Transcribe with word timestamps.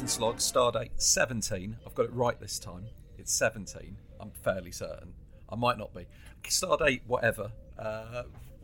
Captain 0.00 0.08
Slog, 0.08 0.36
Stardate 0.38 0.92
17. 0.96 1.76
I've 1.86 1.94
got 1.94 2.06
it 2.06 2.12
right 2.14 2.40
this 2.40 2.58
time. 2.58 2.86
It's 3.18 3.34
17. 3.34 3.98
I'm 4.18 4.30
fairly 4.30 4.72
certain. 4.72 5.12
I 5.50 5.56
might 5.56 5.76
not 5.76 5.92
be. 5.92 6.06
Stardate, 6.44 7.02
whatever. 7.06 7.52
Uh, 7.78 8.22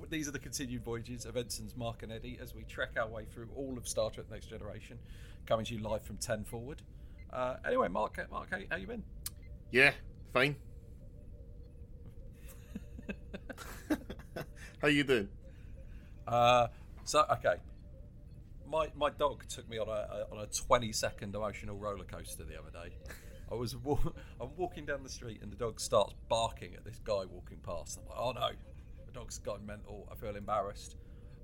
these 0.09 0.29
are 0.29 0.31
the 0.31 0.39
continued 0.39 0.83
voyages 0.83 1.27
of 1.27 1.37
Ensigns 1.37 1.77
Mark 1.77 2.03
and 2.03 2.11
Eddie 2.11 2.39
as 2.41 2.55
we 2.55 2.63
trek 2.63 2.93
our 2.99 3.07
way 3.07 3.27
through 3.27 3.51
all 3.55 3.77
of 3.77 3.87
Star 3.87 4.09
Trek 4.09 4.31
Next 4.31 4.47
Generation, 4.47 4.99
coming 5.45 5.67
to 5.67 5.75
you 5.75 5.83
live 5.83 6.01
from 6.01 6.17
10 6.17 6.45
forward. 6.45 6.81
Uh, 7.31 7.57
anyway, 7.67 7.89
Mark, 7.89 8.19
Mark, 8.31 8.49
how, 8.51 8.57
how 8.71 8.77
you 8.79 8.87
been? 8.87 9.03
Yeah, 9.71 9.93
fine. 10.33 10.57
how 14.81 14.89
you 14.89 15.05
doing? 15.05 15.29
Uh, 16.27 16.69
so, 17.05 17.27
okay. 17.31 17.57
My, 18.69 18.89
my 18.97 19.11
dog 19.11 19.45
took 19.49 19.69
me 19.69 19.79
on 19.79 19.89
a, 19.89 20.27
on 20.33 20.39
a 20.43 20.47
20 20.47 20.93
second 20.93 21.35
emotional 21.35 21.77
roller 21.77 22.05
coaster 22.05 22.45
the 22.45 22.59
other 22.59 22.71
day. 22.71 22.95
I 23.51 23.55
was 23.55 23.77
wa- 23.77 23.99
I'm 24.41 24.51
walking 24.57 24.85
down 24.87 25.03
the 25.03 25.09
street 25.09 25.41
and 25.43 25.53
the 25.53 25.57
dog 25.57 25.81
starts 25.81 26.15
barking 26.29 26.75
at 26.75 26.85
this 26.85 26.99
guy 27.05 27.25
walking 27.31 27.59
past. 27.63 27.99
I'm 28.01 28.09
like, 28.09 28.19
oh 28.19 28.33
no, 28.33 28.49
the 29.07 29.13
dog's 29.13 29.39
gone 29.39 29.65
mental. 29.65 30.09
I 30.11 30.17
feel 30.17 30.35
embarrassed. 30.35 30.97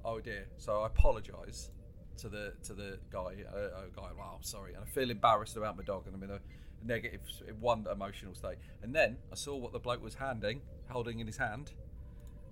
Oh 0.05 0.21
dear. 0.21 0.47
So 0.59 0.83
I 0.83 0.87
apologise 0.87 1.71
to 2.19 2.29
the 2.29 2.55
to 2.65 2.75
the 2.75 2.99
guy. 3.11 3.45
Uh, 3.53 3.57
uh, 3.57 3.83
guy, 3.95 4.09
wow, 4.19 4.39
sorry. 4.41 4.75
And 4.75 4.83
I 4.83 4.87
feel 4.87 5.11
embarrassed 5.11 5.57
about 5.57 5.77
my 5.77 5.85
dog, 5.85 6.07
and 6.07 6.15
I'm 6.15 6.23
in 6.23 6.31
a 6.31 6.41
negative, 6.85 7.21
one 7.61 7.87
emotional 7.91 8.35
state. 8.35 8.59
And 8.83 8.95
then 8.95 9.17
I 9.31 9.37
saw 9.37 9.57
what 9.57 9.73
the 9.73 9.79
bloke 9.79 10.03
was 10.03 10.15
handing, 10.15 10.61
holding 10.89 11.21
in 11.21 11.27
his 11.27 11.37
hand, 11.37 11.73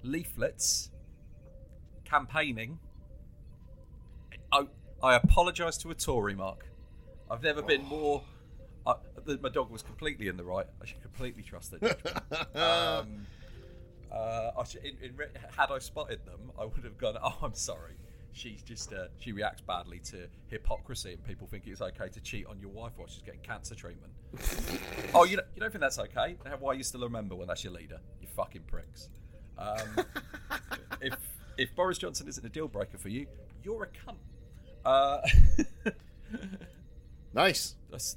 leaflets, 0.02 0.90
campaigning. 2.04 2.78
I 4.52 4.66
I 5.02 5.14
apologise 5.14 5.76
to 5.78 5.90
a 5.90 5.94
Tory, 5.94 6.34
Mark. 6.34 6.66
I've 7.30 7.42
never 7.42 7.62
been 7.62 7.84
more. 7.84 8.22
I, 8.86 8.94
the, 9.24 9.38
my 9.38 9.48
dog 9.48 9.70
was 9.70 9.82
completely 9.82 10.28
in 10.28 10.36
the 10.36 10.44
right. 10.44 10.66
I 10.82 10.86
should 10.86 11.00
completely 11.00 11.42
trust 11.42 11.70
their 11.70 11.80
judgment. 11.80 12.16
um, 12.56 13.26
uh, 14.12 14.50
I 14.58 14.64
should, 14.64 14.84
in, 14.84 14.96
in, 15.02 15.14
had 15.56 15.70
I 15.70 15.78
spotted 15.78 16.24
them, 16.26 16.50
I 16.58 16.64
would 16.64 16.84
have 16.84 16.98
gone. 16.98 17.16
Oh, 17.22 17.36
I'm 17.42 17.54
sorry. 17.54 17.94
She's 18.32 18.62
just 18.62 18.92
uh, 18.92 19.06
she 19.18 19.32
reacts 19.32 19.60
badly 19.60 20.00
to 20.10 20.28
hypocrisy, 20.48 21.14
and 21.14 21.24
people 21.24 21.46
think 21.46 21.66
it's 21.66 21.80
okay 21.80 22.08
to 22.08 22.20
cheat 22.20 22.46
on 22.46 22.60
your 22.60 22.70
wife 22.70 22.92
while 22.96 23.08
she's 23.08 23.22
getting 23.22 23.40
cancer 23.40 23.74
treatment. 23.74 24.12
oh, 25.14 25.24
you 25.24 25.36
don't, 25.36 25.48
you 25.54 25.60
don't 25.60 25.70
think 25.70 25.80
that's 25.80 25.98
okay? 25.98 26.36
Why 26.58 26.72
are 26.72 26.74
you 26.74 26.84
still 26.84 27.00
remember 27.00 27.34
when 27.34 27.48
that's 27.48 27.64
your 27.64 27.72
leader? 27.72 27.98
You 28.20 28.28
fucking 28.28 28.62
pricks. 28.62 29.08
Um, 29.58 30.04
if 31.00 31.16
if 31.58 31.74
Boris 31.74 31.98
Johnson 31.98 32.28
isn't 32.28 32.44
a 32.44 32.48
deal 32.48 32.68
breaker 32.68 32.98
for 32.98 33.08
you, 33.08 33.26
you're 33.64 33.82
a 33.82 33.88
cunt. 33.88 34.16
Uh, 34.84 35.20
nice. 37.34 37.74
That's 37.90 38.16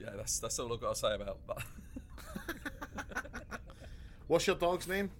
yeah. 0.00 0.10
That's 0.16 0.38
that's 0.38 0.58
all 0.58 0.72
I've 0.72 0.80
got 0.80 0.94
to 0.94 1.00
say 1.00 1.14
about 1.14 1.38
that. 1.48 1.64
What's 4.26 4.46
your 4.46 4.56
dog's 4.56 4.88
name? 4.88 5.10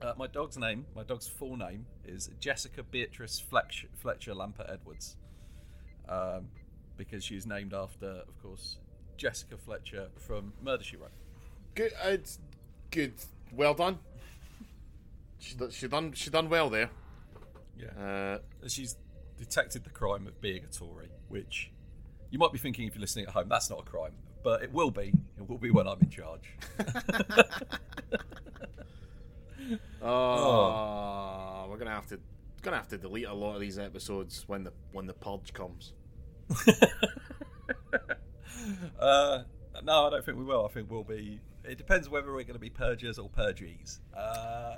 Uh, 0.00 0.12
my 0.16 0.28
dog's 0.28 0.56
name, 0.56 0.86
my 0.94 1.02
dog's 1.02 1.26
full 1.26 1.56
name 1.56 1.84
is 2.06 2.30
Jessica 2.38 2.84
Beatrice 2.84 3.40
Fletcher, 3.40 3.88
Fletcher 3.94 4.32
Lampert 4.32 4.72
Edwards, 4.72 5.16
um, 6.08 6.46
because 6.96 7.24
she's 7.24 7.46
named 7.46 7.74
after, 7.74 8.06
of 8.06 8.42
course, 8.42 8.78
Jessica 9.16 9.56
Fletcher 9.56 10.08
from 10.16 10.52
Murder 10.62 10.84
She 10.84 10.96
Wrote. 10.96 11.10
Good, 11.74 11.92
uh, 12.00 12.16
good. 12.92 13.14
Well 13.52 13.74
done. 13.74 13.98
She, 15.40 15.56
she 15.70 15.88
done 15.88 16.12
she 16.12 16.30
done 16.30 16.48
well 16.48 16.70
there. 16.70 16.90
Yeah. 17.76 18.04
Uh, 18.04 18.38
she's 18.68 18.96
detected 19.38 19.84
the 19.84 19.90
crime 19.90 20.26
of 20.26 20.40
being 20.40 20.64
a 20.64 20.66
Tory, 20.66 21.10
which 21.28 21.70
you 22.30 22.38
might 22.38 22.52
be 22.52 22.58
thinking 22.58 22.86
if 22.86 22.94
you're 22.94 23.00
listening 23.00 23.26
at 23.26 23.32
home, 23.32 23.48
that's 23.48 23.70
not 23.70 23.80
a 23.80 23.82
crime, 23.82 24.12
but 24.42 24.62
it 24.62 24.72
will 24.72 24.90
be. 24.90 25.12
It 25.38 25.48
will 25.48 25.58
be 25.58 25.70
when 25.70 25.86
I'm 25.86 25.98
in 26.00 26.10
charge. 26.10 26.54
oh, 30.02 30.02
oh, 30.02 31.66
we're 31.70 31.78
gonna 31.78 31.90
have 31.90 32.06
to 32.08 32.18
gonna 32.62 32.76
have 32.76 32.88
to 32.88 32.98
delete 32.98 33.26
a 33.26 33.34
lot 33.34 33.54
of 33.54 33.60
these 33.60 33.78
episodes 33.78 34.44
when 34.46 34.64
the 34.64 34.72
when 34.92 35.06
the 35.06 35.14
purge 35.14 35.52
comes. 35.52 35.92
uh, 38.98 39.42
no, 39.82 40.06
I 40.06 40.10
don't 40.10 40.24
think 40.24 40.38
we 40.38 40.44
will. 40.44 40.64
I 40.64 40.68
think 40.68 40.90
we'll 40.90 41.04
be. 41.04 41.40
It 41.64 41.76
depends 41.76 42.08
whether 42.08 42.28
we're 42.28 42.44
going 42.44 42.54
to 42.54 42.58
be 42.58 42.70
purgers 42.70 43.18
or 43.18 43.28
purgees. 43.28 44.00
Uh... 44.16 44.76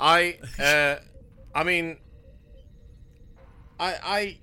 I, 0.00 0.38
uh, 0.58 0.96
I 1.54 1.62
mean, 1.62 1.98
I, 3.80 3.94
I, 4.04 4.38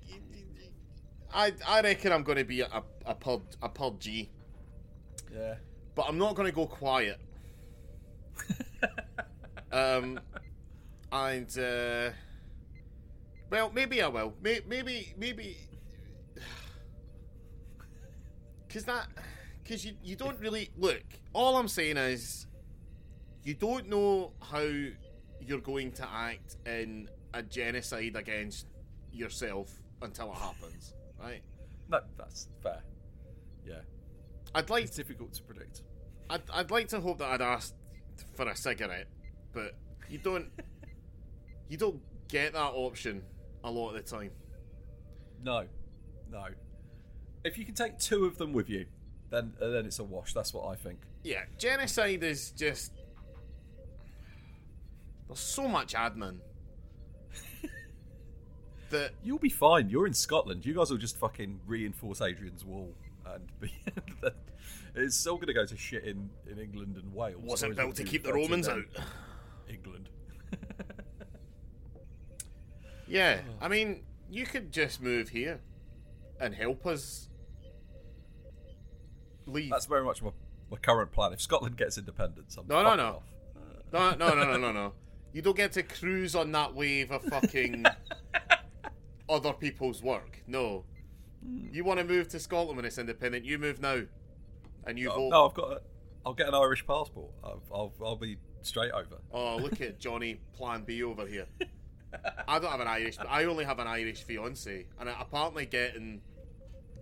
I, 1.32 1.52
I 1.66 1.80
reckon 1.80 2.12
I'm 2.12 2.24
going 2.24 2.38
to 2.38 2.44
be 2.44 2.60
a 2.60 2.82
a 3.06 3.14
pub 3.14 3.42
a 3.62 3.68
pub 3.68 4.00
G. 4.00 4.28
Yeah. 5.32 5.54
But 5.94 6.06
I'm 6.08 6.18
not 6.18 6.34
going 6.34 6.46
to 6.46 6.54
go 6.54 6.66
quiet. 6.66 7.20
um, 9.72 10.20
and 11.10 11.58
uh, 11.58 12.10
well, 13.50 13.70
maybe 13.74 14.02
I 14.02 14.08
will. 14.08 14.34
Maybe, 14.42 15.14
maybe, 15.16 15.56
because 18.66 18.84
that, 18.84 19.06
because 19.62 19.84
you 19.84 19.94
you 20.02 20.16
don't 20.16 20.38
really 20.40 20.70
look. 20.76 21.04
All 21.32 21.56
I'm 21.56 21.68
saying 21.68 21.96
is, 21.96 22.46
you 23.42 23.54
don't 23.54 23.88
know 23.88 24.32
how 24.40 24.66
you're 25.40 25.60
going 25.60 25.92
to 25.92 26.08
act 26.08 26.56
in 26.66 27.08
a 27.34 27.42
genocide 27.42 28.16
against 28.16 28.66
yourself 29.12 29.70
until 30.02 30.32
it 30.32 30.38
happens, 30.38 30.94
right? 31.20 31.42
No, 31.88 32.00
that's 32.16 32.48
fair. 32.62 32.82
Yeah. 33.66 33.80
I'd 34.54 34.70
like 34.70 34.84
it's 34.84 34.96
difficult 34.96 35.32
to 35.34 35.42
predict. 35.42 35.82
I'd, 36.30 36.42
I'd 36.52 36.70
like 36.70 36.88
to 36.88 37.00
hope 37.00 37.18
that 37.18 37.28
I'd 37.28 37.42
asked 37.42 37.74
for 38.34 38.48
a 38.48 38.56
cigarette, 38.56 39.06
but 39.52 39.74
you 40.08 40.18
don't 40.18 40.50
you 41.68 41.76
don't 41.76 42.00
get 42.28 42.52
that 42.52 42.72
option 42.74 43.22
a 43.64 43.70
lot 43.70 43.90
of 43.90 43.94
the 43.94 44.02
time. 44.02 44.30
No, 45.42 45.64
no. 46.30 46.46
If 47.44 47.58
you 47.58 47.64
can 47.64 47.74
take 47.74 47.98
two 47.98 48.24
of 48.24 48.36
them 48.36 48.52
with 48.52 48.68
you, 48.68 48.86
then 49.30 49.52
uh, 49.60 49.68
then 49.68 49.86
it's 49.86 49.98
a 49.98 50.04
wash. 50.04 50.34
That's 50.34 50.52
what 50.52 50.66
I 50.66 50.74
think. 50.74 50.98
Yeah, 51.22 51.42
genocide 51.56 52.22
is 52.22 52.50
just 52.52 52.92
there's 55.26 55.40
so 55.40 55.68
much 55.68 55.94
admin 55.94 56.38
that 58.90 59.12
you'll 59.22 59.38
be 59.38 59.48
fine. 59.48 59.88
You're 59.90 60.06
in 60.06 60.14
Scotland. 60.14 60.64
You 60.64 60.74
guys 60.74 60.90
will 60.90 60.98
just 60.98 61.16
fucking 61.16 61.60
reinforce 61.66 62.18
Hadrian's 62.18 62.64
wall 62.64 62.94
and 63.26 63.48
be. 63.60 63.72
it's 64.94 65.16
still 65.16 65.36
going 65.36 65.48
to 65.48 65.54
go 65.54 65.66
to 65.66 65.76
shit 65.76 66.04
in, 66.04 66.30
in 66.50 66.58
England 66.58 66.96
and 66.96 67.14
Wales. 67.14 67.42
Wasn't 67.42 67.76
built 67.76 67.96
to 67.96 68.04
keep 68.04 68.24
the 68.24 68.32
Romans 68.32 68.68
out. 68.68 68.84
England. 69.68 70.08
yeah, 73.06 73.40
I 73.60 73.68
mean, 73.68 74.02
you 74.30 74.46
could 74.46 74.72
just 74.72 75.02
move 75.02 75.28
here 75.28 75.60
and 76.40 76.54
help 76.54 76.86
us 76.86 77.28
leave. 79.46 79.70
That's 79.70 79.86
very 79.86 80.04
much 80.04 80.22
my, 80.22 80.30
my 80.70 80.78
current 80.78 81.12
plan. 81.12 81.32
If 81.32 81.40
Scotland 81.40 81.76
gets 81.76 81.98
independence, 81.98 82.56
I'm 82.56 82.66
no, 82.66 82.82
no, 82.82 82.94
no. 82.94 83.22
no, 83.92 84.14
no, 84.14 84.34
no, 84.34 84.44
no, 84.44 84.56
no, 84.56 84.72
no. 84.72 84.92
You 85.32 85.42
don't 85.42 85.56
get 85.56 85.72
to 85.72 85.82
cruise 85.82 86.34
on 86.34 86.52
that 86.52 86.74
wave 86.74 87.10
of 87.10 87.22
fucking 87.24 87.84
other 89.28 89.52
people's 89.52 90.02
work. 90.02 90.42
No. 90.46 90.84
Hmm. 91.44 91.68
You 91.72 91.84
want 91.84 91.98
to 91.98 92.04
move 92.04 92.28
to 92.28 92.38
Scotland 92.38 92.76
when 92.76 92.84
it's 92.84 92.98
independent? 92.98 93.44
You 93.44 93.58
move 93.58 93.80
now, 93.80 94.02
and 94.86 94.98
you 94.98 95.08
no, 95.08 95.14
vote. 95.14 95.28
No, 95.30 95.46
I've 95.46 95.54
got. 95.54 95.72
A, 95.72 95.80
I'll 96.26 96.34
get 96.34 96.48
an 96.48 96.54
Irish 96.54 96.86
passport. 96.86 97.30
I'll, 97.42 97.62
I'll, 97.72 97.92
I'll 98.04 98.16
be 98.16 98.36
straight 98.62 98.92
over. 98.92 99.18
Oh, 99.32 99.56
look 99.56 99.80
at 99.80 99.98
Johnny 99.98 100.40
Plan 100.54 100.82
B 100.82 101.02
over 101.02 101.26
here. 101.26 101.46
I 102.46 102.58
don't 102.58 102.70
have 102.70 102.80
an 102.80 102.88
Irish. 102.88 103.16
I 103.28 103.44
only 103.44 103.64
have 103.64 103.78
an 103.78 103.86
Irish 103.86 104.22
fiance, 104.22 104.86
and 104.98 105.08
apparently 105.08 105.66
getting 105.66 106.20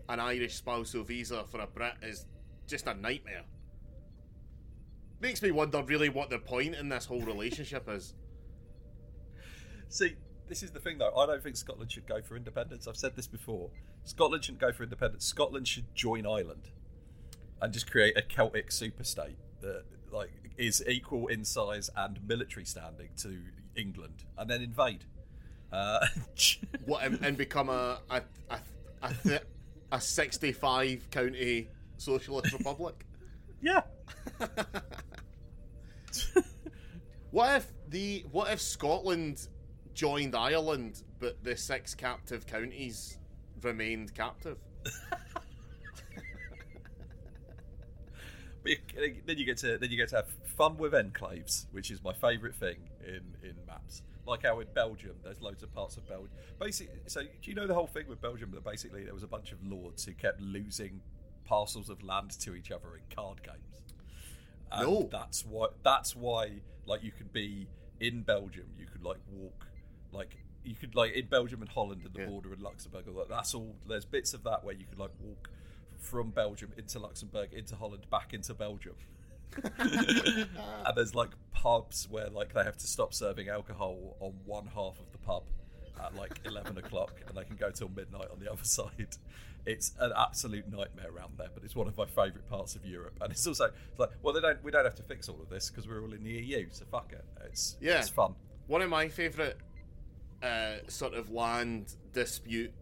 an 0.08 0.20
Irish 0.20 0.55
spousal 0.55 1.05
visa 1.05 1.44
for 1.50 1.61
a 1.61 1.67
Brit 1.67 1.94
is 2.02 2.26
just 2.67 2.87
a 2.87 2.94
nightmare. 2.94 3.44
Makes 5.20 5.43
me 5.43 5.50
wonder 5.50 5.82
really 5.82 6.08
what 6.08 6.31
the 6.31 6.38
point 6.38 6.75
in 6.75 6.88
this 6.88 7.06
whole 7.06 7.23
relationship 7.23 7.88
is. 7.88 8.14
See, 9.88 10.17
this 10.49 10.63
is 10.63 10.71
the 10.71 10.81
thing 10.81 10.99
though. 10.99 11.15
I 11.17 11.27
don't 11.27 11.43
think 11.43 11.57
Scotland 11.57 11.91
should 11.91 12.07
go 12.07 12.23
for 12.23 12.37
independence. 12.37 12.87
I've 12.87 12.97
said 12.97 13.17
this 13.17 13.27
before. 13.27 13.71
Scotland 14.05 14.45
shouldn't 14.45 14.61
go 14.61 14.73
for 14.73 14.85
independence. 14.85 15.25
Scotland 15.25 15.67
should 15.67 15.95
join 15.95 16.27
Ireland 16.27 16.71
and 17.61 17.73
just 17.73 17.91
create 17.91 18.17
a 18.17 18.23
Celtic 18.23 18.71
superstate 18.71 19.37
that 19.61 19.85
like 20.13 20.31
is 20.57 20.83
equal 20.89 21.27
in 21.29 21.45
size 21.45 21.91
and 21.97 22.19
military 22.27 22.65
standing 22.65 23.09
to 23.19 23.39
England, 23.77 24.25
and 24.39 24.49
then 24.49 24.63
invade. 24.63 25.05
Uh, 25.73 26.07
what 26.87 27.03
and, 27.03 27.21
and, 27.25 27.37
become 27.37 27.69
a 27.69 27.99
a 28.11 28.23
a, 28.51 28.59
a, 29.03 29.15
th- 29.23 29.43
a 29.93 30.01
sixty-five 30.01 31.11
county 31.11 31.69
socialist 31.99 32.53
republic? 32.53 33.05
Yeah. 33.61 33.83
what 37.31 37.57
if 37.57 37.73
the 37.89 38.25
what 38.31 38.53
if 38.53 38.61
Scotland 38.61 39.49
joined 39.97 40.37
Ireland, 40.37 41.03
but 41.19 41.43
the 41.43 41.57
six 41.57 41.95
captive 41.95 42.47
counties 42.47 43.19
remained 43.63 44.15
captive. 44.15 44.59
But 48.63 48.73
you, 48.73 49.15
then 49.25 49.39
you 49.39 49.45
get 49.45 49.59
to 49.59 49.79
then 49.79 49.91
you 49.93 49.97
get 49.97 50.09
to 50.09 50.17
have 50.17 50.29
fun 50.57 50.77
with 50.77 50.93
enclaves, 50.93 51.67
which 51.71 51.91
is 51.93 52.03
my 52.03 52.13
favourite 52.13 52.57
thing 52.57 52.79
in 53.07 53.23
in 53.49 53.55
maps. 53.67 54.03
Like 54.27 54.43
how 54.43 54.59
in 54.59 54.67
Belgium, 54.75 55.15
there's 55.23 55.41
loads 55.41 55.63
of 55.63 55.73
parts 55.73 55.97
of 55.97 56.09
Belgium. 56.09 56.31
Basically, 56.59 56.99
so 57.07 57.23
do 57.23 57.29
you 57.45 57.55
know 57.55 57.69
the 57.69 57.75
whole 57.75 57.87
thing 57.87 58.09
with 58.09 58.21
Belgium? 58.21 58.51
That 58.51 58.65
basically 58.65 59.05
there 59.05 59.15
was 59.15 59.23
a 59.23 59.29
bunch 59.29 59.53
of 59.53 59.65
lords 59.65 60.05
who 60.05 60.15
kept 60.15 60.41
losing 60.41 61.01
parcels 61.45 61.89
of 61.89 62.03
land 62.03 62.33
to 62.41 62.57
each 62.57 62.73
other 62.73 62.97
in 62.97 63.03
card 63.15 63.41
games. 63.45 63.95
And 64.73 64.83
No. 64.89 65.09
that's 65.13 65.47
why 65.47 65.69
that's 65.85 66.17
why 66.17 66.51
like 66.87 67.05
you 67.05 67.13
could 67.13 67.33
be 67.33 67.69
in 68.01 68.23
Belgium, 68.23 68.67
you 68.77 68.87
could 68.87 69.05
like 69.05 69.19
walk 69.31 69.66
like 70.17 70.37
you 70.65 70.75
could 70.75 70.95
like 70.97 71.13
in 71.13 71.27
Belgium 71.27 71.61
and 71.63 71.71
Holland 71.71 72.03
and 72.05 72.13
the 72.13 72.21
Yeah. 72.23 72.27
border 72.27 72.53
and 72.53 72.61
Luxembourg. 72.61 73.07
Like, 73.07 73.29
that's 73.29 73.55
all. 73.55 73.77
There's 73.89 74.05
bits 74.05 74.35
of 74.35 74.43
that 74.45 74.65
where 74.65 74.75
you 74.75 74.85
could 74.85 74.99
like 74.99 75.13
walk 75.21 75.49
from 75.99 76.31
Belgium 76.31 76.73
into 76.77 76.99
Luxembourg 76.99 77.53
into 77.53 77.77
Holland 77.77 78.07
back 78.11 78.35
into 78.35 78.53
Belgium. 78.55 78.95
and 79.79 80.97
there's 80.97 81.15
like 81.15 81.31
pubs 81.53 82.09
where 82.11 82.29
like 82.31 82.53
they 82.53 82.65
have 82.65 82.77
to 82.77 82.87
stop 82.87 83.15
serving 83.15 83.49
alcohol 83.49 84.17
on 84.21 84.33
one 84.45 84.67
half 84.67 84.99
of 84.99 85.11
the 85.13 85.19
pub 85.19 85.45
at 86.05 86.15
like 86.15 86.41
11 86.45 86.77
o'clock 86.79 87.12
and 87.27 87.37
they 87.37 87.45
can 87.45 87.57
go 87.57 87.71
till 87.71 87.89
midnight 87.89 88.29
on 88.33 88.39
the 88.39 88.51
other 88.53 88.65
side 88.65 89.17
it's 89.65 89.93
an 90.01 90.12
absolute 90.17 90.71
nightmare 90.71 91.07
around 91.17 91.33
there 91.39 91.49
but 91.55 91.65
it's 91.65 91.75
one 91.75 91.87
of 91.87 91.97
my 91.97 92.05
favourite 92.05 92.47
parts 92.51 92.75
of 92.77 92.85
europe 92.85 93.17
and 93.23 93.33
it's 93.33 93.47
also 93.47 93.65
it's 93.67 93.99
like 93.99 94.11
well 94.23 94.35
they 94.35 94.41
don't 94.41 94.62
we 94.62 94.71
don't 94.71 94.85
have 94.85 94.95
to 94.95 95.03
fix 95.03 95.29
all 95.29 95.41
of 95.41 95.49
this 95.49 95.71
because 95.71 95.89
we're 95.89 96.03
all 96.03 96.12
in 96.12 96.23
the 96.23 96.31
eu 96.31 96.67
so 96.71 96.85
fuck 96.91 97.12
it 97.12 97.25
it's 97.47 97.77
Yeah. 97.81 97.99
it's 98.01 98.09
fun 98.11 98.35
One 98.67 98.83
of 98.83 98.91
my 98.91 99.09
favourite 99.09 99.55
uh, 100.43 100.77
sort 100.88 101.15
of 101.15 101.31
land 101.31 101.94
dispute 102.12 102.73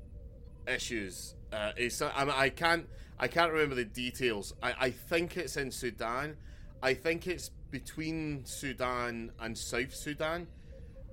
issues 0.66 1.34
uh, 1.52 1.72
is 1.76 2.00
mean, 2.24 2.34
I 2.36 2.48
can't 2.48 2.88
I 3.18 3.28
can't 3.28 3.52
remember 3.52 3.74
the 3.76 3.84
details. 3.84 4.54
I, 4.62 4.74
I 4.80 4.90
think 4.90 5.36
it's 5.36 5.56
in 5.56 5.70
Sudan. 5.70 6.36
I 6.82 6.94
think 6.94 7.26
it's 7.26 7.50
between 7.70 8.44
Sudan 8.44 9.32
and 9.40 9.56
South 9.56 9.94
Sudan. 9.94 10.46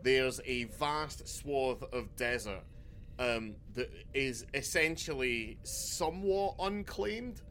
There's 0.03 0.41
a 0.45 0.65
vast 0.65 1.27
swath 1.27 1.83
of 1.93 2.15
desert 2.15 2.63
um, 3.19 3.55
that 3.75 3.91
is 4.13 4.45
essentially 4.53 5.57
somewhat 5.63 6.55
unclaimed. 6.59 7.41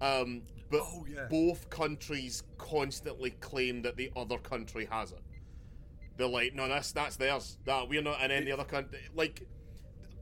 Um, 0.00 0.42
but 0.70 0.80
Oh, 0.82 1.06
yeah. 1.08 1.26
both 1.30 1.70
countries 1.70 2.42
constantly 2.58 3.30
claim 3.40 3.82
that 3.82 3.96
the 3.96 4.10
other 4.16 4.38
country 4.38 4.86
has 4.90 5.12
it. 5.12 5.20
They're 6.16 6.28
like, 6.28 6.54
no, 6.54 6.68
that's 6.68 6.92
that's 6.92 7.16
theirs. 7.16 7.58
That 7.64 7.88
we're 7.88 8.02
not 8.02 8.20
in 8.22 8.30
any 8.30 8.52
other 8.52 8.64
country. 8.64 9.00
Like, 9.14 9.40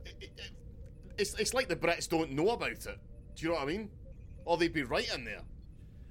it- 0.05 0.15
it- 0.21 0.41
it's 1.19 1.35
it's 1.39 1.53
like 1.55 1.69
the 1.69 1.77
Brits 1.77 2.09
don't 2.09 2.33
know 2.33 2.51
about 2.51 2.71
it. 2.71 2.85
Do 3.37 3.43
you 3.43 3.49
know 3.49 3.55
what 3.55 3.65
I 3.65 3.67
mean? 3.67 3.91
Or 4.45 4.57
they'd 4.57 4.73
be 4.73 4.83
right 4.83 5.09
in 5.15 5.25
there. 5.25 5.43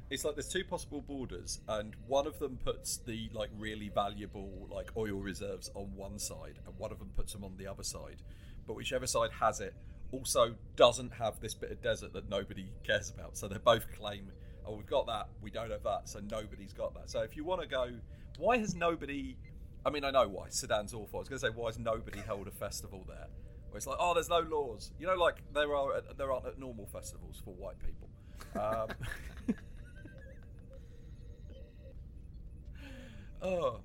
it's 0.10 0.24
like 0.26 0.36
there's 0.36 0.50
two 0.50 0.64
possible 0.66 1.02
borders 1.02 1.62
and 1.70 1.96
one 2.06 2.28
of 2.28 2.38
them 2.38 2.58
puts 2.66 2.98
the 3.06 3.30
like 3.34 3.50
really 3.58 3.88
valuable 3.90 4.68
like 4.70 4.90
oil 4.98 5.16
reserves 5.22 5.70
on 5.74 5.86
one 5.96 6.20
side 6.20 6.60
and 6.66 6.78
one 6.78 6.92
of 6.92 7.00
them 7.00 7.10
puts 7.16 7.32
them 7.32 7.46
on 7.46 7.56
the 7.58 7.66
other 7.66 7.84
side 7.84 8.22
but 8.68 8.76
whichever 8.76 9.08
side 9.08 9.30
has 9.40 9.62
it 9.62 9.74
also 10.12 10.54
doesn't 10.76 11.14
have 11.14 11.40
this 11.40 11.54
bit 11.54 11.72
of 11.72 11.82
desert 11.82 12.12
that 12.12 12.28
nobody 12.30 12.66
cares 12.84 13.10
about 13.10 13.38
so 13.38 13.48
they 13.48 13.58
both 13.60 13.86
claim 13.98 14.30
oh 14.66 14.76
we've 14.76 14.86
got 14.86 15.08
that 15.08 15.30
we 15.42 15.50
don't 15.50 15.72
have 15.72 15.84
that 15.84 16.02
so 16.10 16.20
nobody's 16.30 16.74
got 16.74 16.94
that 16.94 17.10
so 17.10 17.22
if 17.22 17.38
you 17.38 17.46
want 17.46 17.62
to 17.62 17.68
go 17.68 17.88
why 18.38 18.58
has 18.58 18.76
nobody 18.76 19.38
i 19.86 19.90
mean 19.90 20.04
i 20.04 20.12
know 20.12 20.28
why 20.28 20.48
sudan's 20.50 20.94
awful 20.94 21.18
i 21.18 21.20
was 21.20 21.30
going 21.30 21.40
to 21.40 21.46
say 21.48 21.52
why 21.54 21.68
has 21.68 21.80
nobody 21.80 22.20
held 22.20 22.48
a 22.48 22.52
festival 22.52 23.04
there 23.08 23.28
where 23.70 23.78
it's 23.78 23.88
like 23.88 23.98
oh 24.00 24.14
there's 24.14 24.30
no 24.30 24.40
laws 24.40 24.92
you 25.00 25.08
know 25.08 25.16
like 25.16 25.42
there 25.54 25.76
are 25.76 26.02
there 26.18 26.32
aren't 26.32 26.46
at 26.46 26.60
normal 26.60 26.86
festivals 26.88 27.42
for 27.44 27.54
white 27.56 27.78
people 27.80 28.08
um, 28.62 28.90
Oh, 33.42 33.80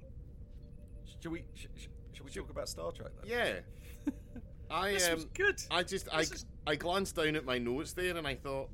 should 1.22 1.32
we? 1.32 1.44
Should, 1.54 1.70
should 2.12 2.25
we 2.25 2.31
talk 2.31 2.50
about 2.50 2.69
Star 2.69 2.92
Trek 2.92 3.12
then? 3.22 3.31
Yeah. 3.31 4.12
I 4.70 4.92
this 4.92 5.08
um, 5.08 5.25
good. 5.32 5.60
I 5.70 5.82
just 5.82 6.08
I, 6.12 6.20
is- 6.20 6.44
I 6.66 6.76
glanced 6.76 7.16
down 7.16 7.37
at 7.37 7.44
my 7.44 7.56
notes 7.58 7.92
there 7.92 8.16
and 8.16 8.26
I 8.26 8.34
thought 8.34 8.69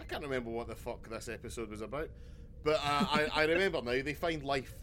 I 0.00 0.04
can't 0.04 0.22
remember 0.22 0.50
what 0.50 0.68
the 0.68 0.74
fuck 0.74 1.08
this 1.10 1.28
episode 1.28 1.68
was 1.70 1.80
about, 1.82 2.08
but 2.64 2.76
uh, 2.76 3.04
I 3.10 3.28
I 3.34 3.44
remember 3.44 3.82
now. 3.82 4.02
They 4.02 4.14
find 4.14 4.42
life. 4.42 4.74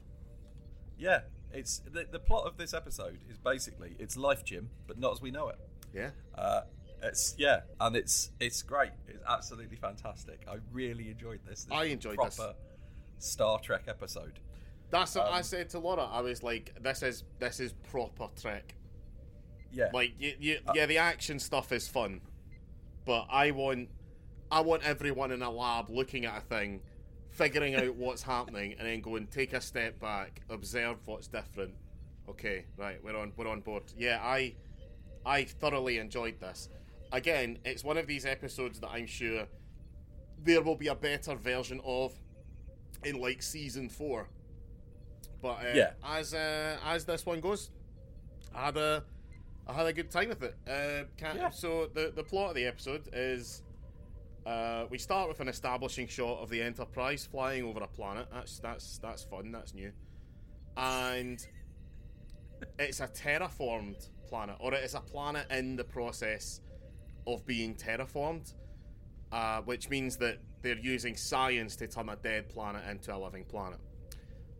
Yeah, 0.99 1.21
it's 1.57 1.79
the, 1.79 2.05
the 2.11 2.19
plot 2.19 2.45
of 2.45 2.57
this 2.57 2.73
episode 2.73 3.19
is 3.29 3.37
basically 3.37 3.95
it's 3.99 4.15
Life 4.17 4.43
Jim, 4.45 4.69
but 4.87 4.97
not 4.99 5.11
as 5.13 5.21
we 5.21 5.31
know 5.31 5.49
it. 5.49 5.57
Yeah. 5.93 6.09
Uh, 6.35 6.61
it's 7.03 7.35
yeah, 7.37 7.61
and 7.79 7.95
it's 7.95 8.31
it's 8.39 8.61
great. 8.63 8.91
It's 9.07 9.23
absolutely 9.27 9.77
fantastic. 9.77 10.45
I 10.49 10.55
really 10.71 11.09
enjoyed 11.11 11.39
this. 11.47 11.65
This 11.65 11.73
I 11.73 11.85
enjoyed 11.85 12.15
proper 12.15 12.53
this. 13.19 13.25
Star 13.33 13.59
Trek 13.59 13.83
episode. 13.87 14.39
That's 14.89 15.15
what 15.15 15.27
I 15.27 15.37
Um, 15.37 15.43
said 15.43 15.69
to 15.71 15.79
Laura. 15.79 16.05
I 16.05 16.21
was 16.21 16.43
like, 16.43 16.73
"This 16.81 17.03
is 17.03 17.23
this 17.39 17.59
is 17.59 17.73
proper 17.91 18.27
Trek. 18.41 18.73
Yeah, 19.71 19.89
Like, 19.93 20.13
you, 20.17 20.33
you, 20.39 20.59
Uh, 20.65 20.71
yeah, 20.75 20.85
the 20.85 20.97
action 20.97 21.39
stuff 21.39 21.71
is 21.73 21.87
fun, 21.89 22.21
but 23.05 23.27
I 23.29 23.51
want 23.51 23.89
I 24.49 24.61
want 24.61 24.83
everyone 24.83 25.31
in 25.31 25.41
a 25.41 25.51
lab 25.51 25.89
looking 25.89 26.25
at 26.25 26.37
a 26.37 26.41
thing, 26.41 26.81
figuring 27.37 27.75
out 27.75 27.95
what's 27.95 28.23
happening, 28.23 28.73
and 28.77 28.87
then 28.87 28.99
going 29.01 29.27
take 29.27 29.53
a 29.53 29.61
step 29.61 29.99
back, 29.99 30.41
observe 30.49 30.97
what's 31.05 31.27
different. 31.27 31.73
Okay, 32.27 32.65
right, 32.77 33.01
we're 33.03 33.15
on 33.17 33.31
we're 33.37 33.47
on 33.47 33.61
board. 33.61 33.83
Yeah, 33.97 34.19
I 34.21 34.55
I 35.25 35.43
thoroughly 35.45 35.97
enjoyed 35.99 36.39
this. 36.39 36.69
Again, 37.11 37.59
it's 37.63 37.83
one 37.83 37.97
of 37.97 38.07
these 38.07 38.25
episodes 38.25 38.79
that 38.81 38.89
I'm 38.89 39.05
sure 39.07 39.45
there 40.43 40.61
will 40.61 40.75
be 40.75 40.87
a 40.87 40.95
better 40.95 41.35
version 41.35 41.79
of 41.85 42.13
in 43.03 43.19
like 43.21 43.41
season 43.41 43.87
four. 43.89 44.27
But 45.41 45.59
uh, 45.59 45.71
Yeah. 45.75 45.91
as 46.03 46.33
uh, 46.33 46.77
as 46.83 47.05
this 47.05 47.25
one 47.25 47.39
goes, 47.39 47.69
I 48.53 48.65
had 48.65 48.77
a 48.77 49.03
I 49.67 49.73
had 49.73 49.85
a 49.85 49.93
good 49.93 50.09
time 50.09 50.29
with 50.29 50.43
it. 50.43 50.55
Uh, 50.67 51.05
Yeah. 51.35 51.49
So 51.49 51.87
the 51.93 52.11
the 52.15 52.23
plot 52.23 52.49
of 52.49 52.55
the 52.55 52.65
episode 52.65 53.07
is 53.13 53.61
uh, 54.47 54.85
we 54.89 54.97
start 54.97 55.27
with 55.27 55.41
an 55.41 55.49
establishing 55.49 56.07
shot 56.07 56.39
of 56.39 56.49
the 56.49 56.61
Enterprise 56.61 57.27
flying 57.29 57.65
over 57.65 57.81
a 57.81 57.87
planet. 57.87 58.27
That's 58.31 58.59
that's 58.59 58.97
that's 58.99 59.23
fun. 59.23 59.51
That's 59.51 59.73
new, 59.73 59.91
and 60.77 61.45
it's 62.79 63.01
a 63.01 63.07
terraformed 63.07 64.07
planet, 64.29 64.55
or 64.59 64.73
it 64.73 64.85
is 64.85 64.95
a 64.95 65.01
planet 65.01 65.47
in 65.51 65.75
the 65.75 65.83
process 65.83 66.61
of 67.27 67.45
being 67.45 67.75
terraformed, 67.75 68.53
uh, 69.33 69.59
which 69.63 69.89
means 69.89 70.15
that 70.17 70.37
they're 70.61 70.79
using 70.79 71.17
science 71.17 71.75
to 71.75 71.87
turn 71.87 72.07
a 72.07 72.15
dead 72.15 72.47
planet 72.47 72.83
into 72.89 73.13
a 73.13 73.17
living 73.17 73.43
planet. 73.43 73.79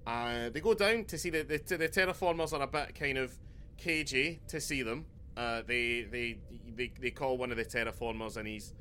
Uh, 0.06 0.50
they 0.50 0.60
go 0.60 0.74
down 0.74 1.06
to 1.06 1.18
see 1.18 1.30
the, 1.30 1.44
the 1.44 1.78
the 1.78 1.88
terraformers 1.88 2.52
are 2.52 2.62
a 2.62 2.68
bit 2.68 2.94
kind 2.94 3.18
of 3.18 3.34
cagey 3.78 4.42
to 4.50 4.60
see 4.60 4.82
them. 4.82 5.06
Uh, 5.38 5.62
they, 5.66 6.02
they 6.12 6.40
they 6.76 6.92
they 7.00 7.12
call 7.12 7.38
one 7.38 7.52
of 7.52 7.58
the 7.58 7.66
terraformers 7.66 8.36
and 8.36 8.48
he's 8.50 8.74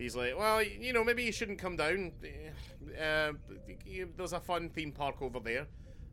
he's 0.00 0.16
like, 0.16 0.36
well, 0.36 0.62
you 0.62 0.92
know, 0.92 1.04
maybe 1.04 1.22
you 1.22 1.32
shouldn't 1.32 1.58
come 1.58 1.76
down. 1.76 2.12
Uh, 2.98 3.32
there's 4.16 4.32
a 4.32 4.40
fun 4.40 4.70
theme 4.70 4.92
park 4.92 5.20
over 5.20 5.40
there. 5.40 5.66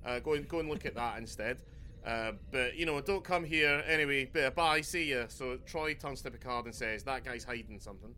Uh, 0.06 0.20
go 0.20 0.34
and 0.34 0.48
go 0.48 0.60
and 0.60 0.70
look 0.70 0.86
at 0.86 0.96
that 0.96 1.18
instead. 1.18 1.58
Uh, 2.06 2.34
but 2.52 2.76
you 2.76 2.86
know, 2.86 3.02
don't 3.02 3.24
come 3.24 3.44
here 3.44 3.84
anyway. 3.88 4.30
Bye, 4.56 4.82
see 4.82 5.12
ya. 5.12 5.26
So 5.28 5.58
Troi 5.66 6.00
turns 6.00 6.22
to 6.22 6.32
Picard 6.32 6.66
and 6.66 6.76
says, 6.76 7.04
"That 7.04 7.26
guy's 7.26 7.44
hiding 7.44 7.80
something." 7.80 8.14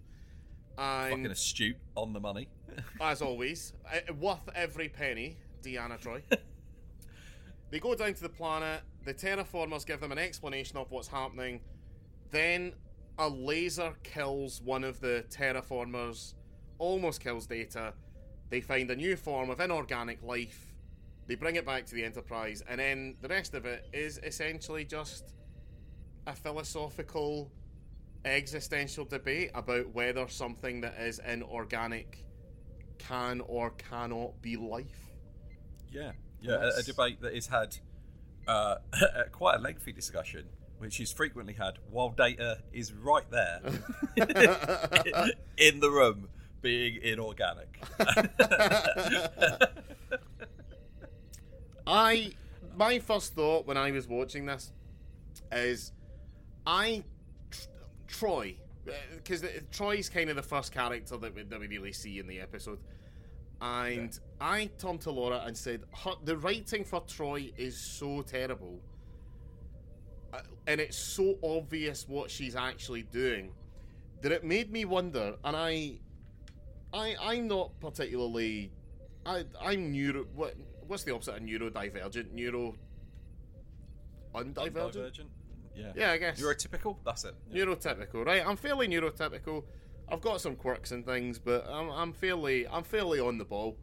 And 0.77 1.09
fucking 1.09 1.25
astute 1.25 1.77
on 1.95 2.13
the 2.13 2.19
money. 2.19 2.49
as 3.01 3.21
always, 3.21 3.73
uh, 3.91 4.13
worth 4.13 4.47
every 4.53 4.89
penny, 4.89 5.37
Deanna 5.63 5.99
Troi. 5.99 6.21
they 7.71 7.79
go 7.79 7.95
down 7.95 8.13
to 8.13 8.21
the 8.21 8.29
planet. 8.29 8.81
The 9.05 9.13
terraformers 9.13 9.85
give 9.85 10.01
them 10.01 10.11
an 10.11 10.19
explanation 10.19 10.77
of 10.77 10.91
what's 10.91 11.07
happening. 11.07 11.61
Then 12.31 12.73
a 13.19 13.27
laser 13.29 13.93
kills 14.01 14.61
one 14.61 14.83
of 14.83 14.99
the 15.01 15.25
terraformers, 15.29 16.33
almost 16.77 17.19
kills 17.21 17.45
Data. 17.45 17.93
They 18.49 18.61
find 18.61 18.89
a 18.89 18.95
new 18.95 19.15
form 19.15 19.49
of 19.49 19.59
inorganic 19.59 20.23
life. 20.23 20.73
They 21.27 21.35
bring 21.35 21.55
it 21.57 21.65
back 21.65 21.85
to 21.87 21.95
the 21.95 22.03
Enterprise, 22.03 22.63
and 22.67 22.79
then 22.79 23.15
the 23.21 23.27
rest 23.27 23.53
of 23.53 23.65
it 23.65 23.87
is 23.93 24.19
essentially 24.23 24.85
just 24.85 25.35
a 26.25 26.33
philosophical, 26.33 27.51
existential 28.25 29.05
debate 29.05 29.51
about 29.53 29.93
whether 29.93 30.27
something 30.27 30.81
that 30.81 30.95
is 30.99 31.19
inorganic 31.19 32.25
can 32.97 33.41
or 33.41 33.71
cannot 33.71 34.41
be 34.41 34.55
life. 34.55 35.11
Yeah, 35.91 36.13
yeah, 36.41 36.53
a, 36.53 36.55
a 36.55 36.59
That's- 36.61 36.85
debate 36.85 37.21
that 37.21 37.35
is 37.35 37.47
had 37.47 37.75
uh, 38.47 38.75
quite 39.31 39.55
a 39.57 39.59
lengthy 39.59 39.91
discussion, 39.91 40.47
which 40.79 40.99
is 40.99 41.11
frequently 41.11 41.53
had 41.53 41.77
while 41.91 42.09
Data 42.09 42.59
is 42.73 42.91
right 42.93 43.29
there 43.29 43.61
in 45.57 45.79
the 45.79 45.89
room, 45.89 46.29
being 46.61 46.99
inorganic. 47.01 47.81
I 51.87 52.31
my 52.75 52.99
first 52.99 53.33
thought 53.33 53.65
when 53.67 53.77
I 53.77 53.91
was 53.91 54.07
watching 54.07 54.45
this 54.45 54.71
is 55.51 55.91
I 56.65 57.03
tr- 57.51 57.67
Troi 58.07 58.55
uh, 58.87 58.91
because 59.15 59.41
Troi's 59.71 60.09
kind 60.09 60.29
of 60.29 60.35
the 60.35 60.43
first 60.43 60.71
character 60.71 61.17
that 61.17 61.35
we, 61.35 61.43
that 61.43 61.59
we 61.59 61.67
really 61.67 61.93
see 61.93 62.19
in 62.19 62.27
the 62.27 62.39
episode. 62.39 62.79
And 63.61 64.17
I 64.39 64.69
turned 64.77 65.01
to 65.01 65.11
Laura 65.11 65.43
and 65.45 65.57
said, 65.57 65.83
the 66.23 66.37
writing 66.37 66.85
for 66.85 67.01
Troi 67.01 67.51
is 67.57 67.77
so 67.77 68.21
terrible. 68.21 68.79
And 70.67 70.79
it's 70.79 70.97
so 70.97 71.37
obvious 71.43 72.07
what 72.07 72.29
she's 72.29 72.55
actually 72.55 73.03
doing 73.03 73.51
that 74.21 74.31
it 74.31 74.43
made 74.43 74.71
me 74.71 74.85
wonder. 74.85 75.35
And 75.43 75.55
I, 75.55 75.99
I, 76.93 77.15
I'm 77.21 77.47
not 77.47 77.79
particularly, 77.79 78.71
I, 79.25 79.45
I'm 79.61 79.91
neuro. 79.91 80.25
What, 80.35 80.55
what's 80.87 81.03
the 81.03 81.13
opposite 81.13 81.35
of 81.35 81.41
neurodivergent? 81.41 82.31
Neuro. 82.33 82.75
Undivergent. 84.35 84.73
Divergent? 84.73 85.29
Yeah. 85.75 85.91
Yeah, 85.95 86.11
I 86.11 86.17
guess. 86.17 86.41
Neurotypical? 86.41 86.97
That's 87.05 87.23
it. 87.23 87.35
Yeah. 87.51 87.65
Neurotypical, 87.65 88.25
right? 88.25 88.45
I'm 88.45 88.57
fairly 88.57 88.87
neurotypical. 88.87 89.63
I've 90.11 90.21
got 90.21 90.41
some 90.41 90.55
quirks 90.55 90.91
and 90.91 91.05
things, 91.05 91.39
but 91.39 91.67
I'm, 91.69 91.89
I'm 91.89 92.13
fairly 92.13 92.67
I'm 92.67 92.83
fairly 92.83 93.19
on 93.19 93.37
the 93.37 93.45
ball. 93.45 93.77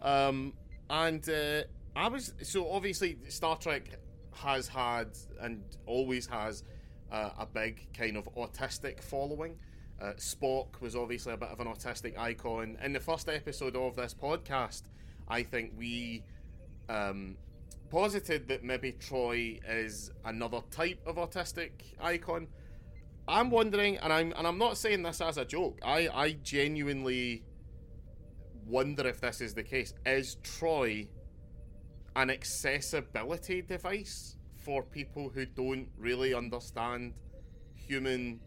Um, 0.00 0.54
and 0.88 1.28
uh, 1.28 1.62
I 1.94 2.08
was 2.08 2.32
so 2.42 2.70
obviously 2.70 3.18
Star 3.28 3.56
Trek 3.56 3.98
has 4.34 4.68
had 4.68 5.08
and 5.40 5.62
always 5.86 6.26
has 6.26 6.64
uh, 7.10 7.30
a 7.38 7.46
big 7.46 7.86
kind 7.96 8.16
of 8.16 8.28
autistic 8.34 9.02
following. 9.02 9.56
Uh, 10.00 10.14
Spock 10.16 10.80
was 10.80 10.96
obviously 10.96 11.32
a 11.32 11.36
bit 11.36 11.50
of 11.50 11.60
an 11.60 11.66
autistic 11.66 12.18
icon. 12.18 12.76
In 12.82 12.92
the 12.92 13.00
first 13.00 13.28
episode 13.28 13.76
of 13.76 13.94
this 13.94 14.14
podcast, 14.14 14.82
I 15.28 15.42
think 15.42 15.72
we 15.76 16.24
um, 16.88 17.36
posited 17.90 18.48
that 18.48 18.64
maybe 18.64 18.92
Troi 18.92 19.60
is 19.68 20.10
another 20.24 20.60
type 20.70 21.00
of 21.06 21.16
autistic 21.16 21.70
icon. 22.00 22.48
I'm 23.28 23.50
wondering, 23.50 23.98
and 23.98 24.12
I'm 24.12 24.32
and 24.36 24.46
I'm 24.46 24.58
not 24.58 24.76
saying 24.76 25.02
this 25.04 25.20
as 25.20 25.38
a 25.38 25.44
joke. 25.44 25.78
I 25.84 26.08
I 26.08 26.32
genuinely 26.42 27.44
wonder 28.66 29.06
if 29.06 29.20
this 29.20 29.40
is 29.40 29.54
the 29.54 29.62
case. 29.62 29.94
Is 30.04 30.36
Troi 30.42 31.06
an 32.16 32.30
accessibility 32.30 33.62
device 33.62 34.36
for 34.56 34.82
people 34.82 35.28
who 35.28 35.46
don't 35.46 35.88
really 35.98 36.34
understand 36.34 37.14
human 37.74 38.40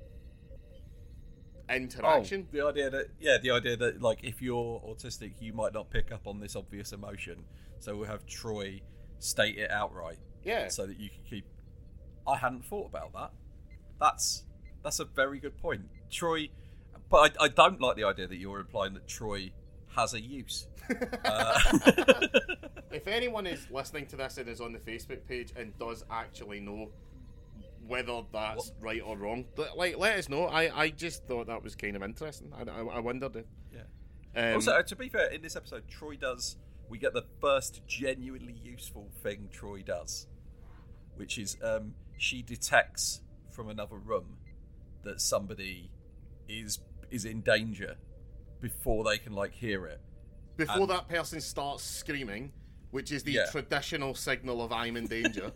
interaction? 1.70 2.48
Oh, 2.48 2.58
the 2.58 2.66
idea 2.66 2.90
that 2.90 3.08
yeah, 3.20 3.38
the 3.42 3.52
idea 3.52 3.78
that 3.78 4.02
like 4.02 4.24
if 4.24 4.42
you're 4.42 4.82
autistic, 4.88 5.34
you 5.40 5.54
might 5.54 5.74
not 5.74 5.90
pick 5.90 6.12
up 6.12 6.28
on 6.28 6.40
this 6.40 6.56
obvious 6.56 6.92
emotion. 6.92 7.44
So 7.80 7.96
we'll 7.96 8.08
have 8.08 8.26
Troi 8.26 8.82
state 9.20 9.58
it 9.58 9.72
outright. 9.72 10.20
Yeah. 10.44 10.68
So 10.68 10.86
that 10.86 11.00
you 11.00 11.10
can 11.10 11.24
keep. 11.30 11.46
I 12.28 12.38
hadn't 12.38 12.66
thought 12.66 12.88
about 12.88 13.14
that. 13.14 13.32
That's 14.00 14.44
that's 14.84 15.00
a 15.00 15.06
very 15.06 15.40
good 15.40 15.58
point, 15.58 15.82
Troi. 16.12 16.50
But 17.10 17.38
I, 17.40 17.46
I 17.46 17.48
don't 17.50 17.80
like 17.80 17.98
the 17.98 18.04
idea 18.04 18.28
that 18.28 18.38
you're 18.38 18.60
implying 18.60 18.94
that 18.94 19.08
Troi 19.08 19.52
has 19.96 20.14
a 20.14 20.22
use. 20.22 20.68
uh, 21.24 21.60
if 22.92 23.08
anyone 23.08 23.48
is 23.48 23.68
listening 23.72 24.06
to 24.08 24.16
this 24.16 24.38
and 24.38 24.48
is 24.48 24.62
on 24.62 24.74
the 24.74 24.80
Facebook 24.80 25.26
page 25.28 25.54
and 25.56 25.78
does 25.80 26.04
actually 26.10 26.60
know 26.60 26.90
whether 27.88 28.22
that's 28.32 28.72
what? 28.72 28.74
right 28.80 29.02
or 29.04 29.18
wrong, 29.18 29.46
like 29.76 29.98
let 29.98 30.18
us 30.18 30.30
know. 30.30 30.46
I, 30.46 30.84
I 30.84 30.90
just 30.90 31.26
thought 31.26 31.48
that 31.48 31.64
was 31.64 31.76
kind 31.76 31.96
of 31.96 32.04
interesting. 32.04 32.52
I, 32.54 32.70
I, 32.70 32.82
I 32.82 33.00
wondered 33.00 33.36
if. 33.36 33.46
Yeah. 33.74 34.50
Um, 34.50 34.56
also, 34.56 34.82
to 34.82 34.96
be 34.96 35.10
fair, 35.10 35.32
in 35.32 35.42
this 35.42 35.56
episode, 35.56 35.84
Troi 35.88 36.20
does. 36.20 36.58
We 36.88 37.00
get 37.00 37.14
the 37.14 37.26
first 37.42 37.82
genuinely 37.88 38.56
useful 38.64 39.10
thing 39.24 39.50
Troi 39.52 39.84
does, 39.84 40.28
which 41.16 41.40
is 41.40 41.58
um, 41.64 41.96
she 42.18 42.44
detects 42.44 43.22
from 43.50 43.70
another 43.70 43.98
room 43.98 44.38
that 45.04 45.22
somebody 45.22 45.90
is 46.48 46.80
is 47.10 47.26
in 47.26 47.42
danger 47.42 47.96
before 48.66 49.04
they 49.04 49.20
can 49.20 49.34
like 49.34 49.54
hear 49.54 49.86
it. 49.86 50.02
Before 50.58 50.82
and, 50.82 50.90
that 50.90 51.08
person 51.08 51.40
starts 51.40 51.84
screaming, 51.84 52.52
which 52.90 53.12
is 53.12 53.22
the 53.22 53.34
yeah. 53.34 53.46
traditional 53.52 54.16
signal 54.16 54.60
of 54.60 54.72
I'm 54.72 54.98
in 54.98 55.06
danger. 55.06 55.52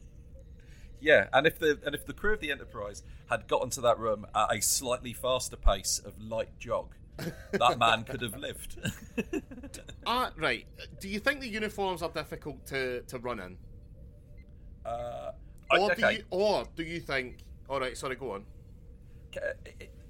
yeah, 1.00 1.26
and 1.34 1.48
if 1.48 1.58
the 1.58 1.80
and 1.84 1.96
if 1.96 2.06
the 2.06 2.14
crew 2.14 2.34
of 2.34 2.40
the 2.40 2.52
Enterprise 2.52 3.02
had 3.28 3.48
gotten 3.48 3.72
to 3.72 3.82
that 3.82 3.98
room 3.98 4.28
at 4.36 4.56
a 4.56 4.62
slightly 4.62 5.12
faster 5.12 5.56
pace 5.56 6.00
of 6.06 6.22
light 6.22 6.52
jog, 6.60 6.94
that 7.52 7.80
man 7.80 8.04
could 8.04 8.22
have 8.22 8.38
lived. 8.38 8.78
uh, 10.06 10.30
right. 10.38 10.68
Do 11.00 11.10
you 11.10 11.18
think 11.18 11.40
the 11.40 11.50
uniforms 11.50 12.04
are 12.04 12.12
difficult 12.12 12.64
to, 12.68 13.02
to 13.02 13.18
run 13.18 13.40
in? 13.40 13.58
Uh, 14.86 15.32
or, 15.72 15.92
okay. 15.94 15.96
do 15.96 16.14
you, 16.14 16.24
or 16.30 16.64
do 16.76 16.84
you 16.84 17.00
think. 17.00 17.38
Alright, 17.68 17.98
sorry, 17.98 18.18
go 18.18 18.34
on. 18.34 18.46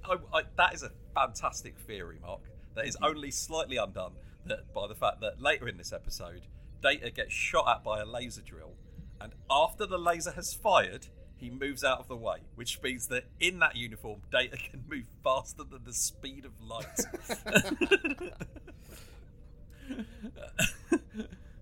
I, 0.03 0.15
I, 0.33 0.41
that 0.57 0.73
is 0.73 0.83
a 0.83 0.91
fantastic 1.13 1.77
theory, 1.79 2.17
Mark. 2.21 2.41
That 2.79 2.87
is 2.87 2.95
only 3.01 3.29
slightly 3.29 3.75
undone 3.75 4.13
that 4.45 4.73
by 4.73 4.87
the 4.87 4.95
fact 4.95 5.19
that 5.19 5.41
later 5.41 5.67
in 5.67 5.75
this 5.75 5.91
episode, 5.91 6.43
Data 6.81 7.11
gets 7.11 7.33
shot 7.33 7.67
at 7.67 7.83
by 7.83 7.99
a 7.99 8.05
laser 8.05 8.39
drill, 8.41 8.71
and 9.19 9.33
after 9.51 9.85
the 9.85 9.97
laser 9.97 10.31
has 10.31 10.53
fired, 10.53 11.07
he 11.35 11.49
moves 11.49 11.83
out 11.83 11.99
of 11.99 12.07
the 12.07 12.15
way, 12.15 12.37
which 12.55 12.81
means 12.81 13.07
that 13.07 13.25
in 13.41 13.59
that 13.59 13.75
uniform, 13.75 14.21
Data 14.31 14.55
can 14.71 14.85
move 14.87 15.03
faster 15.25 15.63
than 15.69 15.83
the 15.83 15.91
speed 15.91 16.45
of 16.45 16.53
light. 16.61 16.85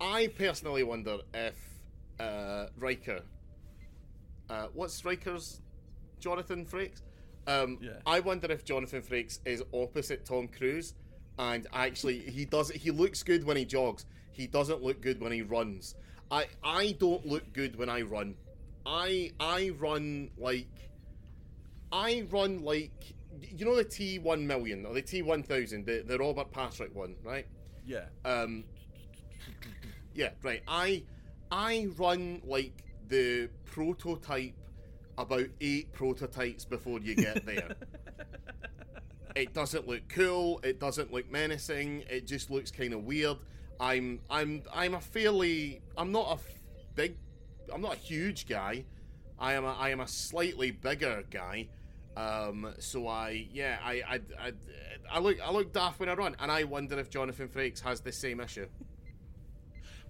I 0.00 0.28
personally 0.28 0.84
wonder 0.84 1.18
if 1.34 1.56
uh, 2.20 2.66
Riker, 2.78 3.22
uh, 4.48 4.68
what's 4.72 5.04
Riker's 5.04 5.62
Jonathan 6.20 6.64
Frakes? 6.64 7.02
Um, 7.48 7.78
yeah. 7.80 7.94
I 8.06 8.20
wonder 8.20 8.52
if 8.52 8.64
Jonathan 8.64 9.02
Frakes 9.02 9.40
is 9.44 9.64
opposite 9.74 10.24
Tom 10.24 10.46
Cruise, 10.46 10.94
and 11.38 11.66
actually 11.72 12.18
he 12.18 12.44
does. 12.44 12.70
He 12.70 12.90
looks 12.90 13.22
good 13.22 13.44
when 13.44 13.56
he 13.56 13.64
jogs. 13.64 14.06
He 14.32 14.46
doesn't 14.46 14.82
look 14.82 15.00
good 15.00 15.20
when 15.20 15.32
he 15.32 15.42
runs. 15.42 15.94
I 16.30 16.46
I 16.62 16.96
don't 16.98 17.24
look 17.26 17.52
good 17.52 17.76
when 17.76 17.88
I 17.88 18.02
run. 18.02 18.34
I 18.84 19.32
I 19.40 19.70
run 19.78 20.30
like 20.36 20.68
I 21.92 22.26
run 22.30 22.62
like 22.62 23.14
you 23.56 23.64
know 23.64 23.76
the 23.76 23.84
T 23.84 24.18
one 24.18 24.46
million 24.46 24.84
or 24.84 24.94
the 24.94 25.02
T 25.02 25.22
one 25.22 25.42
thousand, 25.42 25.86
the 25.86 26.02
the 26.06 26.18
Robert 26.18 26.50
Patrick 26.50 26.94
one, 26.94 27.14
right? 27.22 27.46
Yeah. 27.86 28.06
Um. 28.24 28.64
Yeah, 30.14 30.30
right. 30.42 30.62
I 30.66 31.02
I 31.50 31.88
run 31.96 32.42
like 32.44 32.84
the 33.08 33.48
prototype 33.64 34.54
about 35.16 35.46
eight 35.60 35.92
prototypes 35.92 36.64
before 36.64 37.00
you 37.00 37.14
get 37.14 37.44
there. 37.46 37.74
it 39.38 39.54
doesn't 39.54 39.86
look 39.86 40.08
cool. 40.08 40.60
It 40.64 40.80
doesn't 40.80 41.12
look 41.12 41.30
menacing. 41.30 42.02
It 42.10 42.26
just 42.26 42.50
looks 42.50 42.72
kind 42.72 42.92
of 42.92 43.04
weird. 43.04 43.36
I'm 43.78 44.20
I'm 44.28 44.62
I'm 44.74 44.94
a 44.94 45.00
fairly 45.00 45.80
I'm 45.96 46.10
not 46.10 46.40
a 46.40 46.94
big 46.96 47.16
I'm 47.72 47.80
not 47.80 47.94
a 47.94 47.98
huge 47.98 48.48
guy. 48.48 48.84
I 49.38 49.52
am 49.52 49.64
a, 49.64 49.72
I 49.74 49.90
am 49.90 50.00
a 50.00 50.08
slightly 50.08 50.72
bigger 50.72 51.22
guy. 51.30 51.68
Um, 52.16 52.74
so 52.80 53.06
I 53.06 53.46
yeah 53.52 53.78
I, 53.84 54.02
I 54.08 54.20
I 54.40 54.52
I 55.08 55.18
look 55.20 55.36
I 55.40 55.52
look 55.52 55.72
daft 55.72 56.00
when 56.00 56.08
I 56.08 56.14
run, 56.14 56.34
and 56.40 56.50
I 56.50 56.64
wonder 56.64 56.98
if 56.98 57.08
Jonathan 57.08 57.46
Frakes 57.46 57.80
has 57.82 58.00
the 58.00 58.10
same 58.10 58.40
issue. 58.40 58.66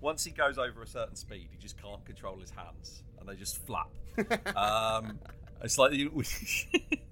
Once 0.01 0.25
he 0.25 0.31
goes 0.31 0.57
over 0.57 0.83
a 0.83 0.87
certain 0.87 1.17
speed, 1.17 1.49
he 1.51 1.59
just 1.59 1.81
can't 1.83 2.03
control 2.07 2.39
his 2.39 2.51
hands, 2.51 3.03
and 3.21 3.29
they 3.29 3.35
just 3.35 3.67
flap 3.67 3.91
um, 4.57 5.19
it's 5.63 5.77
like. 5.77 5.93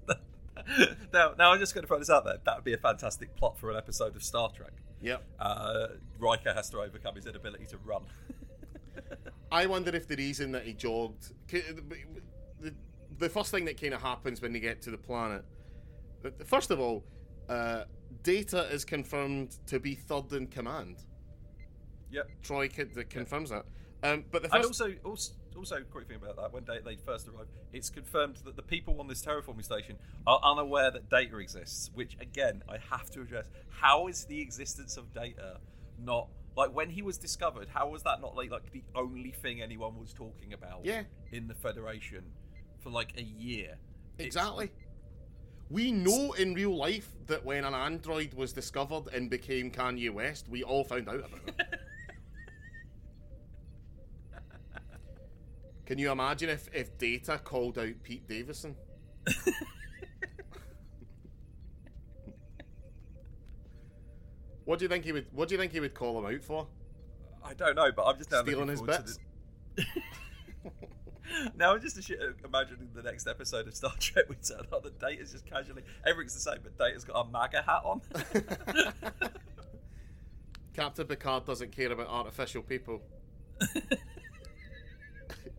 now, 1.13 1.33
now 1.39 1.53
I'm 1.53 1.59
just 1.59 1.75
going 1.75 1.83
to 1.83 1.89
throw 1.89 1.99
this 1.99 2.11
out 2.11 2.25
there. 2.25 2.39
That 2.45 2.57
would 2.57 2.65
be 2.65 2.75
a 2.75 2.79
fantastic 2.79 3.35
plot 3.37 3.59
for 3.59 3.71
an 3.71 3.77
episode 3.77 4.17
of 4.17 4.23
Star 4.23 4.51
Trek. 4.51 4.73
Yep. 5.01 5.25
Uh, 5.39 5.87
Riker 6.19 6.53
has 6.53 6.71
to 6.71 6.79
overcome 6.79 7.15
his 7.17 7.27
inability 7.27 7.67
to 7.67 7.79
run. 7.79 8.03
I 9.53 9.67
wonder 9.67 9.95
if 9.95 10.09
the 10.09 10.17
reason 10.17 10.53
that 10.53 10.65
he 10.65 10.73
jogged. 10.73 11.33
The, 11.49 12.75
the 13.19 13.29
first 13.29 13.51
thing 13.51 13.65
that 13.67 13.81
kind 13.81 13.95
of 13.95 14.03
happens 14.03 14.41
when 14.41 14.53
they 14.53 14.61
get 14.61 14.83
to 14.83 14.91
the 14.91 14.99
planet. 14.99 15.45
First 16.45 16.71
of 16.71 16.81
all, 16.81 17.05
uh, 17.49 17.85
Data 18.23 18.67
is 18.73 18.85
confirmed 18.85 19.57
to 19.67 19.79
be 19.79 19.95
third 19.95 20.33
in 20.33 20.47
command. 20.49 21.05
Yep. 22.11 22.29
Troi 22.43 23.09
confirms 23.09 23.51
yep. 23.51 23.67
that. 24.03 24.13
Um, 24.13 24.25
but 24.31 24.43
the 24.43 24.49
first... 24.49 24.57
and 24.57 24.65
also, 24.65 24.95
also 25.05 25.33
also, 25.57 25.77
a 25.77 25.81
quick 25.83 26.09
thing 26.09 26.17
about 26.17 26.37
that: 26.37 26.53
when 26.53 26.65
they, 26.65 26.79
they 26.85 26.97
first 26.97 27.29
arrived, 27.29 27.51
it's 27.73 27.91
confirmed 27.91 28.37
that 28.45 28.57
the 28.57 28.63
people 28.63 29.01
on 29.01 29.09
this 29.09 29.23
terraforming 29.23 29.65
station 29.65 29.97
are 30.27 30.41
unaware 30.43 30.91
that 30.91 31.09
data 31.09 31.39
exists. 31.39 31.91
Which, 31.95 32.17
again, 32.21 32.63
I 32.69 32.79
have 32.91 33.11
to 33.13 33.23
address. 33.23 33.47
How 33.71 34.07
is 34.09 34.25
the 34.25 34.41
existence 34.41 34.97
of 34.97 35.13
data 35.13 35.59
not 35.99 36.29
like 36.57 36.75
when 36.75 36.91
he 36.91 37.03
was 37.03 37.19
discovered? 37.19 37.69
How 37.73 37.89
was 37.89 38.03
that 38.03 38.21
not 38.21 38.37
like 38.37 38.51
like 38.51 38.73
the 38.73 38.83
only 38.95 39.31
thing 39.31 39.63
anyone 39.63 39.99
was 39.99 40.13
talking 40.13 40.53
about? 40.53 40.85
Yeah. 40.85 41.03
in 41.33 41.49
the 41.49 41.55
Federation 41.55 42.25
for 42.81 42.91
like 42.91 43.15
a 43.17 43.23
year. 43.23 43.77
Exactly. 44.19 44.67
It's, 44.67 44.73
we 45.69 45.91
know 45.91 46.33
in 46.33 46.55
real 46.55 46.77
life 46.77 47.13
that 47.27 47.45
when 47.45 47.65
an 47.65 47.75
android 47.75 48.35
was 48.35 48.53
discovered 48.53 49.09
and 49.13 49.29
became 49.29 49.71
Kanye 49.71 50.11
West, 50.11 50.49
we 50.49 50.63
all 50.63 50.85
found 50.85 51.09
out 51.09 51.17
about 51.17 51.41
it. 51.47 51.81
Can 55.87 55.99
you 55.99 56.11
imagine 56.11 56.50
if, 56.50 56.69
if 56.75 56.99
Data 56.99 57.40
called 57.43 57.78
out 57.78 57.95
Pete 58.02 58.28
Davidson? 58.28 58.76
what 64.64 64.78
do 64.78 64.85
you 64.85 64.88
think 64.88 65.05
he 65.05 65.12
would? 65.12 65.26
What 65.33 65.49
do 65.49 65.55
you 65.55 65.61
think 65.61 65.73
he 65.73 65.81
would 65.81 65.95
call 65.95 66.19
him 66.19 66.35
out 66.35 66.43
for? 66.43 66.66
I 67.45 67.55
don't 67.55 67.76
know, 67.76 67.90
but 67.93 68.05
I'm 68.05 68.19
just 68.19 68.31
now 68.33 68.43
stealing 68.43 68.69
his 68.69 68.83
bits. 68.83 69.19
Now 71.57 71.75
I'm 71.75 71.81
just 71.81 71.97
imagining 72.45 72.88
the 72.95 73.02
next 73.02 73.26
episode 73.26 73.66
of 73.66 73.75
Star 73.75 73.93
Trek. 74.00 74.26
We 74.28 74.37
turn 74.37 74.66
on 74.73 74.83
the 74.83 74.90
Data's 74.90 75.33
just 75.33 75.47
casually. 75.47 75.83
Everything's 76.07 76.35
the 76.35 76.40
same, 76.40 76.59
but 76.62 76.78
Data's 76.78 77.05
got 77.05 77.26
a 77.26 77.31
MAGA 77.31 77.62
hat 77.62 77.83
on. 77.85 78.00
Captain 80.75 81.07
Picard 81.07 81.45
doesn't 81.45 81.73
care 81.73 81.90
about 81.90 82.09
artificial 82.09 82.62
people. 82.62 83.02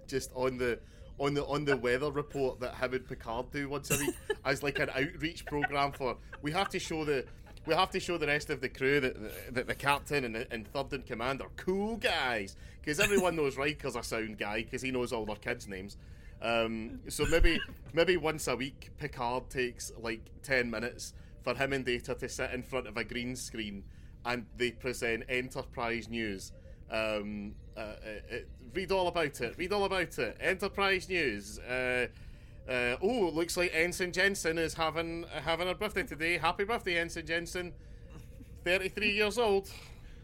Just 0.07 0.31
on 0.35 0.57
the 0.57 0.79
on 1.19 1.33
the 1.33 1.45
on 1.45 1.65
the 1.65 1.75
weather 1.75 2.11
report 2.11 2.59
that 2.59 2.75
him 2.75 2.93
and 2.93 3.07
Picard 3.07 3.51
do 3.51 3.69
once 3.69 3.91
a 3.91 3.97
week 3.97 4.15
as 4.45 4.63
like 4.63 4.79
an 4.79 4.89
outreach 4.89 5.45
program 5.45 5.91
for 5.91 6.17
we 6.41 6.51
have 6.51 6.69
to 6.69 6.79
show 6.79 7.03
the 7.03 7.25
we 7.65 7.73
have 7.73 7.89
to 7.91 7.99
show 7.99 8.17
the 8.17 8.27
rest 8.27 8.49
of 8.49 8.61
the 8.61 8.69
crew 8.69 9.01
that, 9.01 9.53
that 9.53 9.67
the 9.67 9.75
captain 9.75 10.23
and, 10.23 10.35
the, 10.35 10.47
and 10.51 10.67
third 10.69 10.93
in 10.93 11.01
command 11.01 11.41
are 11.41 11.49
cool 11.57 11.97
guys 11.97 12.55
because 12.79 12.99
everyone 12.99 13.35
knows 13.35 13.57
Riker's 13.57 13.95
a 13.95 14.03
sound 14.03 14.37
guy 14.37 14.63
because 14.63 14.81
he 14.81 14.91
knows 14.91 15.11
all 15.11 15.25
their 15.25 15.35
kids' 15.35 15.67
names. 15.67 15.97
Um, 16.41 16.99
so 17.09 17.25
maybe 17.25 17.59
maybe 17.93 18.15
once 18.15 18.47
a 18.47 18.55
week 18.55 18.91
Picard 18.97 19.49
takes 19.49 19.91
like 19.99 20.21
ten 20.43 20.69
minutes 20.69 21.13
for 21.41 21.55
him 21.55 21.73
and 21.73 21.83
Data 21.83 22.15
to 22.15 22.29
sit 22.29 22.51
in 22.51 22.63
front 22.63 22.87
of 22.87 22.95
a 22.95 23.03
green 23.03 23.35
screen 23.35 23.83
and 24.25 24.45
they 24.55 24.71
present 24.71 25.23
Enterprise 25.27 26.07
news. 26.09 26.51
Um, 26.89 27.55
read 28.74 28.91
all 28.91 29.07
about 29.07 29.41
it. 29.41 29.57
Read 29.57 29.74
all 29.74 29.86
about 29.86 30.17
it. 30.17 30.38
Enterprise 30.39 31.10
news. 31.10 31.60
Uh, 31.60 32.07
uh, 32.69 32.98
oh, 33.01 33.31
looks 33.34 33.55
like 33.57 33.72
Ensign 33.74 34.12
Jensen 34.12 34.57
is 34.57 34.74
having 34.74 35.25
having 35.43 35.67
her 35.67 35.74
birthday 35.74 36.03
today. 36.03 36.38
Happy 36.38 36.63
birthday, 36.63 36.98
Ensign 36.98 37.25
Jensen. 37.25 37.74
Thirty-three 38.63 39.12
years 39.12 39.38
old. 39.38 39.69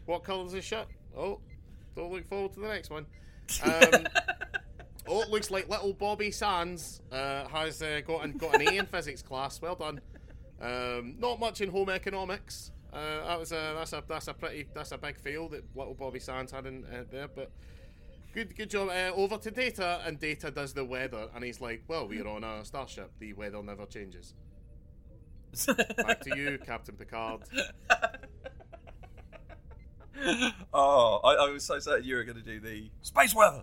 What 0.06 0.24
colour 0.24 0.46
is 0.46 0.52
his 0.52 0.64
shirt? 0.64 0.86
Oh, 1.16 1.40
don't 1.96 2.12
look 2.12 2.26
forward 2.26 2.52
to 2.54 2.60
the 2.60 2.68
next 2.68 2.90
one. 2.90 3.06
Um, 3.62 3.72
oh, 5.08 5.22
it 5.22 5.30
looks 5.30 5.50
like 5.50 5.68
little 5.68 5.94
Bobby 5.94 6.30
Sands 6.30 7.00
uh, 7.10 7.46
has 7.48 7.80
uh, 7.80 8.00
got 8.06 8.24
an, 8.24 8.32
got 8.36 8.54
an 8.54 8.68
A 8.68 8.76
in 8.76 8.86
physics 8.86 9.22
class. 9.22 9.62
Well 9.62 9.76
done. 9.76 10.00
Um, 10.60 11.16
not 11.18 11.40
much 11.40 11.60
in 11.60 11.70
home 11.70 11.88
economics. 11.88 12.72
Uh, 12.94 13.26
that 13.26 13.38
was 13.40 13.50
a 13.52 13.74
that's 13.76 13.92
a 13.92 14.04
that's 14.08 14.28
a 14.28 14.34
pretty 14.34 14.66
that's 14.72 14.92
a 14.92 14.98
big 14.98 15.18
fail 15.18 15.48
that 15.48 15.64
little 15.74 15.94
Bobby 15.94 16.20
Sands 16.20 16.52
had 16.52 16.66
in 16.66 16.84
uh, 16.86 17.04
there, 17.10 17.26
but 17.28 17.50
good 18.32 18.54
good 18.56 18.70
job. 18.70 18.88
Uh, 18.88 19.10
over 19.16 19.36
to 19.38 19.50
Data, 19.50 20.00
and 20.06 20.18
Data 20.20 20.50
does 20.50 20.72
the 20.74 20.84
weather, 20.84 21.28
and 21.34 21.42
he's 21.42 21.60
like, 21.60 21.82
"Well, 21.88 22.06
we're 22.06 22.26
on 22.28 22.44
a 22.44 22.64
starship. 22.64 23.10
The 23.18 23.32
weather 23.32 23.62
never 23.62 23.86
changes." 23.86 24.34
Back 25.66 26.20
to 26.22 26.36
you, 26.36 26.58
Captain 26.64 26.96
Picard. 26.96 27.42
oh, 30.72 31.20
I, 31.24 31.46
I 31.46 31.50
was 31.50 31.64
so 31.64 31.78
certain 31.78 32.06
you 32.06 32.16
were 32.16 32.24
going 32.24 32.38
to 32.38 32.42
do 32.42 32.60
the 32.60 32.90
space 33.02 33.34
weather. 33.34 33.62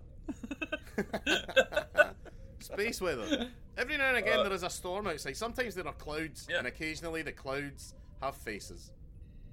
Space 2.59 3.01
weather. 3.01 3.50
Every 3.77 3.97
now 3.97 4.09
and 4.09 4.17
again, 4.17 4.39
Uh, 4.39 4.43
there 4.43 4.53
is 4.53 4.63
a 4.63 4.69
storm 4.69 5.07
outside. 5.07 5.35
Sometimes 5.35 5.75
there 5.75 5.88
are 5.88 5.93
clouds, 5.93 6.47
Yeah. 6.49 6.60
and 6.60 6.67
occasionally 6.67 7.21
the 7.23 7.32
clouds 7.32 7.95
have 8.21 8.36
faces. 8.36 8.91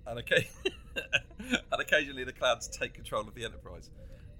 And, 0.08 0.18
okay, 0.20 0.48
and 1.38 1.80
occasionally 1.80 2.24
the 2.24 2.32
clouds 2.32 2.68
take 2.68 2.94
control 2.94 3.22
of 3.22 3.34
the 3.34 3.44
Enterprise. 3.44 3.90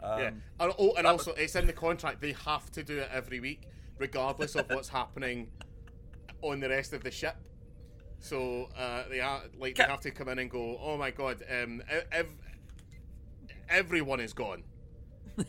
Um, 0.03 0.21
yeah. 0.21 0.31
And, 0.61 0.73
oh, 0.79 0.95
and 0.97 1.07
also, 1.07 1.33
it's 1.33 1.57
in 1.57 1.67
the 1.67 1.73
contract. 1.73 2.21
They 2.21 2.33
have 2.45 2.71
to 2.73 2.83
do 2.83 2.99
it 2.99 3.09
every 3.13 3.41
week, 3.41 3.63
regardless 3.99 4.55
of 4.55 4.69
what's 4.71 4.89
happening 4.89 5.49
on 6.43 6.61
the 6.61 6.69
rest 6.69 6.93
of 6.93 7.03
the 7.03 7.11
ship. 7.11 7.37
So 8.21 8.69
uh, 8.77 9.05
they 9.09 9.21
are 9.21 9.43
like 9.59 9.77
they 9.77 9.85
have 9.85 10.01
to 10.01 10.11
come 10.11 10.29
in 10.29 10.39
and 10.39 10.51
go. 10.51 10.79
Oh 10.83 10.97
my 10.97 11.11
god! 11.11 11.43
Um, 11.51 11.83
ev- 11.89 12.07
ev- 12.11 12.37
everyone 13.69 14.21
is 14.21 14.33
gone. 14.33 14.65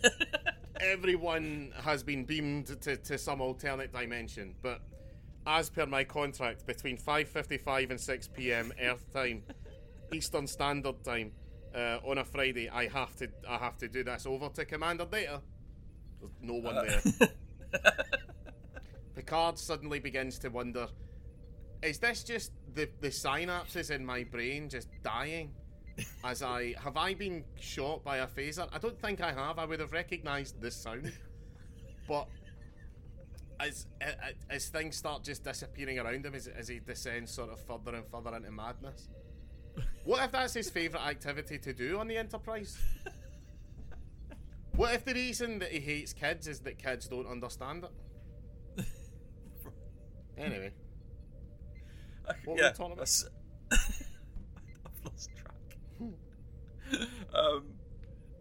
everyone 0.79 1.73
has 1.83 2.03
been 2.03 2.25
beamed 2.25 2.67
to, 2.81 2.95
to 2.97 3.17
some 3.17 3.41
alternate 3.41 3.91
dimension. 3.91 4.53
But 4.61 4.81
as 5.47 5.69
per 5.69 5.85
my 5.85 6.03
contract, 6.03 6.65
between 6.67 6.97
5:55 6.97 7.89
and 7.89 7.99
6 7.99 8.27
p.m. 8.29 8.71
Earth 8.81 9.11
time, 9.11 9.43
Eastern 10.13 10.47
Standard 10.47 11.03
Time, 11.03 11.31
uh, 11.75 11.99
on 12.05 12.17
a 12.17 12.23
Friday, 12.25 12.69
I 12.69 12.87
have 12.87 13.15
to 13.17 13.27
I 13.47 13.57
have 13.57 13.77
to 13.77 13.87
do 13.87 14.03
this 14.03 14.25
over 14.25 14.49
to 14.49 14.65
Commander 14.65 15.05
Data. 15.05 15.41
There's 16.19 16.31
no 16.41 16.55
one 16.55 16.77
Uh. 16.77 16.83
there. 16.83 17.29
Picard 19.15 19.57
suddenly 19.59 19.99
begins 19.99 20.39
to 20.39 20.49
wonder: 20.49 20.87
Is 21.83 21.99
this 21.99 22.23
just 22.23 22.51
the 22.73 22.89
the 23.01 23.09
synapses 23.09 23.91
in 23.91 24.05
my 24.05 24.23
brain 24.23 24.69
just 24.69 24.89
dying? 25.03 25.53
As 26.23 26.41
I 26.41 26.75
have 26.81 26.95
I 26.95 27.13
been 27.13 27.43
shot 27.59 28.03
by 28.05 28.17
a 28.17 28.27
phaser? 28.27 28.67
I 28.71 28.77
don't 28.77 28.99
think 29.01 29.19
I 29.21 29.33
have. 29.33 29.59
I 29.59 29.65
would 29.65 29.81
have 29.81 29.91
recognised 29.91 30.61
this 30.61 30.75
sound, 30.75 31.11
but 32.07 32.27
as 33.59 33.87
as- 33.99 34.15
as 34.49 34.69
things 34.69 34.95
start 34.95 35.23
just 35.23 35.43
disappearing 35.43 35.99
around 35.99 36.25
him, 36.25 36.33
as, 36.35 36.47
as 36.47 36.69
he 36.69 36.79
descends 36.79 37.31
sort 37.33 37.49
of 37.49 37.59
further 37.65 37.95
and 37.97 38.05
further 38.07 38.33
into 38.35 38.49
madness. 38.51 39.09
What 40.03 40.23
if 40.23 40.31
that's 40.31 40.53
his 40.53 40.69
favourite 40.69 41.05
activity 41.07 41.57
to 41.59 41.73
do 41.73 41.99
on 41.99 42.07
the 42.07 42.17
Enterprise? 42.17 42.77
What 44.75 44.93
if 44.93 45.03
the 45.05 45.13
reason 45.13 45.59
that 45.59 45.71
he 45.71 45.79
hates 45.79 46.13
kids 46.13 46.47
is 46.47 46.59
that 46.61 46.77
kids 46.77 47.07
don't 47.07 47.27
understand 47.27 47.83
it? 48.77 48.85
Anyway, 50.37 50.71
What 52.45 52.47
were 52.47 52.53
we 52.55 52.61
yeah, 52.61 52.71
talking 52.71 52.93
about? 52.93 53.11
I've 53.71 55.05
lost 55.05 55.29
track. 55.35 55.55
um, 57.33 57.63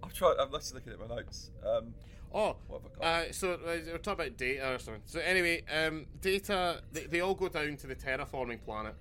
I'm 0.03 0.11
trying. 0.11 0.37
I'm 0.38 0.51
just 0.53 0.75
looking 0.75 0.93
at 0.93 1.01
my 1.01 1.07
notes. 1.07 1.51
Um, 1.67 1.95
oh, 2.33 2.57
what 2.69 2.83
have 2.83 2.93
I 2.93 2.95
got? 2.95 3.29
uh, 3.29 3.33
so 3.33 3.53
uh, 3.55 3.59
we're 3.64 3.99
talking 3.99 4.27
about 4.27 4.37
data 4.37 4.75
or 4.75 4.79
something. 4.79 5.03
So 5.07 5.21
anyway, 5.21 5.64
um, 5.75 6.07
data 6.21 6.83
they, 6.93 7.07
they 7.07 7.21
all 7.21 7.35
go 7.35 7.49
down 7.49 7.77
to 7.79 7.87
the 7.87 7.97
terraforming 7.97 8.62
planet, 8.64 8.95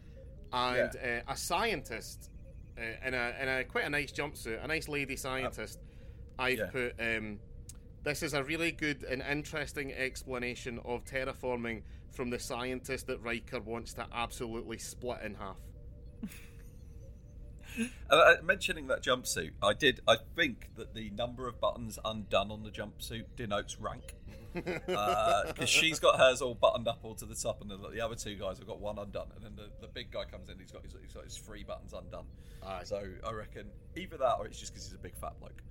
and 0.53 0.95
uh, 0.95 1.31
a 1.31 1.37
scientist 1.37 2.29
uh, 2.77 3.07
in 3.07 3.13
a 3.13 3.33
in 3.41 3.49
a 3.49 3.63
quite 3.63 3.85
a 3.85 3.89
nice 3.89 4.11
jumpsuit, 4.11 4.63
a 4.63 4.67
nice 4.67 4.87
lady 4.87 5.15
scientist. 5.15 5.79
I've 6.39 6.59
yeah. 6.59 6.67
put. 6.67 6.93
Um, 6.99 7.39
this 8.03 8.23
is 8.23 8.33
a 8.33 8.43
really 8.43 8.71
good 8.71 9.03
and 9.03 9.21
interesting 9.21 9.91
explanation 9.91 10.79
of 10.85 11.03
terraforming 11.03 11.81
from 12.11 12.29
the 12.29 12.39
scientist 12.39 13.07
that 13.07 13.21
Riker 13.21 13.59
wants 13.59 13.93
to 13.93 14.05
absolutely 14.13 14.77
split 14.77 15.19
in 15.23 15.35
half. 15.35 15.57
Uh, 18.09 18.15
uh, 18.15 18.35
mentioning 18.43 18.87
that 18.87 19.03
jumpsuit, 19.03 19.51
I 19.61 19.73
did. 19.73 20.01
I 20.07 20.15
think 20.35 20.69
that 20.77 20.95
the 20.95 21.11
number 21.11 21.47
of 21.47 21.61
buttons 21.61 21.99
undone 22.03 22.49
on 22.49 22.63
the 22.63 22.71
jumpsuit 22.71 23.25
denotes 23.35 23.79
rank. 23.79 24.15
Because 24.63 25.69
she's 25.69 25.99
got 25.99 26.17
hers 26.19 26.41
all 26.41 26.55
buttoned 26.55 26.87
up 26.87 26.99
all 27.03 27.15
to 27.15 27.25
the 27.25 27.35
top, 27.35 27.61
and 27.61 27.69
the, 27.69 27.77
the 27.89 28.01
other 28.01 28.15
two 28.15 28.35
guys 28.35 28.57
have 28.57 28.67
got 28.67 28.79
one 28.79 28.97
undone, 28.97 29.27
and 29.35 29.43
then 29.43 29.55
the, 29.55 29.69
the 29.81 29.87
big 29.87 30.11
guy 30.11 30.25
comes 30.25 30.49
in, 30.49 30.57
he's 30.59 30.71
got 30.71 30.83
his, 30.83 30.95
he's 31.01 31.13
got 31.13 31.23
his 31.23 31.37
three 31.37 31.63
buttons 31.63 31.93
undone. 31.93 32.25
Aye. 32.65 32.81
So 32.83 33.03
I 33.25 33.31
reckon 33.31 33.67
either 33.95 34.17
that, 34.17 34.35
or 34.39 34.47
it's 34.47 34.59
just 34.59 34.73
because 34.73 34.85
he's 34.85 34.95
a 34.95 34.99
big 34.99 35.15
fat 35.15 35.39
bloke. 35.39 35.61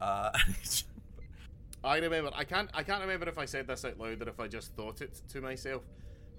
Uh, 0.00 0.30
I 1.84 1.98
remember. 1.98 2.30
I 2.34 2.44
can't. 2.44 2.70
I 2.72 2.82
can't 2.82 3.02
remember 3.02 3.28
if 3.28 3.38
I 3.38 3.44
said 3.44 3.66
this 3.66 3.84
out 3.84 3.98
loud 3.98 4.22
or 4.22 4.28
if 4.28 4.40
I 4.40 4.48
just 4.48 4.74
thought 4.74 5.02
it 5.02 5.20
to 5.30 5.40
myself. 5.40 5.82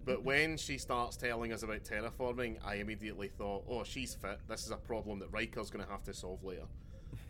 But 0.04 0.24
when 0.24 0.58
she 0.58 0.78
starts 0.78 1.18
telling 1.18 1.52
us 1.52 1.64
about 1.64 1.84
terraforming, 1.84 2.58
I 2.64 2.76
immediately 2.76 3.28
thought, 3.28 3.64
"Oh, 3.70 3.84
she's 3.84 4.16
fit. 4.16 4.40
This 4.48 4.66
is 4.66 4.72
a 4.72 4.78
problem 4.78 5.20
that 5.20 5.32
Riker's 5.32 5.70
going 5.70 5.86
to 5.86 5.92
have 5.92 6.04
to 6.04 6.14
solve 6.14 6.44
later." 6.44 6.66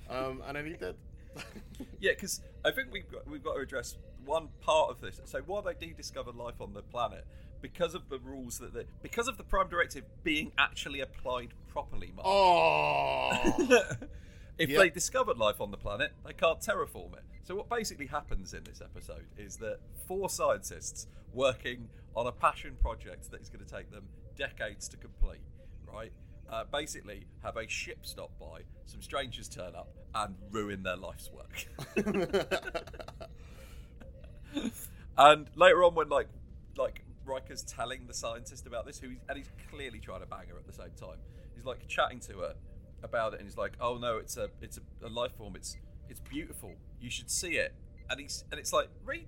Um, 0.09 0.41
and 0.47 0.55
then 0.55 0.65
he 0.65 0.73
did. 0.73 0.95
yeah, 1.99 2.11
because 2.11 2.41
I 2.63 2.71
think 2.71 2.89
we've 2.91 3.09
got, 3.11 3.27
we've 3.27 3.43
got 3.43 3.55
to 3.55 3.61
address 3.61 3.97
one 4.25 4.49
part 4.61 4.89
of 4.89 5.01
this. 5.01 5.19
So 5.25 5.39
while 5.45 5.61
they 5.61 5.73
do 5.73 5.93
discover 5.93 6.31
life 6.31 6.59
on 6.59 6.73
the 6.73 6.81
planet, 6.81 7.25
because 7.61 7.95
of 7.95 8.09
the 8.09 8.19
rules 8.19 8.59
that 8.59 8.73
they, 8.73 8.85
because 9.01 9.27
of 9.27 9.37
the 9.37 9.43
Prime 9.43 9.67
Directive 9.69 10.03
being 10.23 10.51
actually 10.57 10.99
applied 10.99 11.49
properly, 11.67 12.11
Mark, 12.15 12.27
oh, 12.27 13.31
if 14.57 14.69
Yep. 14.69 14.79
they 14.79 14.89
discovered 14.89 15.37
life 15.37 15.59
on 15.59 15.71
the 15.71 15.77
planet, 15.77 16.13
they 16.25 16.33
can't 16.33 16.59
terraform 16.59 17.13
it. 17.13 17.23
So 17.43 17.55
what 17.55 17.69
basically 17.69 18.07
happens 18.07 18.53
in 18.53 18.63
this 18.63 18.81
episode 18.81 19.25
is 19.37 19.57
that 19.57 19.79
four 20.07 20.29
scientists 20.29 21.07
working 21.33 21.89
on 22.15 22.27
a 22.27 22.31
passion 22.31 22.75
project 22.81 23.29
that 23.31 23.41
is 23.41 23.49
going 23.49 23.63
to 23.65 23.71
take 23.71 23.91
them 23.91 24.03
decades 24.37 24.87
to 24.89 24.97
complete, 24.97 25.41
right? 25.91 26.11
Uh, 26.49 26.63
basically, 26.71 27.25
have 27.43 27.57
a 27.57 27.67
ship 27.67 27.99
stop 28.03 28.31
by, 28.39 28.61
some 28.85 29.01
strangers 29.01 29.49
turn 29.49 29.75
up 29.75 29.89
and 30.13 30.35
ruin 30.51 30.83
their 30.83 30.95
life's 30.95 31.29
work. 31.31 31.65
and 35.17 35.49
later 35.55 35.83
on, 35.83 35.95
when 35.95 36.09
like 36.09 36.27
like 36.77 37.03
Riker's 37.25 37.63
telling 37.63 38.07
the 38.07 38.13
scientist 38.13 38.67
about 38.67 38.85
this, 38.85 38.99
who 38.99 39.09
he's, 39.09 39.19
and 39.27 39.37
he's 39.37 39.49
clearly 39.71 39.99
trying 39.99 40.21
to 40.21 40.27
bang 40.27 40.47
her 40.49 40.57
at 40.57 40.67
the 40.67 40.73
same 40.73 40.91
time. 40.99 41.17
He's 41.55 41.65
like 41.65 41.87
chatting 41.87 42.19
to 42.21 42.39
her 42.39 42.55
about 43.03 43.33
it, 43.33 43.39
and 43.39 43.47
he's 43.47 43.57
like, 43.57 43.73
"Oh 43.81 43.97
no, 43.97 44.17
it's 44.17 44.37
a 44.37 44.49
it's 44.61 44.77
a, 44.77 45.07
a 45.07 45.09
life 45.09 45.35
form. 45.37 45.55
It's 45.55 45.77
it's 46.09 46.19
beautiful. 46.19 46.73
You 46.99 47.09
should 47.09 47.31
see 47.31 47.57
it." 47.57 47.73
And 48.09 48.19
he's 48.19 48.43
and 48.51 48.59
it's 48.59 48.71
like, 48.71 48.89
read 49.03 49.27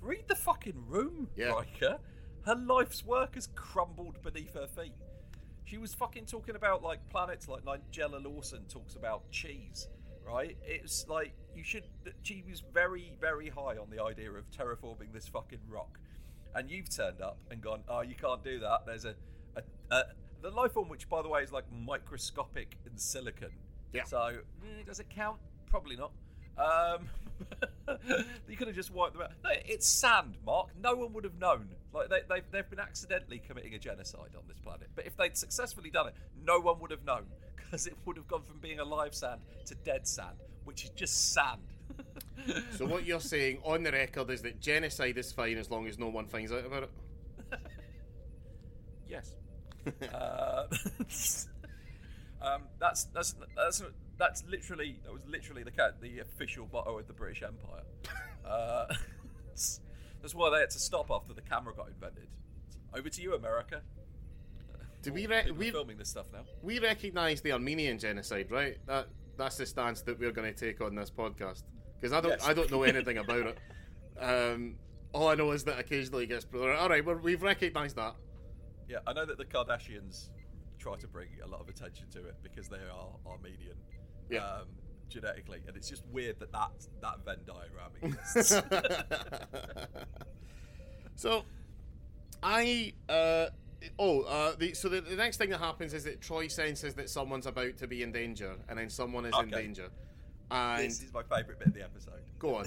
read 0.00 0.24
the 0.28 0.36
fucking 0.36 0.86
room, 0.88 1.28
Yeah. 1.36 1.52
Riker. 1.52 1.98
Her 2.46 2.54
life's 2.54 3.04
work 3.04 3.34
has 3.34 3.48
crumbled 3.54 4.22
beneath 4.22 4.54
her 4.54 4.66
feet. 4.66 4.94
She 5.70 5.78
was 5.78 5.94
fucking 5.94 6.26
talking 6.26 6.56
about 6.56 6.82
like 6.82 6.98
planets 7.10 7.46
like 7.46 7.64
Nigella 7.64 8.20
Lawson 8.24 8.64
talks 8.68 8.96
about 8.96 9.30
cheese, 9.30 9.86
right? 10.26 10.56
It's 10.66 11.06
like 11.08 11.32
you 11.54 11.62
should. 11.62 11.84
She 12.24 12.42
was 12.50 12.64
very, 12.74 13.12
very 13.20 13.48
high 13.48 13.76
on 13.76 13.88
the 13.88 14.02
idea 14.02 14.32
of 14.32 14.50
terraforming 14.50 15.12
this 15.12 15.28
fucking 15.28 15.60
rock, 15.68 16.00
and 16.56 16.68
you've 16.68 16.90
turned 16.90 17.20
up 17.20 17.38
and 17.52 17.60
gone, 17.60 17.84
oh, 17.88 18.00
you 18.00 18.16
can't 18.16 18.42
do 18.42 18.58
that. 18.58 18.84
There's 18.84 19.04
a, 19.04 19.14
a, 19.54 19.62
a 19.94 20.02
the 20.42 20.50
life 20.50 20.72
form, 20.72 20.88
which 20.88 21.08
by 21.08 21.22
the 21.22 21.28
way 21.28 21.44
is 21.44 21.52
like 21.52 21.66
microscopic 21.72 22.76
in 22.84 22.98
silicon. 22.98 23.50
Yeah. 23.92 24.02
So 24.02 24.18
eh, 24.26 24.82
does 24.84 24.98
it 24.98 25.08
count? 25.08 25.38
Probably 25.68 25.94
not. 25.94 26.10
Um, 26.58 27.08
you 28.48 28.56
could 28.56 28.66
have 28.66 28.76
just 28.76 28.92
wiped 28.92 29.14
them 29.14 29.22
out. 29.22 29.32
No, 29.42 29.50
it's 29.64 29.86
sand, 29.86 30.36
Mark. 30.44 30.68
No 30.80 30.94
one 30.94 31.12
would 31.12 31.24
have 31.24 31.38
known. 31.38 31.68
Like 31.92 32.08
they, 32.08 32.20
they've, 32.28 32.44
they've 32.50 32.70
been 32.70 32.80
accidentally 32.80 33.40
committing 33.46 33.74
a 33.74 33.78
genocide 33.78 34.30
on 34.36 34.42
this 34.48 34.58
planet. 34.58 34.88
But 34.94 35.06
if 35.06 35.16
they'd 35.16 35.36
successfully 35.36 35.90
done 35.90 36.08
it, 36.08 36.14
no 36.44 36.60
one 36.60 36.80
would 36.80 36.90
have 36.90 37.04
known 37.04 37.26
because 37.56 37.86
it 37.86 37.94
would 38.04 38.16
have 38.16 38.28
gone 38.28 38.42
from 38.42 38.58
being 38.58 38.80
a 38.80 38.84
live 38.84 39.14
sand 39.14 39.40
to 39.66 39.74
dead 39.76 40.06
sand, 40.06 40.36
which 40.64 40.84
is 40.84 40.90
just 40.90 41.32
sand. 41.32 41.60
So 42.76 42.86
what 42.86 43.04
you're 43.04 43.20
saying 43.20 43.58
on 43.64 43.82
the 43.82 43.92
record 43.92 44.30
is 44.30 44.40
that 44.42 44.60
genocide 44.60 45.18
is 45.18 45.30
fine 45.30 45.58
as 45.58 45.70
long 45.70 45.86
as 45.86 45.98
no 45.98 46.08
one 46.08 46.26
finds 46.26 46.50
out 46.50 46.64
about 46.64 46.84
it. 46.84 46.90
yes. 49.08 49.34
uh, 50.14 50.66
um, 52.40 52.62
that's 52.78 53.04
that's 53.04 53.34
that's 53.54 53.82
that's 54.20 54.44
literally 54.48 55.00
that 55.04 55.12
was 55.12 55.26
literally 55.26 55.64
the 55.64 55.70
cat 55.70 56.00
the 56.00 56.20
official 56.20 56.68
motto 56.72 56.98
of 56.98 57.06
the 57.08 57.12
British 57.12 57.42
Empire. 57.42 57.82
Uh, 58.42 58.86
that's 60.22 60.34
why 60.34 60.50
they 60.50 60.58
had 60.58 60.70
to 60.70 60.78
stop 60.78 61.10
after 61.10 61.34
the 61.34 61.42
camera 61.42 61.72
got 61.74 61.88
invented. 61.88 62.26
Over 62.92 63.08
to 63.08 63.22
you, 63.22 63.34
America. 63.34 63.82
Do 65.02 65.12
we 65.12 65.20
People 65.20 65.36
re- 65.36 65.50
are 65.50 65.54
we 65.54 65.70
filming 65.70 65.98
this 65.98 66.08
stuff 66.08 66.26
now? 66.32 66.40
we 66.62 66.80
recognise 66.80 67.42
the 67.42 67.52
Armenian 67.52 67.98
genocide, 67.98 68.50
right? 68.50 68.78
That 68.86 69.08
that's 69.36 69.56
the 69.56 69.66
stance 69.66 70.00
that 70.02 70.18
we're 70.18 70.32
going 70.32 70.52
to 70.52 70.58
take 70.58 70.80
on 70.80 70.94
this 70.94 71.10
podcast 71.10 71.62
because 72.00 72.12
I 72.12 72.20
don't 72.20 72.30
Yes. 72.30 72.46
I 72.46 72.54
don't 72.54 72.70
know 72.70 72.82
anything 72.82 73.18
about 73.18 73.46
it. 73.46 73.58
Um, 74.18 74.76
all 75.12 75.28
I 75.28 75.34
know 75.34 75.52
is 75.52 75.62
that 75.64 75.78
occasionally 75.78 76.24
it 76.24 76.28
gets. 76.28 76.46
All 76.52 76.88
right, 76.88 77.04
well, 77.04 77.16
we've 77.16 77.42
recognised 77.42 77.96
that. 77.96 78.16
Yeah, 78.88 78.98
I 79.06 79.12
know 79.12 79.26
that 79.26 79.38
the 79.38 79.44
Kardashians 79.44 80.30
try 80.78 80.96
to 80.96 81.06
bring 81.06 81.28
a 81.44 81.46
lot 81.46 81.60
of 81.60 81.68
attention 81.68 82.08
to 82.12 82.26
it 82.26 82.36
because 82.42 82.68
they 82.68 82.78
are 82.78 83.08
Armenian. 83.26 83.76
Yeah. 84.30 84.44
Um, 84.44 84.66
genetically, 85.08 85.60
and 85.66 85.76
it's 85.76 85.88
just 85.88 86.04
weird 86.12 86.38
that 86.38 86.52
that, 86.52 86.70
that 87.02 87.24
Venn 87.24 87.38
diagram 87.44 87.90
exists. 88.02 88.62
so, 91.16 91.44
I 92.42 92.92
uh, 93.08 93.46
oh 93.98 94.22
uh, 94.22 94.54
the, 94.56 94.72
so 94.74 94.88
the, 94.88 95.00
the 95.00 95.16
next 95.16 95.36
thing 95.36 95.50
that 95.50 95.58
happens 95.58 95.94
is 95.94 96.04
that 96.04 96.20
Troi 96.20 96.50
senses 96.50 96.94
that 96.94 97.10
someone's 97.10 97.46
about 97.46 97.76
to 97.78 97.86
be 97.86 98.02
in 98.02 98.12
danger, 98.12 98.56
and 98.68 98.78
then 98.78 98.88
someone 98.88 99.26
is 99.26 99.34
in 99.38 99.50
danger. 99.50 99.88
And 100.50 100.84
this 100.84 101.02
is 101.02 101.12
my 101.12 101.22
favourite 101.22 101.58
bit 101.58 101.68
of 101.68 101.74
the 101.74 101.84
episode. 101.84 102.22
go 102.38 102.56
on. 102.56 102.66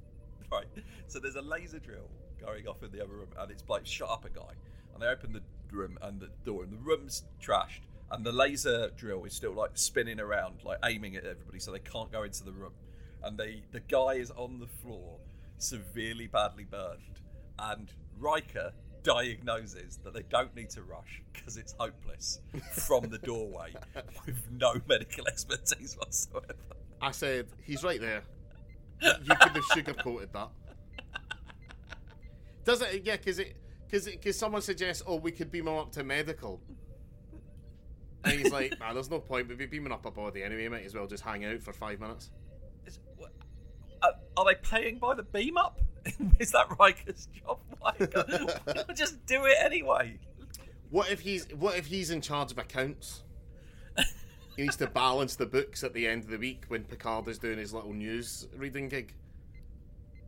right. 0.52 0.66
So 1.06 1.20
there's 1.20 1.36
a 1.36 1.42
laser 1.42 1.78
drill 1.78 2.10
going 2.40 2.66
off 2.66 2.82
in 2.82 2.90
the 2.90 3.02
other 3.02 3.12
room, 3.12 3.28
and 3.38 3.50
it's 3.50 3.62
like 3.68 3.86
shut 3.86 4.10
up 4.10 4.24
a 4.24 4.30
guy. 4.30 4.52
And 4.94 5.02
they 5.02 5.06
open 5.06 5.32
the 5.32 5.42
room 5.70 5.98
and 6.02 6.20
the 6.20 6.28
door, 6.44 6.64
and 6.64 6.72
the 6.72 6.78
room's 6.78 7.24
trashed, 7.40 7.82
and 8.10 8.24
the 8.24 8.32
laser 8.32 8.90
drill 8.96 9.24
is 9.24 9.34
still 9.34 9.52
like 9.52 9.70
spinning 9.74 10.20
around, 10.20 10.64
like 10.64 10.78
aiming 10.84 11.16
at 11.16 11.24
everybody, 11.24 11.58
so 11.58 11.72
they 11.72 11.78
can't 11.78 12.10
go 12.10 12.22
into 12.22 12.44
the 12.44 12.52
room. 12.52 12.72
And 13.22 13.38
they 13.38 13.62
the 13.72 13.80
guy 13.80 14.14
is 14.14 14.30
on 14.32 14.58
the 14.58 14.66
floor, 14.66 15.18
severely 15.58 16.26
badly 16.26 16.64
burned, 16.64 17.20
and 17.58 17.92
Riker 18.18 18.72
diagnoses 19.02 19.98
that 20.04 20.12
they 20.12 20.22
don't 20.28 20.54
need 20.54 20.70
to 20.70 20.82
rush 20.82 21.22
because 21.32 21.56
it's 21.56 21.74
hopeless 21.78 22.40
from 22.72 23.08
the 23.08 23.18
doorway 23.18 23.72
with 24.26 24.50
no 24.50 24.74
medical 24.88 25.26
expertise 25.26 25.96
whatsoever. 25.96 26.54
I 27.00 27.10
said 27.12 27.46
he's 27.62 27.82
right 27.82 28.00
there. 28.00 28.22
You 29.02 29.34
could 29.40 29.52
have 29.52 29.64
sugarcoated 29.64 30.32
that. 30.32 30.50
Does 32.64 32.82
it? 32.82 33.02
Yeah, 33.04 33.16
because 33.16 33.38
it 33.38 33.56
because 33.86 34.06
because 34.06 34.38
someone 34.38 34.62
suggests, 34.62 35.02
oh, 35.06 35.16
we 35.16 35.32
could 35.32 35.50
beam 35.50 35.68
him 35.68 35.76
up 35.76 35.92
to 35.92 36.04
medical. 36.04 36.60
And 38.24 38.38
he's 38.38 38.52
like, 38.52 38.78
nah, 38.80 38.92
there's 38.92 39.10
no 39.10 39.18
point. 39.18 39.48
We'd 39.48 39.58
be 39.58 39.66
beaming 39.66 39.92
up 39.92 40.04
a 40.06 40.10
body 40.10 40.42
anyway. 40.42 40.68
Might 40.68 40.84
as 40.84 40.94
well 40.94 41.06
just 41.06 41.24
hang 41.24 41.44
out 41.44 41.62
for 41.62 41.72
five 41.72 42.00
minutes. 42.00 42.30
Is, 42.86 42.98
what, 43.16 43.32
uh, 44.02 44.08
are 44.36 44.44
they 44.44 44.56
paying 44.56 44.98
by 44.98 45.14
the 45.14 45.22
beam 45.22 45.56
up? 45.56 45.80
Is 46.38 46.52
that 46.52 46.66
Riker's 46.78 47.26
job? 47.26 47.58
Why, 47.80 47.92
why 47.98 48.72
not 48.74 48.94
just 48.94 49.24
do 49.26 49.44
it 49.44 49.56
anyway? 49.60 50.18
What 50.90 51.10
if 51.10 51.20
he's 51.20 51.46
what 51.54 51.76
if 51.76 51.86
he's 51.86 52.10
in 52.10 52.20
charge 52.20 52.50
of 52.52 52.58
accounts? 52.58 53.22
he 54.56 54.62
needs 54.62 54.76
to 54.76 54.86
balance 54.86 55.36
the 55.36 55.46
books 55.46 55.84
at 55.84 55.94
the 55.94 56.06
end 56.06 56.24
of 56.24 56.30
the 56.30 56.36
week 56.36 56.64
when 56.68 56.84
Picard 56.84 57.28
is 57.28 57.38
doing 57.38 57.58
his 57.58 57.72
little 57.72 57.92
news 57.92 58.48
reading 58.56 58.88
gig. 58.88 59.14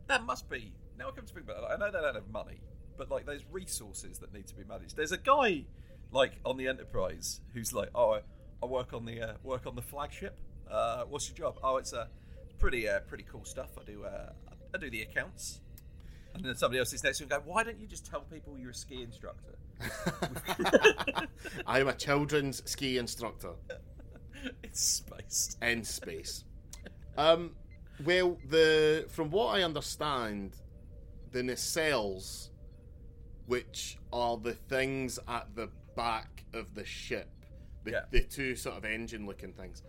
That 0.07 0.23
must 0.23 0.49
be. 0.49 0.73
Now 0.97 1.09
I 1.09 1.11
come 1.11 1.25
to 1.25 1.33
think 1.33 1.45
about 1.45 1.63
it, 1.63 1.73
I 1.73 1.77
know 1.77 1.91
they 1.91 1.99
don't 1.99 2.15
have 2.15 2.29
money, 2.29 2.61
but 2.97 3.11
like 3.11 3.25
there's 3.25 3.45
resources 3.51 4.19
that 4.19 4.33
need 4.33 4.47
to 4.47 4.55
be 4.55 4.63
managed. 4.63 4.95
There's 4.95 5.11
a 5.11 5.17
guy 5.17 5.65
like 6.13 6.33
on 6.45 6.57
the 6.57 6.67
Enterprise 6.67 7.41
who's 7.53 7.73
like, 7.73 7.89
oh, 7.93 8.11
I, 8.11 8.21
I 8.61 8.65
work 8.65 8.93
on 8.93 9.05
the 9.05 9.21
uh, 9.21 9.33
work 9.43 9.65
on 9.65 9.75
the 9.75 9.81
flagship. 9.81 10.37
Uh, 10.69 11.03
what's 11.09 11.27
your 11.27 11.37
job? 11.37 11.59
Oh, 11.63 11.77
it's 11.77 11.93
uh, 11.93 12.07
pretty 12.59 12.87
uh, 12.87 12.99
pretty 13.01 13.25
cool 13.29 13.45
stuff. 13.45 13.71
I 13.79 13.83
do 13.83 14.05
uh, 14.05 14.31
I 14.73 14.77
do 14.77 14.89
the 14.89 15.01
accounts. 15.01 15.59
And 16.35 16.43
then 16.43 16.55
somebody 16.55 16.79
else 16.79 16.93
is 16.93 17.03
next 17.03 17.19
to 17.19 17.25
him 17.25 17.31
and 17.31 17.43
go, 17.43 17.51
why 17.51 17.63
don't 17.63 17.79
you 17.79 17.85
just 17.85 18.07
tell 18.07 18.21
people 18.21 18.57
you're 18.57 18.71
a 18.71 18.73
ski 18.73 19.03
instructor? 19.03 19.55
I 21.67 21.79
am 21.79 21.87
a 21.87 21.93
children's 21.93 22.67
ski 22.67 22.97
instructor 22.97 23.51
it's 24.63 24.81
space. 24.81 25.57
in 25.61 25.83
space. 25.83 26.43
Um, 27.17 27.51
well, 28.03 28.37
the 28.49 29.05
from 29.09 29.29
what 29.29 29.55
I 29.55 29.63
understand, 29.63 30.55
the 31.31 31.41
nacelles, 31.41 32.49
which 33.45 33.97
are 34.11 34.37
the 34.37 34.53
things 34.53 35.19
at 35.27 35.47
the 35.55 35.69
back 35.95 36.43
of 36.53 36.73
the 36.75 36.85
ship, 36.85 37.29
the, 37.83 37.91
Yeah. 37.91 38.05
the 38.11 38.21
two 38.21 38.55
sort 38.55 38.77
of 38.77 38.85
engine-looking 38.85 39.53
things, 39.53 39.81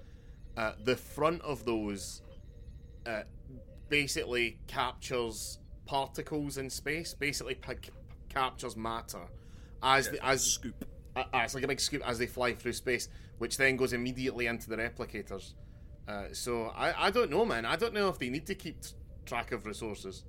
uh, 0.57 0.73
the 0.85 0.97
front 0.97 1.43
of 1.43 1.65
those 1.65 2.23
uh, 3.07 3.23
basically 3.89 4.59
captures 4.67 5.59
particles 5.87 6.57
in 6.59 6.71
space. 6.71 7.15
Basically, 7.15 7.55
pa- 7.55 7.75
captures 8.29 8.77
matter 8.77 9.21
as 9.83 10.09
the, 10.11 10.25
as 10.25 10.43
scoop. 10.45 10.85
uh, 11.17 11.25
uh, 11.33 11.39
it's 11.45 11.55
like 11.55 11.65
a 11.65 11.69
big 11.69 11.81
scoop 11.81 12.03
as 12.07 12.19
they 12.19 12.27
fly 12.27 12.55
through 12.55 12.73
space, 12.73 13.09
which 13.39 13.57
then 13.57 13.77
goes 13.77 13.93
immediately 13.93 14.47
into 14.47 14.69
the 14.71 14.77
replicators. 14.77 15.53
Uh, 16.09 16.25
so 16.33 16.73
I, 16.77 17.07
I 17.07 17.11
don't 17.11 17.31
know, 17.31 17.45
man. 17.45 17.65
I 17.65 17.77
don't 17.77 17.95
know 17.95 18.09
if 18.09 18.19
they 18.19 18.29
need 18.31 18.47
to 18.47 18.55
keep 18.55 18.81
t- 18.81 18.91
track 19.27 19.53
of 19.53 19.67
resources. 19.67 20.25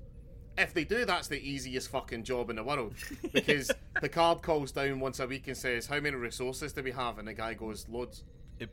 If 0.58 0.74
they 0.74 0.84
do, 0.86 1.04
that's 1.06 1.28
the 1.28 1.40
easiest 1.42 1.90
fucking 1.90 2.24
job 2.24 2.50
in 2.50 2.56
the 2.56 2.64
world. 2.64 2.94
Because 3.34 3.68
the 3.94 4.02
Picard 4.02 4.42
calls 4.42 4.72
down 4.72 5.00
once 5.00 5.20
a 5.20 5.28
week 5.28 5.48
and 5.48 5.58
says, 5.58 5.86
"How 5.88 6.00
many 6.00 6.16
resources 6.16 6.72
do 6.74 6.82
we 6.84 6.92
have?" 6.92 7.20
And 7.20 7.28
the 7.28 7.34
guy 7.34 7.54
goes, 7.56 7.86
"Loads." 7.90 8.24
It- 8.60 8.70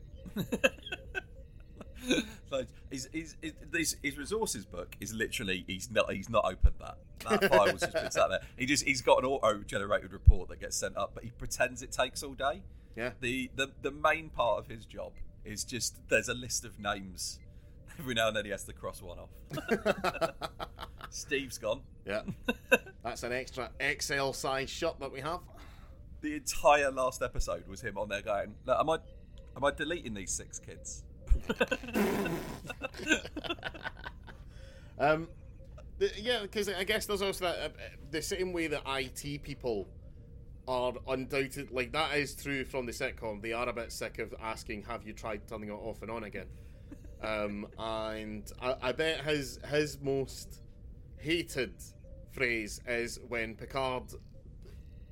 his, 2.90 3.08
his, 3.12 3.36
his, 3.40 3.52
his, 3.72 3.96
his 4.02 4.18
resources 4.18 4.64
book 4.64 4.96
is 5.00 5.14
literally 5.14 5.64
he's 5.68 5.90
not 5.90 6.12
he's 6.12 6.28
not 6.28 6.44
opened 6.44 6.74
that 6.80 6.98
that 7.40 7.50
file's 7.52 7.80
just 7.80 7.92
been 7.92 8.10
sat 8.10 8.28
there 8.28 8.40
he 8.56 8.66
just 8.66 8.84
he's 8.84 9.00
got 9.00 9.18
an 9.20 9.24
auto 9.24 9.58
generated 9.58 10.12
report 10.12 10.48
that 10.48 10.58
gets 10.60 10.76
sent 10.76 10.96
up 10.96 11.12
but 11.14 11.22
he 11.22 11.30
pretends 11.30 11.80
it 11.82 11.92
takes 11.92 12.22
all 12.24 12.32
day 12.34 12.60
Yeah. 12.96 13.10
the, 13.20 13.50
the 13.54 13.70
the 13.82 13.92
main 13.92 14.30
part 14.30 14.58
of 14.58 14.66
his 14.66 14.84
job 14.84 15.12
is 15.44 15.62
just 15.64 15.96
there's 16.08 16.28
a 16.28 16.34
list 16.34 16.64
of 16.64 16.78
names 16.80 17.38
every 17.98 18.14
now 18.14 18.28
and 18.28 18.36
then 18.36 18.44
he 18.44 18.50
has 18.50 18.64
to 18.64 18.72
cross 18.72 19.02
one 19.02 19.18
off 19.18 19.30
Steve's 21.10 21.58
gone 21.58 21.82
Yeah. 22.06 22.22
That's 23.04 23.22
an 23.22 23.32
extra 23.32 23.70
XL 24.00 24.32
size 24.32 24.70
shot 24.70 25.00
that 25.00 25.12
we 25.12 25.20
have. 25.20 25.40
the 26.20 26.34
entire 26.36 26.90
last 26.90 27.22
episode 27.22 27.66
was 27.68 27.80
him 27.80 27.98
on 27.98 28.08
there 28.08 28.22
going 28.22 28.54
"Look, 28.66 28.78
am 28.78 28.90
I 28.90 28.98
am 29.56 29.64
I 29.64 29.70
deleting 29.72 30.14
these 30.14 30.32
six 30.32 30.58
kids 30.58 31.02
Um, 34.98 35.28
the, 35.98 36.10
yeah, 36.16 36.42
because 36.42 36.68
I 36.68 36.84
guess 36.84 37.06
there's 37.06 37.22
also 37.22 37.46
that 37.46 37.58
uh, 37.58 37.68
the 38.10 38.22
same 38.22 38.52
way 38.52 38.68
that 38.68 38.82
IT 38.86 39.42
people 39.42 39.88
are 40.68 40.92
undoubted 41.08 41.72
like 41.72 41.92
that 41.92 42.16
is 42.16 42.34
true 42.36 42.64
from 42.64 42.86
the 42.86 42.92
sitcom. 42.92 43.42
They 43.42 43.52
are 43.52 43.68
a 43.68 43.72
bit 43.72 43.90
sick 43.90 44.18
of 44.20 44.32
asking, 44.40 44.84
"Have 44.84 45.04
you 45.06 45.12
tried 45.12 45.46
turning 45.48 45.70
it 45.70 45.72
off 45.72 46.02
and 46.02 46.10
on 46.10 46.24
again?" 46.24 46.46
Um, 47.22 47.66
and 47.78 48.50
I, 48.60 48.74
I 48.82 48.92
bet 48.92 49.20
his 49.20 49.58
his 49.70 49.98
most 50.00 50.62
hated 51.18 51.74
phrase 52.32 52.80
is 52.86 53.20
when 53.28 53.54
Picard 53.54 54.04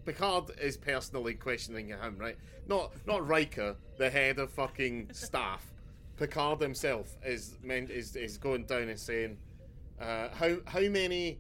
Picard 0.05 0.51
is 0.61 0.77
personally 0.77 1.35
questioning 1.35 1.89
him, 1.89 2.17
right? 2.19 2.37
Not 2.67 2.93
not 3.07 3.27
Riker, 3.27 3.77
the 3.99 4.11
head 4.11 4.39
of 4.39 4.51
fucking 4.51 5.11
staff. 5.13 5.73
Picard 6.17 6.61
himself 6.61 7.17
is 7.25 7.57
meant 7.63 7.91
is 7.91 8.17
is 8.17 8.37
going 8.37 8.65
down 8.65 8.89
and 8.89 8.99
saying, 8.99 9.39
uh, 10.01 10.29
how 10.33 10.57
how 10.67 10.81
many 10.81 11.39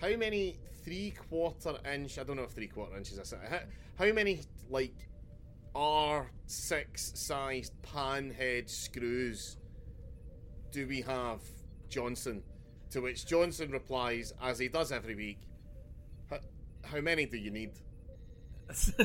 how 0.00 0.16
many 0.16 0.56
three 0.84 1.12
quarter 1.28 1.76
inch 1.92 2.18
I 2.18 2.24
don't 2.24 2.36
know 2.36 2.42
if 2.42 2.50
three 2.50 2.66
quarter 2.66 2.96
inches 2.96 3.32
I 3.32 3.48
how, 3.48 3.60
how 4.06 4.12
many 4.12 4.40
like 4.68 5.08
R6 5.74 7.16
sized 7.16 7.72
panhead 7.82 8.68
screws 8.68 9.56
do 10.70 10.86
we 10.86 11.00
have, 11.02 11.40
Johnson? 11.88 12.42
To 12.90 13.00
which 13.00 13.26
Johnson 13.26 13.70
replies, 13.70 14.32
as 14.42 14.58
he 14.58 14.68
does 14.68 14.92
every 14.92 15.14
week, 15.14 15.38
How 16.84 17.00
many 17.00 17.26
do 17.26 17.36
you 17.36 17.50
need? 17.50 17.72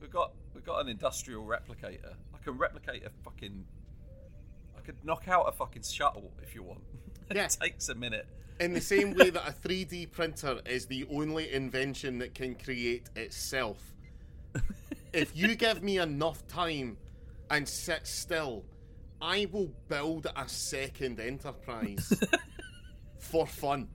we've 0.00 0.10
got 0.10 0.32
we've 0.54 0.64
got 0.64 0.80
an 0.80 0.88
industrial 0.88 1.44
replicator. 1.44 2.14
I 2.34 2.38
can 2.42 2.56
replicate 2.56 3.04
a 3.04 3.10
fucking. 3.24 3.64
I 4.76 4.80
could 4.80 4.96
knock 5.04 5.28
out 5.28 5.48
a 5.48 5.52
fucking 5.52 5.82
shuttle 5.82 6.32
if 6.42 6.54
you 6.54 6.62
want. 6.62 6.80
it 7.30 7.56
takes 7.60 7.88
a 7.88 7.94
minute. 7.94 8.26
In 8.60 8.72
the 8.72 8.80
same 8.80 9.14
way 9.14 9.28
that 9.30 9.46
a 9.46 9.52
3D 9.52 10.10
printer 10.12 10.60
is 10.64 10.86
the 10.86 11.06
only 11.10 11.52
invention 11.52 12.18
that 12.18 12.34
can 12.34 12.54
create 12.54 13.10
itself. 13.14 13.92
if 15.12 15.36
you 15.36 15.54
give 15.54 15.82
me 15.82 15.98
enough 15.98 16.46
time 16.48 16.96
and 17.50 17.68
sit 17.68 18.06
still, 18.06 18.64
I 19.20 19.46
will 19.50 19.72
build 19.88 20.26
a 20.36 20.48
second 20.48 21.20
enterprise 21.20 22.12
for 23.18 23.46
fun. 23.46 23.88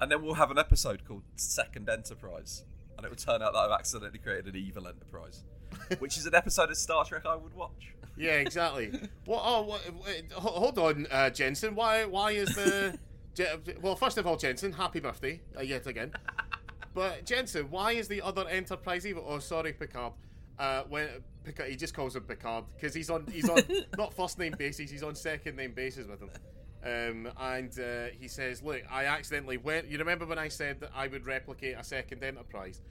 And 0.00 0.10
then 0.10 0.22
we'll 0.22 0.34
have 0.34 0.50
an 0.50 0.58
episode 0.58 1.04
called 1.04 1.22
Second 1.36 1.88
Enterprise, 1.88 2.64
and 2.96 3.04
it 3.04 3.10
will 3.10 3.16
turn 3.16 3.42
out 3.42 3.52
that 3.52 3.58
I've 3.58 3.78
accidentally 3.78 4.18
created 4.18 4.54
an 4.54 4.60
evil 4.60 4.88
enterprise, 4.88 5.44
which 5.98 6.16
is 6.16 6.24
an 6.24 6.34
episode 6.34 6.70
of 6.70 6.76
Star 6.78 7.04
Trek 7.04 7.26
I 7.26 7.36
would 7.36 7.54
watch. 7.54 7.94
Yeah, 8.16 8.36
exactly. 8.36 8.92
What? 9.26 9.42
Oh, 9.44 9.62
what, 9.62 9.80
wait, 10.04 10.32
hold 10.32 10.78
on, 10.78 11.06
uh, 11.10 11.30
Jensen. 11.30 11.74
Why? 11.74 12.04
Why 12.04 12.32
is 12.32 12.54
the? 12.54 12.98
Well, 13.80 13.94
first 13.94 14.18
of 14.18 14.26
all, 14.26 14.36
Jensen, 14.36 14.72
happy 14.72 14.98
birthday 15.00 15.40
uh, 15.56 15.62
yet 15.62 15.86
again. 15.86 16.12
But 16.94 17.24
Jensen, 17.24 17.70
why 17.70 17.92
is 17.92 18.08
the 18.08 18.20
other 18.22 18.48
Enterprise 18.48 19.06
evil? 19.06 19.24
Oh, 19.26 19.38
sorry, 19.38 19.72
Picard. 19.72 20.14
Uh, 20.60 20.84
when 20.90 21.08
Picard, 21.42 21.70
he 21.70 21.76
just 21.76 21.94
calls 21.94 22.14
him 22.14 22.24
Picard 22.24 22.64
because 22.76 22.92
he's 22.92 23.08
on 23.08 23.24
he's 23.32 23.48
on 23.48 23.62
not 23.96 24.12
first 24.12 24.38
name 24.38 24.54
basis, 24.58 24.90
he's 24.90 25.02
on 25.02 25.14
second 25.14 25.56
name 25.56 25.72
basis 25.72 26.06
with 26.06 26.20
him. 26.20 26.28
Um, 26.84 27.32
and 27.40 27.72
uh, 27.80 28.08
he 28.18 28.28
says, 28.28 28.62
"Look, 28.62 28.82
I 28.90 29.06
accidentally 29.06 29.56
went. 29.56 29.88
You 29.88 29.96
remember 29.96 30.26
when 30.26 30.38
I 30.38 30.48
said 30.48 30.80
that 30.80 30.90
I 30.94 31.08
would 31.08 31.26
replicate 31.26 31.76
a 31.78 31.84
second 31.84 32.22
Enterprise?" 32.22 32.82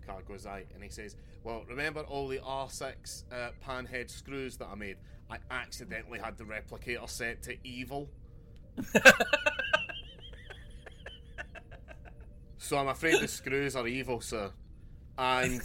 Picard 0.00 0.24
goes, 0.24 0.46
"Aye," 0.46 0.66
and 0.72 0.84
he 0.84 0.88
says, 0.88 1.16
"Well, 1.42 1.64
remember 1.68 2.02
all 2.02 2.28
the 2.28 2.38
R6 2.38 3.24
uh, 3.32 3.50
panhead 3.66 4.08
screws 4.08 4.56
that 4.58 4.68
I 4.68 4.76
made? 4.76 4.98
I 5.28 5.38
accidentally 5.50 6.20
had 6.20 6.38
the 6.38 6.44
replicator 6.44 7.10
set 7.10 7.42
to 7.42 7.56
evil." 7.64 8.08
so 12.58 12.78
I'm 12.78 12.86
afraid 12.86 13.20
the 13.20 13.26
screws 13.26 13.74
are 13.74 13.88
evil, 13.88 14.20
sir, 14.20 14.52
and 15.18 15.60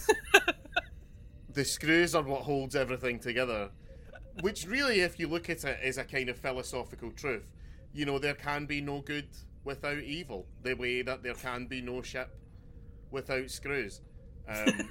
the 1.54 1.66
screws 1.66 2.16
are 2.16 2.24
what 2.24 2.42
holds 2.44 2.76
everything 2.76 3.20
together. 3.20 3.70
Which 4.42 4.66
really, 4.66 5.02
if 5.02 5.20
you 5.20 5.28
look 5.28 5.50
at 5.50 5.64
it, 5.66 5.80
is 5.84 5.98
a 5.98 6.04
kind 6.04 6.30
of 6.30 6.38
philosophical 6.38 7.12
truth. 7.12 7.52
You 7.94 8.06
know, 8.06 8.18
there 8.20 8.34
can 8.34 8.66
be 8.66 8.80
no 8.80 9.02
good 9.02 9.28
without 9.64 10.00
evil, 10.00 10.48
the 10.64 10.74
way 10.74 11.02
that 11.02 11.22
there 11.24 11.34
can 11.34 11.68
be 11.68 11.82
no 11.82 12.02
ship 12.02 12.34
without 13.12 13.50
screws. 13.50 14.02
Um, 14.48 14.90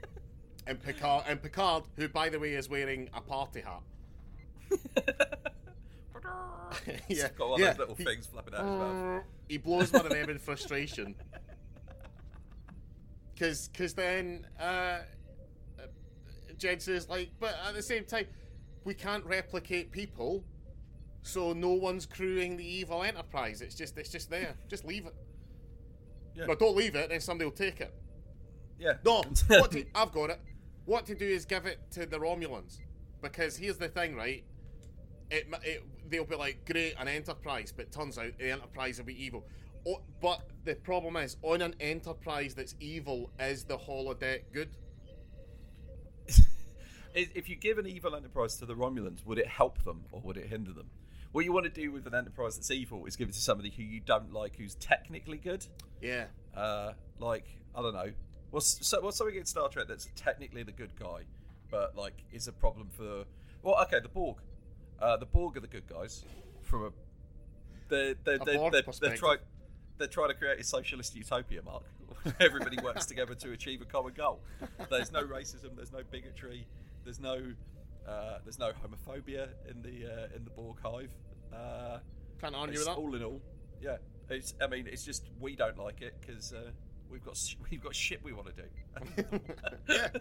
and 0.66 0.80
Picard, 0.80 1.24
and 1.28 1.42
Picard, 1.42 1.84
who 1.96 2.08
by 2.08 2.28
the 2.28 2.38
way 2.38 2.52
is 2.54 2.68
wearing 2.68 3.10
a 3.14 3.20
party 3.20 3.60
hat. 3.60 3.82
Yeah, 7.08 7.28
got 7.36 7.50
one 7.50 7.60
yeah, 7.60 7.68
those 7.72 7.78
little 7.78 7.94
he- 7.94 8.04
things 8.04 8.26
flapping 8.26 8.54
out 8.54 8.60
his 8.60 8.68
mouth. 8.68 9.22
He 9.48 9.56
blows 9.56 9.92
one 9.92 10.04
of 10.04 10.12
them 10.12 10.30
in 10.30 10.38
frustration. 10.38 11.14
Because 13.34 13.70
cause 13.72 13.94
then 13.94 14.44
uh, 14.58 14.98
uh, 16.58 16.60
Jensen's 16.60 17.08
like, 17.08 17.30
but 17.40 17.54
at 17.66 17.74
the 17.74 17.82
same 17.82 18.04
time, 18.04 18.26
we 18.84 18.94
can't 18.94 19.24
replicate 19.24 19.90
people, 19.92 20.44
so 21.22 21.52
no 21.52 21.70
one's 21.70 22.06
crewing 22.06 22.56
the 22.56 22.64
evil 22.64 23.02
enterprise. 23.02 23.60
It's 23.60 23.74
just 23.74 23.96
it's 23.98 24.10
just 24.10 24.30
there. 24.30 24.56
Just 24.68 24.84
leave 24.84 25.06
it. 25.06 25.14
Yeah. 26.34 26.46
No, 26.46 26.54
don't 26.54 26.76
leave 26.76 26.94
it. 26.94 27.10
Then 27.10 27.20
somebody 27.20 27.46
will 27.46 27.56
take 27.56 27.80
it. 27.80 27.92
Yeah. 28.78 28.94
No, 29.04 29.22
what 29.48 29.72
to, 29.72 29.84
I've 29.94 30.12
got 30.12 30.30
it. 30.30 30.40
What 30.84 31.06
to 31.06 31.14
do 31.14 31.26
is 31.26 31.44
give 31.44 31.66
it 31.66 31.78
to 31.92 32.06
the 32.06 32.18
Romulans, 32.18 32.78
because 33.20 33.56
here's 33.56 33.76
the 33.76 33.88
thing, 33.88 34.14
right? 34.14 34.44
It, 35.30 35.46
it 35.62 35.84
they'll 36.08 36.24
be 36.24 36.36
like, 36.36 36.64
great, 36.64 36.94
an 36.98 37.08
Enterprise, 37.08 37.72
but 37.76 37.92
turns 37.92 38.16
out 38.16 38.38
the 38.38 38.50
Enterprise 38.50 38.98
will 38.98 39.04
be 39.04 39.22
evil. 39.22 39.44
Oh, 39.86 40.00
but 40.20 40.48
the 40.64 40.74
problem 40.76 41.16
is, 41.16 41.36
on 41.42 41.60
an 41.60 41.74
Enterprise 41.80 42.54
that's 42.54 42.74
evil, 42.80 43.30
is 43.38 43.64
the 43.64 43.76
holodeck 43.76 44.42
good? 44.52 44.70
If 47.14 47.36
if 47.36 47.48
you 47.48 47.56
give 47.56 47.78
an 47.78 47.86
evil 47.86 48.14
enterprise 48.14 48.56
to 48.56 48.66
the 48.66 48.74
Romulans, 48.74 49.24
would 49.24 49.38
it 49.38 49.48
help 49.48 49.82
them 49.84 50.04
or 50.12 50.20
would 50.20 50.36
it 50.36 50.46
hinder 50.46 50.72
them? 50.72 50.90
What 51.32 51.44
you 51.44 51.52
want 51.52 51.64
to 51.64 51.70
do 51.70 51.92
with 51.92 52.06
an 52.06 52.14
enterprise 52.14 52.56
that's 52.56 52.70
evil 52.70 53.04
is 53.06 53.16
give 53.16 53.28
it 53.28 53.34
to 53.34 53.40
somebody 53.40 53.70
who 53.70 53.82
you 53.82 54.00
don't 54.00 54.32
like, 54.32 54.56
who's 54.56 54.74
technically 54.76 55.36
good. 55.36 55.66
Yeah. 56.00 56.26
Uh, 56.56 56.92
like 57.18 57.44
I 57.74 57.82
don't 57.82 57.94
know, 57.94 58.12
what's 58.50 58.86
so, 58.86 59.00
what's 59.00 59.18
something 59.18 59.36
in 59.36 59.44
Star 59.44 59.68
Trek 59.68 59.86
that's 59.88 60.08
technically 60.16 60.62
the 60.62 60.72
good 60.72 60.96
guy, 60.98 61.22
but 61.70 61.96
like 61.96 62.24
is 62.32 62.48
a 62.48 62.52
problem 62.52 62.88
for? 62.90 63.24
Well, 63.62 63.76
okay, 63.82 64.00
the 64.00 64.08
Borg. 64.08 64.38
Uh, 65.00 65.16
the 65.16 65.26
Borg 65.26 65.56
are 65.56 65.60
the 65.60 65.68
good 65.68 65.86
guys 65.86 66.24
from 66.62 66.84
a. 66.84 66.90
They're 67.88 68.14
they're 68.24 68.38
they're, 68.38 68.70
they're, 68.70 68.82
they're 69.00 69.16
trying 69.16 69.38
they're 69.98 70.08
trying 70.08 70.28
to 70.28 70.34
create 70.34 70.60
a 70.60 70.64
socialist 70.64 71.14
utopia, 71.14 71.62
Mark. 71.62 71.84
Everybody 72.40 72.78
works 72.82 73.06
together 73.06 73.34
to 73.34 73.52
achieve 73.52 73.80
a 73.80 73.84
common 73.84 74.14
goal. 74.14 74.40
There's 74.90 75.12
no 75.12 75.22
racism. 75.24 75.76
There's 75.76 75.92
no 75.92 76.00
bigotry. 76.10 76.66
There's 77.08 77.20
no 77.20 77.40
uh, 78.06 78.36
there's 78.44 78.58
no 78.58 78.70
homophobia 78.72 79.48
in 79.66 79.80
the 79.80 80.12
uh, 80.12 80.36
in 80.36 80.44
the 80.44 80.50
Borg 80.50 80.76
hive. 80.84 81.10
Uh, 81.50 82.00
Can't 82.38 82.54
argue 82.54 82.78
with 82.78 82.84
that. 82.84 82.98
all 82.98 83.14
in 83.14 83.22
all, 83.24 83.40
yeah. 83.80 83.96
It's 84.28 84.52
I 84.60 84.66
mean 84.66 84.86
it's 84.86 85.04
just 85.04 85.30
we 85.40 85.56
don't 85.56 85.78
like 85.78 86.02
it 86.02 86.16
because 86.20 86.52
uh, 86.52 86.70
we've 87.10 87.24
got 87.24 87.38
we've 87.70 87.82
got 87.82 87.94
shit 87.94 88.22
we 88.22 88.34
want 88.34 88.54
to 88.54 88.62
do. 88.62 89.40
Yeah. 89.88 90.08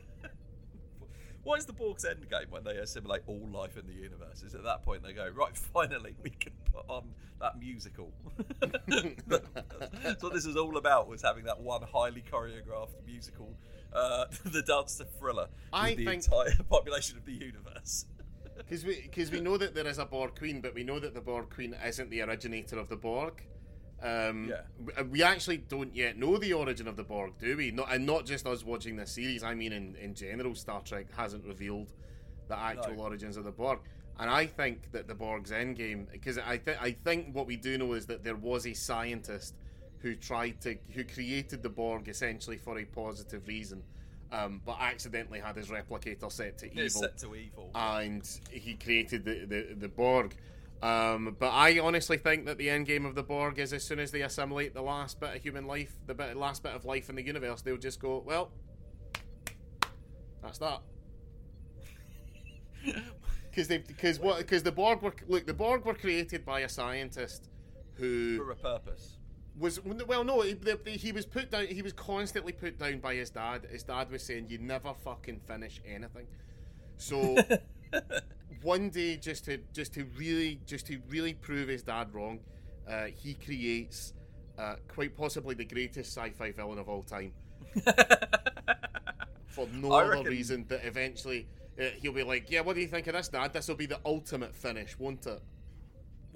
What 1.43 1.59
is 1.59 1.65
the 1.65 1.71
Borg's 1.71 2.03
end 2.03 2.29
game 2.29 2.47
when 2.49 2.65
they 2.65 2.75
assimilate 2.75 3.21
all 3.25 3.47
life 3.53 3.77
in 3.77 3.87
the 3.87 3.93
universe? 3.93 4.43
Is 4.43 4.53
at 4.53 4.63
that 4.65 4.83
point 4.83 5.01
they 5.01 5.13
go 5.13 5.29
right? 5.33 5.55
Finally, 5.57 6.13
we 6.21 6.29
can 6.29 6.51
put 6.73 6.83
on 6.89 7.13
that 7.39 7.57
musical. 7.57 8.11
That's 8.59 10.21
what 10.21 10.33
this 10.33 10.45
is 10.45 10.57
all 10.57 10.75
about. 10.75 11.07
Was 11.07 11.21
having 11.21 11.45
that 11.45 11.61
one 11.61 11.83
highly 11.83 12.21
choreographed 12.29 12.95
musical, 13.05 13.55
uh, 13.93 14.25
the 14.45 14.61
dance 14.61 14.97
to 14.97 15.05
Thriller, 15.05 15.47
I 15.73 15.95
the 15.95 16.05
think- 16.05 16.25
entire 16.25 16.55
population 16.69 17.17
of 17.17 17.25
the 17.25 17.33
universe. 17.33 18.05
Because 18.57 18.83
we, 18.83 19.01
because 19.03 19.31
we 19.31 19.39
know 19.39 19.55
that 19.57 19.75
there 19.75 19.85
is 19.85 19.99
a 19.99 20.05
Borg 20.05 20.35
Queen, 20.35 20.61
but 20.61 20.73
we 20.73 20.83
know 20.83 20.99
that 20.99 21.13
the 21.13 21.21
Borg 21.21 21.51
Queen 21.51 21.75
isn't 21.85 22.09
the 22.09 22.21
originator 22.21 22.79
of 22.79 22.89
the 22.89 22.95
Borg. 22.97 23.43
Um, 24.01 24.49
Yeah. 24.49 24.61
we- 24.97 25.03
We 25.03 25.23
actually 25.23 25.57
don't 25.57 25.95
yet 25.95 26.17
know 26.17 26.37
the 26.39 26.53
origin 26.53 26.87
of 26.87 26.95
the 26.97 27.03
Borg, 27.03 27.33
do 27.39 27.55
we? 27.55 27.69
Not, 27.69 27.93
and 27.93 28.05
not 28.05 28.25
just 28.25 28.47
us 28.47 28.63
watching 28.65 28.95
this 28.95 29.11
series. 29.11 29.43
I 29.43 29.53
mean, 29.53 29.71
in, 29.73 29.95
in 29.97 30.15
general, 30.15 30.55
Star 30.55 30.81
Trek 30.81 31.05
hasn't 31.15 31.45
revealed 31.45 31.93
the 32.47 32.57
actual 32.57 32.95
No. 32.95 33.03
origins 33.03 33.37
of 33.37 33.43
the 33.43 33.51
Borg. 33.51 33.79
And 34.19 34.27
I 34.29 34.47
think 34.47 34.91
that 34.91 35.07
the 35.07 35.13
Borg's 35.15 35.51
endgame, 35.51 36.11
because 36.11 36.39
I, 36.39 36.57
th- 36.57 36.77
I 36.81 36.91
think 37.03 37.35
what 37.35 37.45
we 37.45 37.57
do 37.57 37.77
know 37.77 37.93
is 37.93 38.07
that 38.07 38.23
there 38.23 38.35
was 38.35 38.65
a 38.65 38.73
scientist 38.73 39.53
who 40.01 40.15
tried 40.15 40.61
to, 40.61 40.77
who 40.93 41.03
created 41.03 41.63
the 41.63 41.69
Borg 41.69 42.07
essentially 42.07 42.57
for 42.57 42.77
a 42.79 42.85
positive 42.85 43.47
reason, 43.47 43.83
um, 44.31 44.61
but 44.65 44.77
accidentally 44.79 45.39
had 45.39 45.55
his 45.55 45.67
replicator 45.67 46.31
set 46.31 46.57
to 46.59 46.71
evil 46.71 46.89
set 46.89 47.17
to 47.17 47.35
evil. 47.35 47.71
and 47.75 48.27
he 48.51 48.75
created 48.75 49.25
the, 49.25 49.45
the, 49.45 49.75
the 49.75 49.87
Borg. 49.87 50.35
Um, 50.81 51.35
but 51.39 51.49
I 51.49 51.79
honestly 51.79 52.17
think 52.17 52.45
that 52.45 52.59
the 52.59 52.69
end 52.69 52.85
game 52.85 53.05
of 53.05 53.15
the 53.15 53.23
Borg 53.23 53.57
is 53.57 53.73
as 53.73 53.83
soon 53.83 53.99
as 53.99 54.11
they 54.11 54.21
assimilate 54.21 54.75
the 54.75 54.81
last 54.83 55.19
bit 55.19 55.35
of 55.35 55.41
human 55.41 55.65
life, 55.65 55.91
the 56.05 56.13
bit, 56.13 56.37
last 56.37 56.61
bit 56.61 56.73
of 56.73 56.85
life 56.85 57.09
in 57.09 57.15
the 57.15 57.23
universe, 57.23 57.61
they'll 57.63 57.77
just 57.77 57.99
go, 57.99 58.23
well, 58.25 58.51
that's 60.41 60.59
that. 60.59 60.81
Because 63.49 63.69
they, 63.69 63.79
because 63.79 64.19
what, 64.19 64.37
because 64.37 64.61
the 64.61 64.71
Borg 64.71 65.01
were 65.01 65.15
look, 65.27 65.47
the 65.47 65.53
Borg 65.53 65.83
were 65.83 65.95
created 65.95 66.45
by 66.45 66.59
a 66.59 66.69
scientist 66.69 67.49
who 67.95 68.37
for 68.37 68.51
a 68.51 68.55
purpose. 68.55 69.16
Was 69.59 69.79
well 69.83 70.23
no 70.23 70.41
he, 70.41 70.55
he 70.97 71.11
was 71.11 71.25
put 71.25 71.49
down 71.51 71.67
he 71.67 71.81
was 71.81 71.93
constantly 71.93 72.51
put 72.53 72.77
down 72.77 72.99
by 72.99 73.15
his 73.15 73.29
dad. 73.29 73.67
His 73.71 73.83
dad 73.83 74.11
was 74.11 74.23
saying 74.23 74.47
you 74.49 74.57
never 74.59 74.93
fucking 74.93 75.39
finish 75.47 75.81
anything. 75.85 76.27
So 76.97 77.37
one 78.61 78.89
day 78.89 79.17
just 79.17 79.45
to 79.45 79.59
just 79.73 79.93
to 79.95 80.05
really 80.17 80.59
just 80.65 80.87
to 80.87 80.99
really 81.09 81.33
prove 81.33 81.67
his 81.69 81.83
dad 81.83 82.13
wrong 82.13 82.39
uh, 82.87 83.05
he 83.05 83.33
creates 83.33 84.13
uh, 84.57 84.75
quite 84.87 85.15
possibly 85.15 85.53
the 85.55 85.65
greatest 85.65 86.15
sci-fi 86.17 86.51
villain 86.51 86.79
of 86.79 86.89
all 86.89 87.03
time. 87.03 87.33
For 89.47 89.67
no 89.73 89.91
I 89.91 90.03
other 90.03 90.11
reckon- 90.11 90.27
reason 90.27 90.65
that 90.69 90.85
eventually 90.85 91.47
uh, 91.79 91.85
he'll 92.01 92.13
be 92.13 92.23
like 92.23 92.49
yeah 92.51 92.61
what 92.61 92.75
do 92.75 92.81
you 92.81 92.87
think 92.87 93.07
of 93.07 93.13
this 93.13 93.27
dad? 93.29 93.53
This 93.53 93.67
will 93.67 93.75
be 93.75 93.85
the 93.87 93.99
ultimate 94.05 94.55
finish 94.55 94.97
won't 94.99 95.25
it 95.25 95.41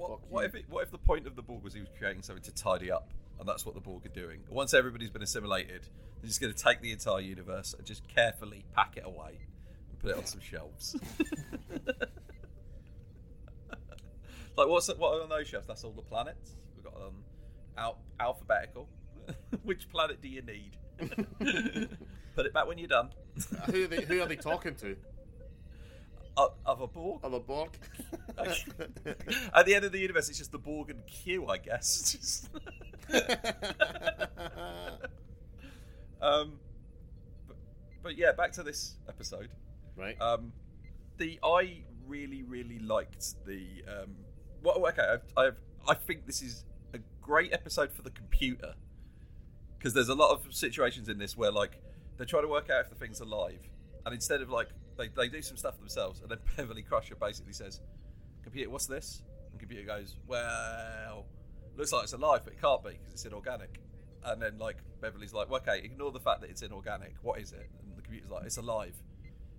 What, 0.02 0.20
what 0.30 0.46
if 0.46 0.56
it, 0.56 0.66
what 0.70 0.84
if 0.84 0.92
the 0.92 0.98
point 0.98 1.28
of 1.28 1.36
the 1.36 1.42
Borg 1.42 1.64
was 1.64 1.74
he 1.74 1.80
was 1.80 1.90
creating 1.98 2.24
something 2.24 2.44
to 2.44 2.52
tidy 2.52 2.92
up 2.92 3.14
and 3.40 3.48
that's 3.48 3.66
what 3.66 3.76
the 3.76 3.82
Borg 3.82 4.06
are 4.06 4.10
doing. 4.10 4.40
Once 4.50 4.74
everybody's 4.74 5.10
been 5.10 5.24
assimilated, 5.24 5.88
they're 6.22 6.28
just 6.28 6.40
going 6.40 6.54
to 6.54 6.64
take 6.64 6.80
the 6.82 6.92
entire 6.92 7.20
universe 7.20 7.74
and 7.78 7.86
just 7.86 8.08
carefully 8.08 8.64
pack 8.76 8.98
it 8.98 9.04
away 9.06 9.40
and 9.90 10.00
put 10.00 10.12
it 10.12 10.18
on 10.18 10.26
some 10.26 10.40
shelves. 10.40 10.96
like 14.58 14.68
what's 14.68 14.88
what 14.90 15.18
are 15.18 15.24
on 15.24 15.30
those 15.30 15.48
shelves? 15.48 15.66
That's 15.68 15.84
all 15.84 15.92
the 15.92 16.04
planets. 16.04 16.52
We've 16.76 16.84
got 16.84 16.96
um, 17.02 17.24
al- 17.78 18.02
alphabetical. 18.20 18.88
Which 19.64 19.90
planet 19.90 20.22
do 20.22 20.28
you 20.28 20.44
need? 20.44 20.78
put 22.36 22.46
it 22.46 22.54
back 22.54 22.68
when 22.68 22.78
you're 22.78 22.88
done. 22.88 23.10
who, 23.72 23.86
are 23.86 23.88
they, 23.88 24.04
who 24.04 24.22
are 24.22 24.28
they 24.28 24.36
talking 24.36 24.76
to? 24.76 24.96
Uh, 26.38 26.48
other 26.66 26.88
Borg. 26.88 27.20
Of 27.24 27.34
a 27.34 27.40
Borg? 27.40 27.70
At 29.54 29.66
the 29.66 29.76
end 29.76 29.86
of 29.86 29.92
the 29.92 30.00
universe, 30.00 30.30
it's 30.30 30.38
just 30.38 30.52
the 30.52 30.58
Borg 30.58 30.90
and 30.90 31.06
Q, 31.06 31.48
I 31.48 31.58
guess. 31.58 32.48
Um, 36.22 36.60
but, 37.48 37.58
but 38.04 38.18
yeah, 38.18 38.32
back 38.32 38.52
to 38.54 38.64
this 38.64 38.96
episode. 39.10 39.50
right. 39.98 40.20
Um, 40.22 40.54
the 41.18 41.40
I 41.44 41.80
really, 42.08 42.44
really 42.44 42.80
liked 42.80 43.46
the. 43.46 43.66
Um, 43.88 44.16
well, 44.64 44.86
okay, 44.88 45.02
I've, 45.02 45.24
I've, 45.36 45.58
I 45.88 45.96
think 45.96 46.28
this 46.28 46.42
is 46.42 46.64
a 46.94 47.00
great 47.22 47.54
episode 47.54 47.92
for 47.92 48.04
the 48.04 48.12
computer 48.12 48.76
because 49.78 49.94
there's 49.94 50.10
a 50.10 50.16
lot 50.16 50.32
of 50.32 50.54
situations 50.54 51.10
in 51.10 51.18
this 51.18 51.36
where 51.36 51.52
like 51.52 51.82
they're 52.18 52.26
trying 52.26 52.44
to 52.44 52.48
work 52.48 52.70
out 52.70 52.82
if 52.82 52.90
the 52.90 52.96
thing's 52.96 53.20
alive, 53.20 53.60
and 54.06 54.14
instead 54.14 54.42
of 54.42 54.50
like 54.50 54.70
they, 54.98 55.08
they 55.10 55.28
do 55.28 55.42
some 55.42 55.58
stuff 55.58 55.78
themselves, 55.78 56.22
and 56.22 56.30
then 56.30 56.40
Beverly 56.58 56.82
Crusher 56.82 57.16
basically 57.16 57.54
says, 57.54 57.82
"Computer, 58.44 58.70
what's 58.70 58.88
this?" 58.88 59.24
And 59.52 59.60
computer 59.60 59.86
goes, 59.86 60.18
"Well, 60.28 61.26
looks 61.78 61.92
like 61.92 62.04
it's 62.04 62.14
alive, 62.14 62.42
but 62.44 62.54
it 62.54 62.62
can't 62.62 62.84
be 62.84 62.92
because 62.92 63.14
it's 63.14 63.26
inorganic." 63.26 63.80
And 64.24 64.42
then 64.42 64.58
like 64.60 64.78
Beverly's 65.02 65.34
like, 65.34 65.50
well, 65.50 65.62
"Okay, 65.62 65.82
ignore 65.84 66.12
the 66.12 66.20
fact 66.20 66.42
that 66.42 66.50
it's 66.50 66.62
inorganic. 66.62 67.16
What 67.22 67.40
is 67.40 67.54
it?" 67.54 67.70
And 67.82 67.98
the 67.98 68.02
computer's 68.02 68.30
like, 68.30 68.46
"It's 68.46 68.58
alive." 68.58 68.96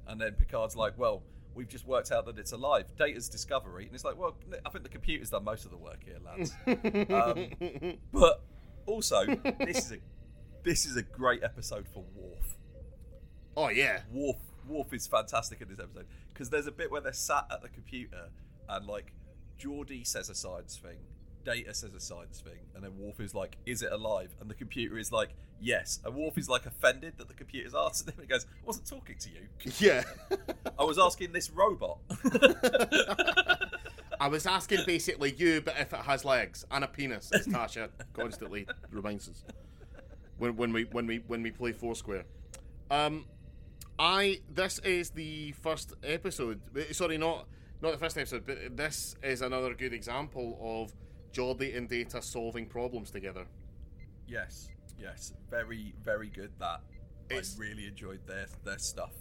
And 0.07 0.21
then 0.21 0.33
Picard's 0.33 0.77
like, 0.77 0.99
"Well, 0.99 1.23
we've 1.55 1.69
just 1.69 1.87
worked 1.87 2.13
out 2.13 2.27
that 2.27 2.39
it's 2.39 2.53
alive. 2.53 2.87
Data's 2.97 3.29
discovery." 3.29 3.87
And 3.87 3.95
it's 3.95 4.05
like, 4.05 4.17
"Well, 4.17 4.37
I 4.65 4.71
think 4.71 4.85
the 4.85 4.91
computer's 4.91 5.31
done 5.31 5.45
most 5.45 5.65
of 5.65 5.71
the 5.71 5.77
work 5.77 6.05
here, 6.05 6.19
lads." 6.25 6.53
um, 7.11 7.99
but 8.13 8.43
also, 8.87 9.25
this 9.59 9.79
is 9.87 9.93
a 9.93 9.97
this 10.63 10.87
is 10.87 10.97
a 10.97 11.03
great 11.03 11.43
episode 11.43 11.87
for 11.93 12.05
Worf. 12.15 12.57
oh, 13.57 13.69
yeah. 13.69 14.01
Worf 14.13 14.37
Worf 14.67 14.93
is 14.93 15.07
fantastic 15.07 15.61
in 15.61 15.69
this 15.69 15.79
episode 15.79 16.07
because 16.33 16.51
there's 16.51 16.67
a 16.67 16.73
bit 16.73 16.91
where 16.91 17.01
they're 17.01 17.13
sat 17.13 17.47
at 17.51 17.63
the 17.63 17.69
computer 17.69 18.29
and 18.69 18.87
like 18.87 19.13
Geordi 19.59 20.07
says 20.07 20.29
a 20.29 20.35
science 20.35 20.77
thing, 20.77 20.99
Data 21.45 21.75
says 21.75 21.95
a 21.95 22.01
science 22.01 22.41
thing, 22.41 22.59
and 22.75 22.85
then 22.85 22.97
Worf 22.99 23.21
is 23.21 23.35
like, 23.35 23.57
"Is 23.67 23.83
it 23.83 23.93
alive?" 23.93 24.35
And 24.41 24.49
the 24.49 24.55
computer 24.55 24.99
is 24.99 25.13
like, 25.13 25.31
"Yes." 25.61 26.01
And 26.05 26.15
Worf 26.15 26.39
is 26.39 26.49
like 26.49 26.67
offended 26.67 27.15
that 27.19 27.29
the 27.29 27.35
computer's 27.35 27.75
answered 27.75 28.09
him. 28.09 28.15
He 28.21 28.27
goes, 28.27 28.45
"I 28.45 28.67
wasn't 28.67 28.87
talking 28.87 29.17
to 29.19 29.29
you. 29.31 29.73
Yeah. 29.79 30.03
I 30.79 30.85
was 30.85 30.99
asking 30.99 31.33
this 31.33 31.51
robot." 31.51 31.99
I 34.21 34.29
was 34.29 34.47
asking 34.47 34.81
basically 34.87 35.33
you, 35.33 35.61
but 35.61 35.75
if 35.79 35.93
it 35.93 36.01
has 36.01 36.25
legs 36.25 36.65
and 36.71 36.85
a 36.85 36.87
penis, 36.87 37.33
as 37.33 37.47
Tasha 37.47 37.89
constantly 38.13 38.67
reminds 38.91 39.29
us 39.29 39.45
when, 40.39 40.57
when 40.57 40.73
we 40.73 40.85
when 40.85 41.07
we 41.07 41.19
when 41.27 41.43
we 41.43 41.51
play 41.51 41.73
Foursquare. 41.73 42.25
Um, 42.91 43.25
I 43.99 44.41
this 44.53 44.79
is 44.81 45.11
the 45.11 45.53
first 45.53 45.93
episode. 46.03 46.61
Sorry, 46.93 47.19
not 47.19 47.47
not 47.81 47.93
the 47.93 47.99
first 47.99 48.17
episode, 48.17 48.45
but 48.47 48.77
this 48.77 49.17
is 49.23 49.43
another 49.43 49.75
good 49.75 49.93
example 49.93 50.59
of 50.61 50.95
Geordi 51.33 51.77
and 51.77 51.89
Data 51.89 52.23
solving 52.23 52.67
problems 52.67 53.11
together. 53.11 53.47
yes, 54.27 54.69
yes, 54.99 55.35
very, 55.51 55.95
very 56.03 56.29
good. 56.29 56.53
That 56.59 56.81
It's- 57.31 57.57
I 57.59 57.61
really 57.63 57.87
enjoyed 57.87 58.27
their 58.27 58.47
their 58.65 58.79
stuff. 58.79 59.13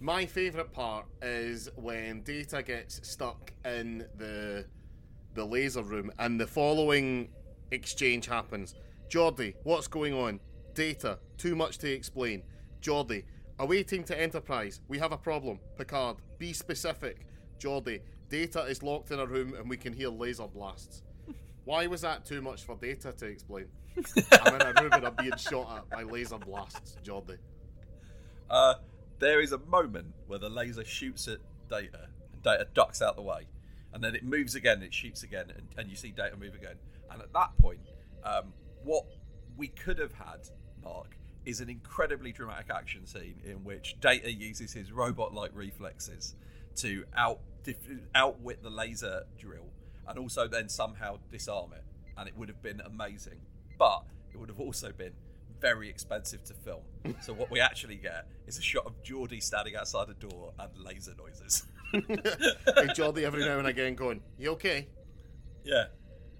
My 0.00 0.26
favourite 0.26 0.72
part 0.72 1.06
is 1.22 1.70
when 1.76 2.22
Data 2.22 2.62
gets 2.62 3.06
stuck 3.08 3.52
in 3.64 4.06
the 4.16 4.66
the 5.34 5.44
laser 5.44 5.82
room 5.82 6.10
and 6.18 6.40
the 6.40 6.46
following 6.46 7.28
exchange 7.70 8.26
happens. 8.26 8.74
Geordi, 9.10 9.54
what's 9.64 9.86
going 9.88 10.14
on? 10.14 10.40
Data, 10.74 11.18
too 11.36 11.54
much 11.56 11.78
to 11.78 11.90
explain. 11.92 12.42
Geordi, 12.80 13.24
awaiting 13.58 14.04
to 14.04 14.20
Enterprise. 14.20 14.80
We 14.88 14.98
have 14.98 15.12
a 15.12 15.16
problem. 15.16 15.58
Picard, 15.76 16.16
be 16.38 16.52
specific. 16.52 17.26
Geordi, 17.58 18.00
Data 18.28 18.62
is 18.62 18.82
locked 18.82 19.10
in 19.10 19.20
a 19.20 19.26
room 19.26 19.54
and 19.54 19.68
we 19.68 19.76
can 19.76 19.92
hear 19.92 20.08
laser 20.08 20.46
blasts. 20.46 21.02
Why 21.64 21.86
was 21.86 22.00
that 22.02 22.24
too 22.24 22.42
much 22.42 22.64
for 22.64 22.76
Data 22.76 23.12
to 23.12 23.26
explain? 23.26 23.66
I'm 24.42 24.54
in 24.54 24.62
a 24.62 24.82
room 24.82 24.92
and 24.92 25.06
I'm 25.06 25.14
being 25.14 25.36
shot 25.36 25.78
at 25.78 25.90
by 25.90 26.02
laser 26.02 26.38
blasts, 26.38 26.96
Geordi. 27.04 27.38
Uh, 28.50 28.74
there 29.18 29.40
is 29.40 29.52
a 29.52 29.58
moment 29.58 30.12
where 30.26 30.38
the 30.38 30.48
laser 30.48 30.84
shoots 30.84 31.26
at 31.28 31.38
Data, 31.68 32.08
and 32.32 32.42
Data 32.42 32.66
ducks 32.74 33.00
out 33.00 33.16
the 33.16 33.22
way, 33.22 33.46
and 33.92 34.04
then 34.04 34.14
it 34.14 34.22
moves 34.22 34.54
again, 34.54 34.82
it 34.82 34.92
shoots 34.92 35.22
again, 35.22 35.46
and, 35.56 35.66
and 35.78 35.88
you 35.88 35.96
see 35.96 36.10
Data 36.10 36.36
move 36.36 36.54
again. 36.54 36.76
And 37.10 37.22
at 37.22 37.32
that 37.32 37.56
point, 37.58 37.80
um, 38.24 38.52
what 38.84 39.04
we 39.56 39.68
could 39.68 39.98
have 39.98 40.12
had, 40.12 40.48
Mark, 40.82 41.16
is 41.46 41.60
an 41.60 41.70
incredibly 41.70 42.32
dramatic 42.32 42.68
action 42.70 43.06
scene 43.06 43.40
in 43.44 43.64
which 43.64 43.96
Data 44.00 44.30
uses 44.32 44.72
his 44.72 44.92
robot-like 44.92 45.52
reflexes 45.54 46.34
to 46.76 47.04
out 47.16 47.40
outwit 48.14 48.62
the 48.62 48.70
laser 48.70 49.22
drill, 49.38 49.70
and 50.06 50.18
also 50.18 50.46
then 50.46 50.68
somehow 50.68 51.18
disarm 51.30 51.72
it, 51.72 51.84
and 52.18 52.28
it 52.28 52.36
would 52.36 52.48
have 52.48 52.62
been 52.62 52.80
amazing. 52.80 53.40
But 53.78 54.04
it 54.32 54.38
would 54.38 54.48
have 54.48 54.60
also 54.60 54.92
been 54.92 55.12
very 55.60 55.88
expensive 55.88 56.44
to 56.44 56.54
film. 56.54 56.82
So 57.22 57.32
what 57.32 57.50
we 57.50 57.60
actually 57.60 57.96
get 57.96 58.26
is 58.46 58.58
a 58.58 58.62
shot 58.62 58.84
of 58.84 59.02
Geordi 59.02 59.40
standing 59.42 59.76
outside 59.76 60.08
a 60.08 60.14
door 60.14 60.52
and 60.58 60.70
laser 60.76 61.14
noises. 61.16 61.64
and 61.92 62.04
Geordi 62.90 63.22
every 63.22 63.44
now 63.44 63.58
and 63.58 63.68
again 63.68 63.94
going, 63.94 64.20
You 64.38 64.50
okay? 64.52 64.88
yeah. 65.64 65.84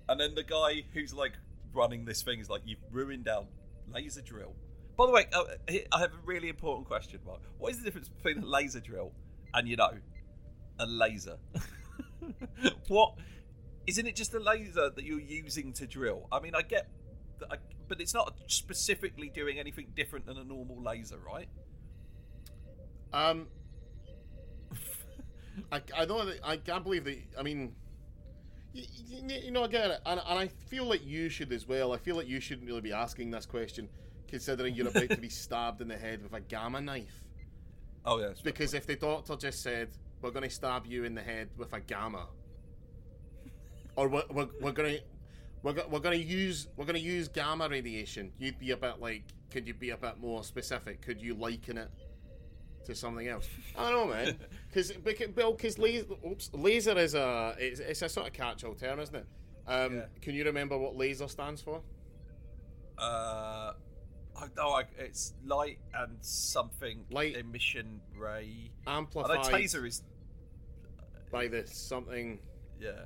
And 0.09 0.21
then 0.21 0.35
the 0.35 0.43
guy 0.43 0.85
who's 0.93 1.15
like 1.15 1.33
running 1.73 2.05
this 2.05 2.23
thing 2.23 2.41
is 2.41 2.51
like, 2.51 2.63
You've 2.65 2.81
ruined 2.91 3.29
our 3.29 3.45
laser 3.93 4.23
drill. 4.23 4.55
By 4.97 5.07
the 5.07 5.13
way, 5.13 5.27
uh, 5.33 5.45
I 5.93 6.01
have 6.01 6.13
a 6.13 6.19
really 6.25 6.49
important 6.49 6.87
question, 6.87 7.21
Mark. 7.27 7.41
What 7.59 7.73
is 7.73 7.79
the 7.79 7.85
difference 7.85 8.09
between 8.09 8.43
a 8.43 8.47
laser 8.47 8.81
drill 8.81 9.13
and, 9.53 9.69
you 9.69 9.77
know, 9.77 9.91
a 10.79 10.87
laser? 10.87 11.37
what? 12.89 13.15
Isn't 13.87 14.07
it 14.07 14.17
just 14.17 14.33
a 14.35 14.41
laser 14.41 14.91
that 14.91 15.05
you're 15.05 15.21
using 15.21 15.73
to 15.75 15.87
drill? 15.87 16.27
I 16.33 16.41
mean, 16.41 16.55
I 16.55 16.63
get 16.63 16.89
that, 17.41 17.49
I, 17.53 17.57
but 17.89 18.01
it's 18.01 18.15
not 18.15 18.35
specifically 18.47 19.29
doing 19.29 19.59
anything 19.59 19.89
different 19.95 20.27
than 20.27 20.39
a 20.39 20.45
normal 20.45 20.83
laser, 20.83 21.19
right? 21.19 21.49
Um, 23.13 23.49
I, 25.73 25.81
I 25.97 26.05
that 26.05 26.41
I 26.43 26.57
can't 26.57 26.85
believe 26.85 27.05
that. 27.05 27.19
I 27.39 27.43
mean, 27.43 27.75
you, 28.73 28.85
you 29.43 29.51
know, 29.51 29.65
I 29.65 29.69
get 29.69 29.91
it, 29.91 30.01
and, 30.05 30.21
and 30.27 30.39
I 30.39 30.49
feel 30.69 30.85
like 30.85 31.05
you 31.05 31.29
should 31.29 31.53
as 31.53 31.67
well. 31.67 31.93
I 31.93 31.99
feel 31.99 32.17
like 32.17 32.29
you 32.29 32.41
shouldn't 32.41 32.67
really 32.67 32.81
be 32.81 32.93
asking 32.93 33.31
this 33.31 33.47
question, 33.47 33.89
considering 34.29 34.75
you're 34.75 34.89
about 34.89 35.11
to 35.11 35.17
be 35.17 35.29
stabbed 35.29 35.81
in 35.81 35.89
the 35.89 35.97
head 35.97 36.23
with 36.23 36.33
a 36.33 36.41
gamma 36.41 36.81
knife. 36.81 37.23
Oh, 38.05 38.21
yeah. 38.21 38.31
Because 38.43 38.75
if 38.75 38.87
the 38.87 38.97
doctor 38.97 39.37
just 39.37 39.63
said, 39.63 39.89
"We're 40.23 40.31
going 40.31 40.45
to 40.45 40.51
stab 40.51 40.87
you 40.87 41.05
in 41.05 41.15
the 41.15 41.23
head 41.23 41.49
with 41.57 41.73
a 41.73 41.81
gamma," 41.81 42.27
or 43.97 44.09
we're, 44.09 44.23
we're, 44.31 44.49
we're 44.61 44.73
going 44.73 44.97
to 44.99 45.03
we're, 45.63 45.73
go- 45.73 45.87
we're 45.91 46.01
going 46.01 46.19
to 46.19 46.25
use 46.25 46.69
we're 46.77 46.85
going 46.85 46.97
to 46.97 47.03
use 47.03 47.29
gamma 47.29 47.69
radiation, 47.69 48.33
you'd 48.39 48.59
be 48.59 48.71
a 48.71 48.77
bit 48.77 49.01
like, 49.01 49.25
could 49.51 49.67
you 49.67 49.75
be 49.75 49.91
a 49.91 49.97
bit 49.97 50.19
more 50.21 50.45
specific? 50.45 51.03
Could 51.03 51.21
you 51.21 51.35
liken 51.35 51.79
it 51.79 51.89
to 52.85 52.95
something 52.95 53.27
else? 53.27 53.49
I 53.77 53.91
don't 53.91 54.09
know, 54.09 54.15
man. 54.15 54.37
Because 54.69 54.93
Bill, 54.93 55.53
because 55.53 55.79
laser, 55.79 56.05
oops, 56.27 56.51
laser 56.53 56.99
is 56.99 57.15
a 57.15 57.57
it's, 57.59 57.81
it's 57.81 58.03
a 58.03 58.09
sort 58.11 58.27
of 58.27 58.35
catch-all 58.35 58.75
term, 58.75 59.01
isn't 59.01 59.15
it? 59.17 59.27
Um, 59.67 59.95
Yeah. 59.97 60.03
Can 60.21 60.35
you 60.35 60.45
remember 60.45 60.77
what 60.77 60.95
laser 60.97 61.27
stands 61.29 61.63
for? 61.63 61.81
Uh, 62.99 63.73
I, 64.39 64.47
no, 64.57 64.69
I, 64.71 64.85
it's 64.99 65.35
light 65.45 65.79
and 65.95 66.17
something 66.21 67.05
Light. 67.11 67.37
emission 67.37 68.01
ray. 68.17 68.71
I 68.87 68.93
know 68.93 68.99
Amplified 68.99 69.39
taser 69.41 69.87
is 69.87 70.03
by 71.31 71.49
the 71.49 71.67
something. 71.67 72.39
yeah. 72.81 73.05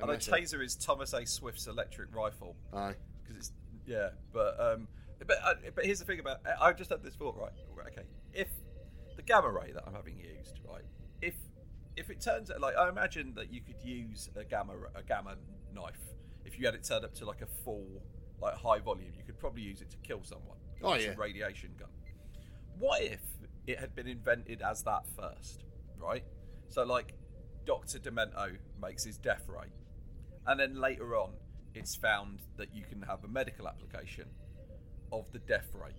Unless 0.00 0.28
it- 0.28 0.32
taser 0.34 0.64
is 0.64 0.74
Thomas 0.76 1.12
A. 1.12 1.24
Swift's 1.24 1.66
electric 1.66 2.14
rifle 2.14 2.56
Aye. 2.72 2.94
because 3.22 3.36
it's 3.36 3.52
yeah. 3.86 4.10
But 4.32 4.58
um, 4.60 4.88
but 5.26 5.38
uh, 5.44 5.54
but 5.74 5.84
here's 5.84 6.00
the 6.00 6.04
thing 6.04 6.20
about 6.20 6.38
I 6.60 6.72
just 6.72 6.90
had 6.90 7.02
this 7.02 7.14
thought 7.14 7.36
right. 7.36 7.52
right, 7.74 7.86
Okay, 7.92 8.06
if 8.32 8.48
the 9.16 9.22
gamma 9.22 9.50
ray 9.50 9.72
that 9.72 9.84
I'm 9.86 9.94
having 9.94 10.18
used 10.18 10.58
right, 10.68 10.82
if 11.20 11.34
if 11.96 12.10
it 12.10 12.20
turns 12.20 12.50
out 12.50 12.60
like 12.60 12.76
I 12.76 12.88
imagine 12.88 13.34
that 13.36 13.52
you 13.52 13.60
could 13.60 13.76
use 13.84 14.30
a 14.34 14.44
gamma 14.44 14.72
a 14.94 15.02
gamma 15.02 15.36
knife 15.74 16.00
if 16.44 16.58
you 16.58 16.66
had 16.66 16.74
it 16.74 16.84
turned 16.84 17.04
up 17.04 17.14
to 17.14 17.24
like 17.24 17.42
a 17.42 17.46
full 17.64 17.86
like 18.40 18.54
high 18.54 18.80
volume, 18.80 19.12
you 19.16 19.22
could 19.24 19.38
probably 19.38 19.62
use 19.62 19.80
it 19.80 19.90
to 19.90 19.96
kill 19.98 20.22
someone. 20.24 20.56
Oh, 20.82 20.94
yeah. 20.94 21.14
radiation 21.16 21.70
gun. 21.78 21.88
What 22.78 23.02
if 23.02 23.20
it 23.66 23.78
had 23.78 23.94
been 23.94 24.08
invented 24.08 24.62
as 24.62 24.82
that 24.84 25.04
first, 25.16 25.64
right? 25.98 26.24
So 26.68 26.82
like 26.84 27.14
Doctor 27.64 27.98
Demento 27.98 28.56
makes 28.80 29.04
his 29.04 29.18
death 29.18 29.44
ray, 29.48 29.68
and 30.46 30.58
then 30.58 30.80
later 30.80 31.16
on 31.16 31.30
it's 31.74 31.94
found 31.94 32.40
that 32.56 32.74
you 32.74 32.82
can 32.88 33.02
have 33.02 33.24
a 33.24 33.28
medical 33.28 33.68
application 33.68 34.26
of 35.12 35.30
the 35.32 35.38
death 35.38 35.68
ray, 35.74 35.92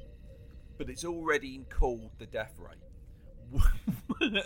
but 0.77 0.89
it's 0.89 1.05
already 1.05 1.65
called 1.69 2.11
the 2.17 2.25
death 2.25 2.57
ray. 2.59 2.75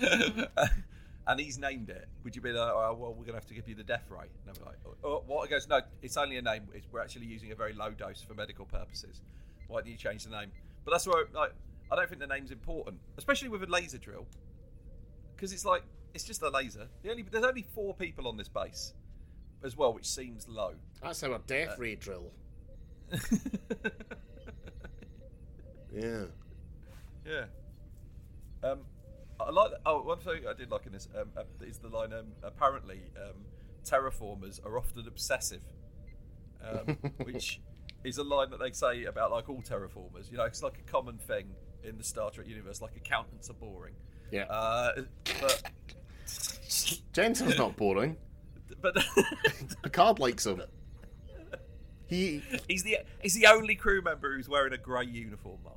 and 1.26 1.40
he's 1.40 1.58
named 1.58 1.90
it. 1.90 2.08
Would 2.24 2.36
you 2.36 2.42
be 2.42 2.52
like, 2.52 2.72
oh, 2.72 2.96
well, 2.98 3.10
we're 3.10 3.24
going 3.24 3.28
to 3.28 3.34
have 3.34 3.46
to 3.46 3.54
give 3.54 3.68
you 3.68 3.74
the 3.74 3.82
death 3.82 4.04
ray? 4.10 4.26
And 4.46 4.56
I'm 4.56 4.64
like, 4.64 4.76
oh, 5.04 5.22
what? 5.26 5.48
He 5.48 5.50
goes, 5.52 5.66
no, 5.68 5.80
it's 6.02 6.16
only 6.16 6.36
a 6.36 6.42
name. 6.42 6.68
It's, 6.72 6.86
we're 6.92 7.00
actually 7.00 7.26
using 7.26 7.50
a 7.52 7.54
very 7.54 7.72
low 7.72 7.90
dose 7.90 8.22
for 8.22 8.34
medical 8.34 8.64
purposes. 8.64 9.20
Why 9.68 9.82
do 9.82 9.90
you 9.90 9.96
change 9.96 10.24
the 10.24 10.30
name? 10.30 10.52
But 10.84 10.92
that's 10.92 11.06
why, 11.06 11.24
like, 11.34 11.52
I 11.90 11.96
don't 11.96 12.08
think 12.08 12.20
the 12.20 12.26
name's 12.26 12.50
important, 12.50 12.98
especially 13.18 13.48
with 13.48 13.62
a 13.62 13.66
laser 13.66 13.98
drill, 13.98 14.26
because 15.34 15.52
it's 15.52 15.64
like 15.64 15.82
it's 16.14 16.24
just 16.24 16.42
a 16.42 16.48
laser. 16.48 16.88
The 17.02 17.10
only 17.10 17.22
there's 17.22 17.44
only 17.44 17.66
four 17.74 17.94
people 17.94 18.28
on 18.28 18.36
this 18.36 18.48
base, 18.48 18.94
as 19.62 19.76
well, 19.76 19.92
which 19.92 20.06
seems 20.06 20.48
low. 20.48 20.74
That's 21.02 21.22
our 21.22 21.38
death 21.46 21.78
ray 21.78 21.96
drill. 21.96 22.30
yeah. 25.92 26.24
Yeah. 27.24 27.44
Um, 28.62 28.80
I 29.40 29.50
like. 29.50 29.70
That. 29.70 29.80
Oh, 29.86 30.02
one 30.02 30.18
thing 30.18 30.42
I 30.48 30.54
did 30.54 30.70
like 30.70 30.86
in 30.86 30.92
this 30.92 31.08
um, 31.18 31.28
uh, 31.36 31.42
is 31.60 31.78
the 31.78 31.88
line. 31.88 32.12
Um, 32.12 32.26
apparently, 32.42 33.00
um, 33.16 33.44
terraformers 33.84 34.64
are 34.64 34.78
often 34.78 35.06
obsessive, 35.06 35.62
um, 36.62 36.96
which 37.24 37.60
is 38.04 38.18
a 38.18 38.24
line 38.24 38.50
that 38.50 38.60
they 38.60 38.72
say 38.72 39.04
about 39.04 39.30
like 39.30 39.48
all 39.48 39.62
terraformers. 39.62 40.30
You 40.30 40.38
know, 40.38 40.44
it's 40.44 40.62
like 40.62 40.78
a 40.78 40.90
common 40.90 41.18
thing 41.18 41.46
in 41.84 41.98
the 41.98 42.04
Star 42.04 42.30
Trek 42.30 42.48
universe. 42.48 42.80
Like 42.80 42.96
accountants 42.96 43.50
are 43.50 43.54
boring. 43.54 43.94
Yeah. 44.30 44.44
Uh, 44.44 45.02
but 45.40 45.62
Jensen's 47.12 47.58
not 47.58 47.76
boring. 47.76 48.16
but 48.80 48.96
Picard 49.82 50.18
likes 50.18 50.46
him. 50.46 50.62
He 52.06 52.42
he's 52.68 52.84
the 52.84 52.98
he's 53.20 53.34
the 53.34 53.46
only 53.46 53.74
crew 53.74 54.00
member 54.00 54.36
who's 54.36 54.48
wearing 54.48 54.72
a 54.72 54.78
grey 54.78 55.06
uniform, 55.06 55.58
Mark. 55.64 55.76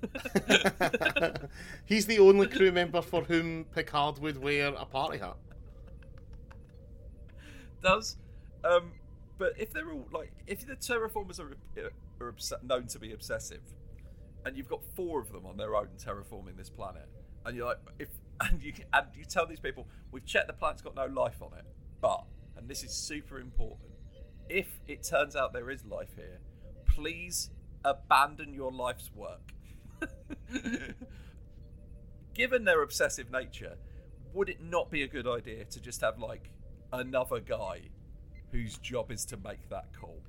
he's 1.86 2.06
the 2.06 2.18
only 2.18 2.46
crew 2.46 2.72
member 2.72 3.02
for 3.02 3.22
whom 3.22 3.64
Picard 3.64 4.18
would 4.18 4.42
wear 4.42 4.68
a 4.68 4.84
party 4.84 5.18
hat. 5.18 5.36
Does, 7.82 8.16
um, 8.64 8.92
but 9.38 9.54
if 9.58 9.72
they're 9.72 9.90
all 9.90 10.06
like, 10.12 10.32
if 10.46 10.66
the 10.66 10.76
terraformers 10.76 11.40
are, 11.40 11.56
are 12.20 12.28
obs- 12.28 12.52
known 12.62 12.86
to 12.88 12.98
be 12.98 13.12
obsessive, 13.12 13.62
and 14.44 14.56
you've 14.56 14.68
got 14.68 14.82
four 14.94 15.20
of 15.20 15.32
them 15.32 15.46
on 15.46 15.56
their 15.56 15.74
own 15.74 15.88
terraforming 15.98 16.56
this 16.56 16.70
planet, 16.70 17.08
and 17.46 17.56
you're 17.56 17.66
like, 17.66 17.78
if 17.98 18.08
and 18.40 18.62
you 18.62 18.72
and 18.92 19.06
you 19.14 19.24
tell 19.24 19.46
these 19.46 19.60
people, 19.60 19.86
we've 20.12 20.26
checked 20.26 20.46
the 20.46 20.52
planet's 20.52 20.82
got 20.82 20.94
no 20.94 21.06
life 21.06 21.42
on 21.42 21.52
it, 21.58 21.64
but 22.00 22.24
and 22.56 22.68
this 22.68 22.84
is 22.84 22.92
super 22.92 23.38
important, 23.38 23.90
if 24.48 24.68
it 24.86 25.02
turns 25.02 25.36
out 25.36 25.52
there 25.52 25.70
is 25.70 25.84
life 25.84 26.10
here, 26.16 26.40
please 26.86 27.50
abandon 27.84 28.52
your 28.52 28.70
life's 28.70 29.10
work. 29.14 29.52
Given 32.34 32.64
their 32.64 32.82
obsessive 32.82 33.30
nature, 33.30 33.76
would 34.32 34.48
it 34.48 34.62
not 34.62 34.90
be 34.90 35.02
a 35.02 35.08
good 35.08 35.26
idea 35.26 35.64
to 35.64 35.80
just 35.80 36.00
have 36.00 36.18
like 36.18 36.50
another 36.92 37.40
guy 37.40 37.80
whose 38.52 38.78
job 38.78 39.10
is 39.10 39.24
to 39.26 39.36
make 39.36 39.68
that 39.68 39.88
call? 39.98 40.22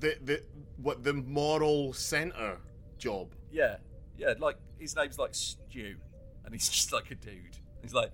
The 0.00 0.16
the 0.22 0.42
what 0.78 1.04
the 1.04 1.12
moral 1.12 1.92
center 1.92 2.58
job. 2.98 3.34
Yeah, 3.50 3.76
yeah. 4.16 4.34
Like 4.38 4.56
his 4.78 4.96
name's 4.96 5.18
like 5.18 5.34
Stew, 5.34 5.96
and 6.44 6.54
he's 6.54 6.68
just 6.76 6.92
like 6.92 7.10
a 7.10 7.14
dude. 7.14 7.58
He's 7.82 7.94
like, 7.94 8.10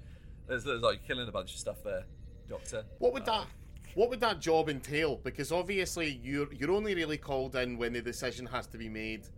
there's, 0.48 0.64
there's 0.64 0.82
like 0.82 1.07
killing 1.07 1.28
a 1.28 1.32
bunch 1.32 1.53
of 1.53 1.59
stuff 1.59 1.82
there, 1.84 2.05
Doctor. 2.48 2.84
What 2.98 3.12
would 3.12 3.22
Uh, 3.22 3.38
that 3.38 3.46
what 3.94 4.11
would 4.11 4.20
that 4.20 4.40
job 4.40 4.68
entail? 4.68 5.16
Because 5.22 5.53
obviously 5.53 6.20
you're 6.22 6.53
you're 6.53 6.72
only 6.72 6.94
really 6.94 7.18
called 7.18 7.55
in 7.57 7.78
when 7.78 7.92
the 7.92 8.03
decision 8.03 8.46
has 8.46 8.66
to 8.68 8.78
be 8.78 8.88
made. 8.88 9.28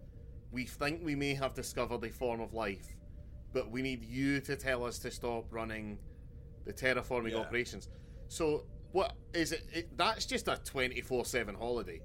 We 0.55 0.65
think 0.67 1.03
we 1.05 1.17
may 1.17 1.35
have 1.35 1.53
discovered 1.53 2.05
a 2.05 2.11
form 2.11 2.41
of 2.41 2.55
life, 2.55 2.95
but 3.53 3.73
we 3.73 3.83
need 3.83 4.05
you 4.05 4.39
to 4.43 4.55
tell 4.55 4.85
us 4.85 5.01
to 5.01 5.11
stop 5.11 5.47
running 5.51 5.99
the 6.65 6.73
terraforming 6.73 7.33
Yeah. 7.33 7.39
operations. 7.39 7.89
So 8.29 8.65
what 8.93 9.15
is 9.33 9.51
it, 9.51 9.65
it 9.73 9.99
that's 9.99 10.27
just 10.27 10.47
a 10.47 10.53
24/7 10.65 11.57
holiday 11.57 12.01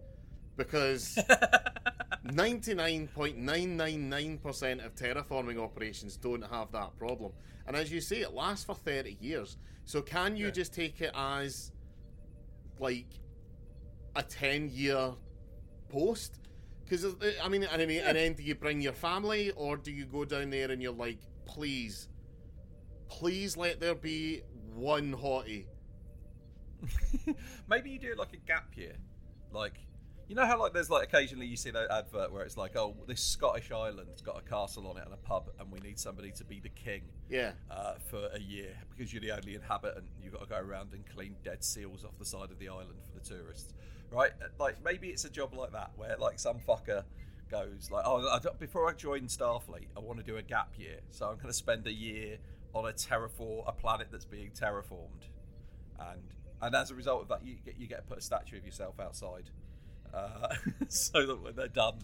because 0.57 1.19
99.999% 2.25 4.83
of 4.85 4.95
terraforming 4.95 5.59
operations 5.59 6.17
don't 6.17 6.41
have 6.41 6.71
that 6.71 6.97
problem. 6.97 7.31
And 7.67 7.75
as 7.75 7.91
you 7.91 8.01
say, 8.01 8.21
it 8.21 8.33
lasts 8.33 8.65
for 8.65 8.73
30 8.73 9.15
years. 9.21 9.57
So 9.85 10.01
can 10.01 10.35
you 10.35 10.45
Yeah. 10.47 10.51
just 10.51 10.73
take 10.73 11.01
it 11.01 11.11
as 11.13 11.71
like 12.79 13.05
a 14.15 14.23
10 14.23 14.69
year 14.69 15.13
post? 15.89 16.39
Because, 16.89 17.05
I 17.43 17.47
mean, 17.49 17.63
and, 17.63 17.79
then- 17.81 17.89
and 18.03 18.17
then 18.17 18.33
do 18.33 18.41
you 18.43 18.55
bring 18.55 18.81
your 18.81 18.93
family 18.93 19.51
or 19.51 19.77
do 19.77 19.91
you 19.91 20.05
go 20.05 20.25
down 20.25 20.49
there 20.49 20.71
and 20.71 20.81
you're 20.81 20.91
like, 20.91 21.19
please, 21.45 22.07
please 23.09 23.55
let 23.55 23.79
there 23.79 23.93
be 23.95 24.41
one 24.73 25.13
hottie? 25.15 25.65
Maybe 27.69 27.91
you 27.91 27.99
do 27.99 28.11
it 28.11 28.17
like 28.17 28.33
a 28.33 28.37
gap 28.37 28.75
year, 28.75 28.95
like 29.51 29.73
you 30.29 30.35
know 30.35 30.45
how 30.45 30.59
like 30.59 30.73
there's 30.73 30.89
like 30.91 31.03
occasionally 31.11 31.47
you 31.47 31.57
see 31.57 31.71
that 31.71 31.89
advert 31.91 32.31
where 32.31 32.43
it's 32.43 32.55
like, 32.55 32.75
oh, 32.77 32.95
this 33.07 33.19
Scottish 33.21 33.71
island's 33.71 34.21
got 34.21 34.37
a 34.37 34.41
castle 34.49 34.87
on 34.87 34.97
it 34.97 35.03
and 35.03 35.13
a 35.13 35.17
pub, 35.17 35.49
and 35.59 35.71
we 35.71 35.79
need 35.79 35.99
somebody 35.99 36.31
to 36.31 36.45
be 36.45 36.59
the 36.59 36.69
king 36.69 37.01
Yeah. 37.29 37.51
uh, 37.69 37.95
for 38.09 38.29
a 38.33 38.39
year 38.39 38.75
because 38.95 39.11
you're 39.11 39.21
the 39.21 39.31
only 39.31 39.55
inhabitant. 39.55 40.05
You've 40.23 40.33
got 40.33 40.43
to 40.43 40.47
go 40.47 40.57
around 40.57 40.93
and 40.93 41.03
clean 41.13 41.35
dead 41.43 41.63
seals 41.63 42.05
off 42.05 42.17
the 42.17 42.25
side 42.25 42.51
of 42.51 42.59
the 42.59 42.69
island 42.69 42.99
for 43.03 43.19
the 43.19 43.25
tourists, 43.25 43.73
right? 44.11 44.31
Like 44.59 44.83
maybe 44.83 45.09
it's 45.09 45.25
a 45.25 45.29
job 45.29 45.53
like 45.53 45.71
that 45.71 45.91
where 45.95 46.15
like 46.17 46.39
some 46.39 46.57
fucker 46.59 47.03
goes 47.49 47.89
like, 47.91 48.03
oh, 48.05 48.27
I, 48.27 48.39
before 48.59 48.89
I 48.89 48.93
join 48.93 49.21
Starfleet, 49.23 49.87
I 49.95 49.99
want 49.99 50.19
to 50.19 50.25
do 50.25 50.37
a 50.37 50.41
gap 50.41 50.73
year, 50.77 50.99
so 51.09 51.27
I'm 51.27 51.35
going 51.35 51.47
to 51.47 51.53
spend 51.53 51.87
a 51.87 51.93
year 51.93 52.37
on 52.73 52.85
a 52.87 52.93
terraform, 52.93 53.67
a 53.67 53.71
planet 53.71 54.07
that's 54.11 54.25
being 54.25 54.51
terraformed, 54.51 55.27
and 55.99 56.21
and 56.61 56.75
as 56.75 56.91
a 56.91 56.95
result 56.95 57.23
of 57.23 57.27
that, 57.29 57.45
you 57.45 57.55
get 57.65 57.79
you 57.79 57.87
get 57.87 57.97
to 57.97 58.03
put 58.03 58.17
a 58.17 58.21
statue 58.21 58.57
of 58.57 58.65
yourself 58.65 58.99
outside, 58.99 59.49
uh, 60.13 60.53
so 60.87 61.25
that 61.25 61.41
when 61.41 61.55
they're 61.55 61.67
done, 61.67 61.99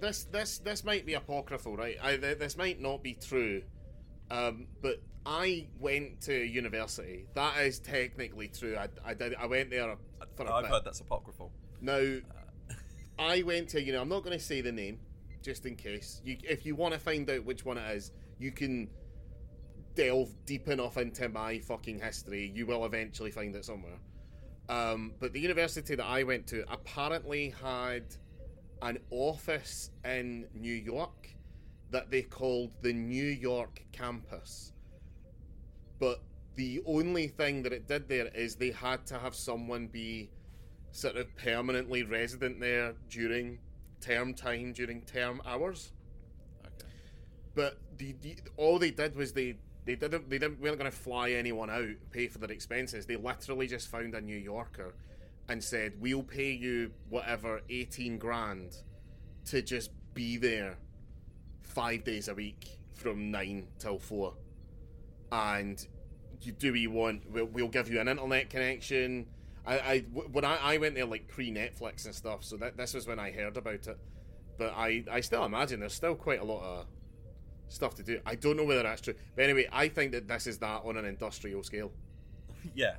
this 0.00 0.24
this 0.24 0.58
this 0.58 0.84
might 0.84 1.04
be 1.04 1.14
apocryphal, 1.14 1.76
right? 1.76 1.96
I, 2.02 2.16
this 2.16 2.56
might 2.56 2.80
not 2.80 3.02
be 3.02 3.14
true, 3.14 3.62
um, 4.30 4.66
but 4.82 5.02
I 5.26 5.66
went 5.78 6.20
to 6.22 6.34
university. 6.34 7.26
That 7.34 7.58
is 7.58 7.78
technically 7.78 8.48
true. 8.48 8.76
I, 8.76 8.88
I 9.04 9.14
did. 9.14 9.34
I 9.34 9.46
went 9.46 9.70
there 9.70 9.96
for 10.36 10.46
a 10.46 10.52
I've 10.52 10.62
bit. 10.64 10.70
heard 10.70 10.84
that's 10.84 11.00
apocryphal. 11.00 11.52
Now, 11.80 12.16
I 13.18 13.42
went 13.42 13.68
to 13.70 13.82
you 13.82 13.92
know 13.92 14.00
I'm 14.00 14.08
not 14.08 14.24
going 14.24 14.38
to 14.38 14.44
say 14.44 14.60
the 14.60 14.72
name 14.72 15.00
just 15.42 15.66
in 15.66 15.76
case. 15.76 16.20
You, 16.24 16.36
if 16.42 16.66
you 16.66 16.74
want 16.74 16.94
to 16.94 17.00
find 17.00 17.28
out 17.30 17.44
which 17.44 17.64
one 17.64 17.78
it 17.78 17.96
is, 17.96 18.12
you 18.38 18.52
can 18.52 18.88
delve 19.94 20.32
deep 20.46 20.68
enough 20.68 20.96
into 20.96 21.28
my 21.28 21.58
fucking 21.58 22.00
history. 22.00 22.50
You 22.54 22.66
will 22.66 22.84
eventually 22.84 23.30
find 23.30 23.54
it 23.54 23.64
somewhere. 23.64 23.98
Um, 24.68 25.14
but 25.18 25.32
the 25.32 25.40
university 25.40 25.94
that 25.94 26.04
I 26.04 26.22
went 26.22 26.46
to 26.48 26.64
apparently 26.70 27.54
had 27.62 28.04
an 28.82 28.98
office 29.10 29.90
in 30.04 30.46
New 30.54 30.74
York 30.74 31.34
that 31.90 32.10
they 32.10 32.22
called 32.22 32.70
the 32.82 32.92
New 32.92 33.24
York 33.24 33.82
campus. 33.92 34.72
But 35.98 36.22
the 36.56 36.82
only 36.86 37.28
thing 37.28 37.62
that 37.62 37.72
it 37.72 37.86
did 37.86 38.08
there 38.08 38.28
is 38.34 38.56
they 38.56 38.70
had 38.70 39.06
to 39.06 39.18
have 39.18 39.34
someone 39.34 39.86
be 39.86 40.30
sort 40.90 41.16
of 41.16 41.34
permanently 41.36 42.02
resident 42.02 42.60
there 42.60 42.94
during 43.08 43.58
term 44.00 44.34
time, 44.34 44.72
during 44.72 45.02
term 45.02 45.40
hours. 45.46 45.92
Okay. 46.64 46.88
But 47.54 47.78
the, 47.96 48.14
the 48.20 48.36
all 48.56 48.78
they 48.78 48.90
did 48.90 49.16
was 49.16 49.32
they 49.32 49.56
they 49.84 49.94
didn't 49.96 50.28
they 50.28 50.38
didn't 50.38 50.60
weren't 50.60 50.78
going 50.78 50.90
to 50.90 50.96
fly 50.96 51.30
anyone 51.30 51.70
out, 51.70 51.88
pay 52.10 52.28
for 52.28 52.38
their 52.38 52.50
expenses. 52.50 53.06
They 53.06 53.16
literally 53.16 53.66
just 53.66 53.88
found 53.88 54.14
a 54.14 54.20
New 54.20 54.36
Yorker 54.36 54.94
and 55.48 55.62
said, 55.62 55.94
"We'll 55.98 56.22
pay 56.22 56.52
you 56.52 56.90
whatever 57.08 57.62
eighteen 57.70 58.18
grand 58.18 58.76
to 59.46 59.62
just 59.62 59.90
be 60.14 60.36
there 60.36 60.76
five 61.78 62.02
days 62.02 62.26
a 62.26 62.34
week 62.34 62.76
from 62.92 63.30
nine 63.30 63.68
till 63.78 64.00
four, 64.00 64.34
and 65.30 65.86
you 66.42 66.50
do 66.50 66.72
what 66.72 66.80
you 66.80 66.90
want. 66.90 67.22
We'll, 67.30 67.44
we'll 67.44 67.68
give 67.68 67.88
you 67.88 68.00
an 68.00 68.08
internet 68.08 68.50
connection." 68.50 69.26
I, 69.64 69.78
I 69.78 69.98
when 70.00 70.44
I, 70.44 70.56
I 70.56 70.76
went 70.78 70.96
there 70.96 71.04
like 71.04 71.28
pre 71.28 71.52
Netflix 71.52 72.04
and 72.06 72.14
stuff, 72.14 72.42
so 72.42 72.56
that 72.56 72.76
this 72.76 72.94
was 72.94 73.06
when 73.06 73.20
I 73.20 73.30
heard 73.30 73.56
about 73.56 73.86
it. 73.86 73.98
But 74.56 74.74
I, 74.76 75.04
I 75.08 75.20
still 75.20 75.44
imagine 75.44 75.78
there's 75.78 75.94
still 75.94 76.16
quite 76.16 76.40
a 76.40 76.44
lot 76.44 76.64
of 76.64 76.86
stuff 77.68 77.94
to 77.94 78.02
do. 78.02 78.18
I 78.26 78.34
don't 78.34 78.56
know 78.56 78.64
whether 78.64 78.82
that's 78.82 79.00
true. 79.02 79.14
But 79.36 79.44
anyway, 79.44 79.68
I 79.70 79.86
think 79.86 80.10
that 80.12 80.26
this 80.26 80.48
is 80.48 80.58
that 80.58 80.82
on 80.84 80.96
an 80.96 81.04
industrial 81.04 81.62
scale. 81.62 81.92
Yeah. 82.74 82.96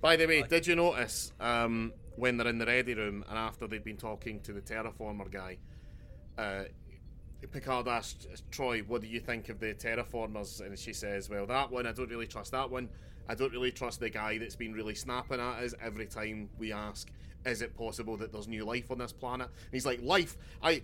By 0.00 0.16
the 0.16 0.26
way, 0.26 0.42
did 0.42 0.66
you 0.66 0.76
notice 0.76 1.32
um, 1.40 1.92
when 2.16 2.36
they're 2.38 2.48
in 2.48 2.58
the 2.58 2.66
ready 2.66 2.94
room 2.94 3.22
and 3.28 3.38
after 3.38 3.66
they've 3.66 3.84
been 3.84 3.98
talking 3.98 4.40
to 4.40 4.52
the 4.52 4.60
terraformer 4.60 5.30
guy, 5.30 5.58
uh, 6.36 6.64
Picard 7.52 7.88
asks 7.88 8.26
Troi, 8.50 8.86
"What 8.86 9.02
do 9.02 9.06
you 9.06 9.20
think 9.20 9.48
of 9.48 9.60
the 9.60 9.74
terraformers?" 9.74 10.60
And 10.60 10.78
she 10.78 10.92
says, 10.92 11.28
"Well, 11.28 11.46
that 11.46 11.70
one 11.70 11.86
I 11.86 11.92
don't 11.92 12.10
really 12.10 12.26
trust. 12.26 12.52
That 12.52 12.70
one 12.70 12.88
I 13.28 13.34
don't 13.34 13.52
really 13.52 13.70
trust. 13.70 14.00
The 14.00 14.10
guy 14.10 14.38
that's 14.38 14.56
been 14.56 14.72
really 14.72 14.94
snapping 14.94 15.40
at 15.40 15.62
us 15.62 15.74
every 15.80 16.06
time 16.06 16.48
we 16.58 16.72
ask." 16.72 17.10
Is 17.44 17.60
it 17.60 17.76
possible 17.76 18.16
that 18.16 18.32
there's 18.32 18.48
new 18.48 18.64
life 18.64 18.90
on 18.90 18.98
this 18.98 19.12
planet? 19.12 19.48
And 19.48 19.72
he's 19.72 19.84
like, 19.84 20.00
life. 20.02 20.36
I 20.62 20.80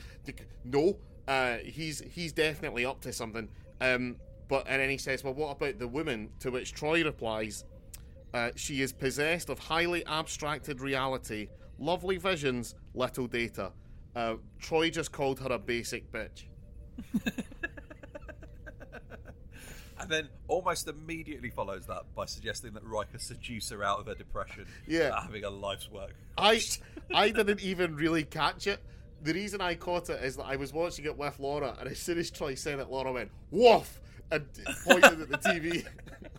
no. 0.64 0.98
Uh, 1.26 1.58
he's 1.58 2.00
he's 2.00 2.32
definitely 2.32 2.84
up 2.84 3.00
to 3.02 3.12
something. 3.12 3.48
Um, 3.80 4.16
but 4.48 4.66
and 4.68 4.82
then 4.82 4.90
he 4.90 4.98
says, 4.98 5.24
well, 5.24 5.32
what 5.32 5.52
about 5.52 5.78
the 5.78 5.88
woman? 5.88 6.28
To 6.40 6.50
which 6.50 6.74
Troi 6.74 7.02
replies, 7.04 7.64
uh, 8.34 8.50
she 8.56 8.82
is 8.82 8.92
possessed 8.92 9.48
of 9.48 9.58
highly 9.58 10.04
abstracted 10.06 10.80
reality, 10.80 11.48
lovely 11.78 12.18
visions, 12.18 12.74
little 12.94 13.26
data. 13.26 13.72
Uh, 14.14 14.34
Troi 14.60 14.92
just 14.92 15.12
called 15.12 15.40
her 15.40 15.52
a 15.52 15.58
basic 15.58 16.10
bitch. 16.10 16.44
and 20.00 20.10
then 20.10 20.28
almost 20.48 20.88
immediately 20.88 21.50
follows 21.50 21.86
that 21.86 22.02
by 22.14 22.24
suggesting 22.24 22.72
that 22.72 22.84
Riker 22.84 23.18
seduce 23.18 23.70
her 23.70 23.84
out 23.84 24.00
of 24.00 24.06
her 24.06 24.14
depression. 24.14 24.66
Yeah. 24.86 25.20
having 25.20 25.44
a 25.44 25.50
life's 25.50 25.90
work. 25.90 26.14
I 26.36 26.60
I 27.14 27.30
didn't 27.30 27.60
even 27.60 27.94
really 27.94 28.24
catch 28.24 28.66
it. 28.66 28.80
The 29.22 29.34
reason 29.34 29.60
I 29.60 29.74
caught 29.74 30.08
it 30.08 30.22
is 30.24 30.36
that 30.36 30.44
I 30.44 30.56
was 30.56 30.72
watching 30.72 31.04
it 31.04 31.16
with 31.16 31.38
Laura, 31.38 31.76
and 31.78 31.88
as 31.88 31.98
soon 31.98 32.18
as 32.18 32.30
Troi 32.30 32.56
said 32.56 32.78
it, 32.78 32.88
Laura 32.88 33.12
went 33.12 33.30
"woof" 33.50 34.00
and 34.30 34.46
pointed 34.84 35.20
at 35.20 35.28
the 35.28 35.38
TV. 35.38 35.86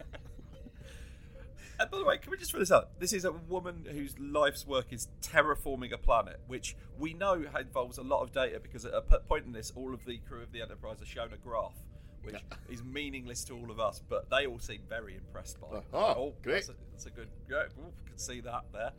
And 1.82 1.90
by 1.90 1.98
the 1.98 2.06
way, 2.06 2.20
can 2.20 2.30
we 2.30 2.38
just 2.38 2.52
throw 2.52 2.60
this 2.60 2.72
out? 2.72 3.00
This 3.00 3.12
is 3.12 3.26
a 3.26 3.32
woman 3.32 3.88
whose 3.92 4.14
life's 4.20 4.68
work 4.68 4.94
is 4.94 5.08
terraforming 5.24 5.92
a 5.94 5.98
planet, 5.98 6.40
which 6.46 6.76
we 7.00 7.16
know 7.16 7.44
involves 7.60 7.98
a 7.98 8.04
lot 8.04 8.22
of 8.22 8.32
data 8.32 8.60
because 8.62 8.86
at 8.86 8.94
a 8.94 9.02
point 9.02 9.48
in 9.48 9.52
this, 9.52 9.74
all 9.76 9.92
of 9.92 10.06
the 10.06 10.20
crew 10.20 10.44
of 10.44 10.52
the 10.52 10.62
Enterprise 10.62 11.02
are 11.02 11.08
shown 11.08 11.34
a 11.34 11.38
graph, 11.38 11.74
which 12.22 12.36
is 12.70 12.84
meaningless 12.84 13.44
to 13.46 13.56
all 13.56 13.72
of 13.72 13.80
us, 13.80 14.00
but 14.08 14.30
they 14.30 14.46
all 14.46 14.60
seem 14.60 14.82
very 14.88 15.16
impressed 15.16 15.60
by. 15.60 15.78
it. 15.78 15.84
Ah, 15.92 16.14
oh, 16.16 16.36
great. 16.44 16.68
That's 16.68 16.70
a, 16.70 16.74
that's 16.92 17.06
a 17.08 17.10
good. 17.10 17.30
Yeah, 17.50 17.64
ooh, 17.80 17.92
can 18.06 18.18
see 18.20 18.42
that 18.42 18.66
there. 18.72 18.92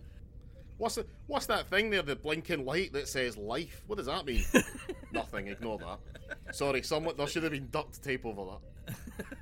What's 0.79 0.97
the, 0.97 1.07
what's 1.29 1.47
that 1.47 1.71
thing 1.71 1.89
there? 1.89 2.03
The 2.03 2.17
blinking 2.17 2.65
light 2.65 2.93
that 2.95 3.07
says 3.07 3.37
life. 3.37 3.85
What 3.87 3.99
does 3.99 4.07
that 4.07 4.27
mean? 4.27 4.43
Nothing. 5.13 5.47
Ignore 5.47 5.79
that. 5.79 6.57
Sorry, 6.57 6.83
someone 6.83 7.17
there 7.17 7.29
should 7.29 7.45
have 7.45 7.53
been 7.53 7.69
duct 7.71 8.03
tape 8.03 8.27
over 8.27 8.59
that. 8.87 8.97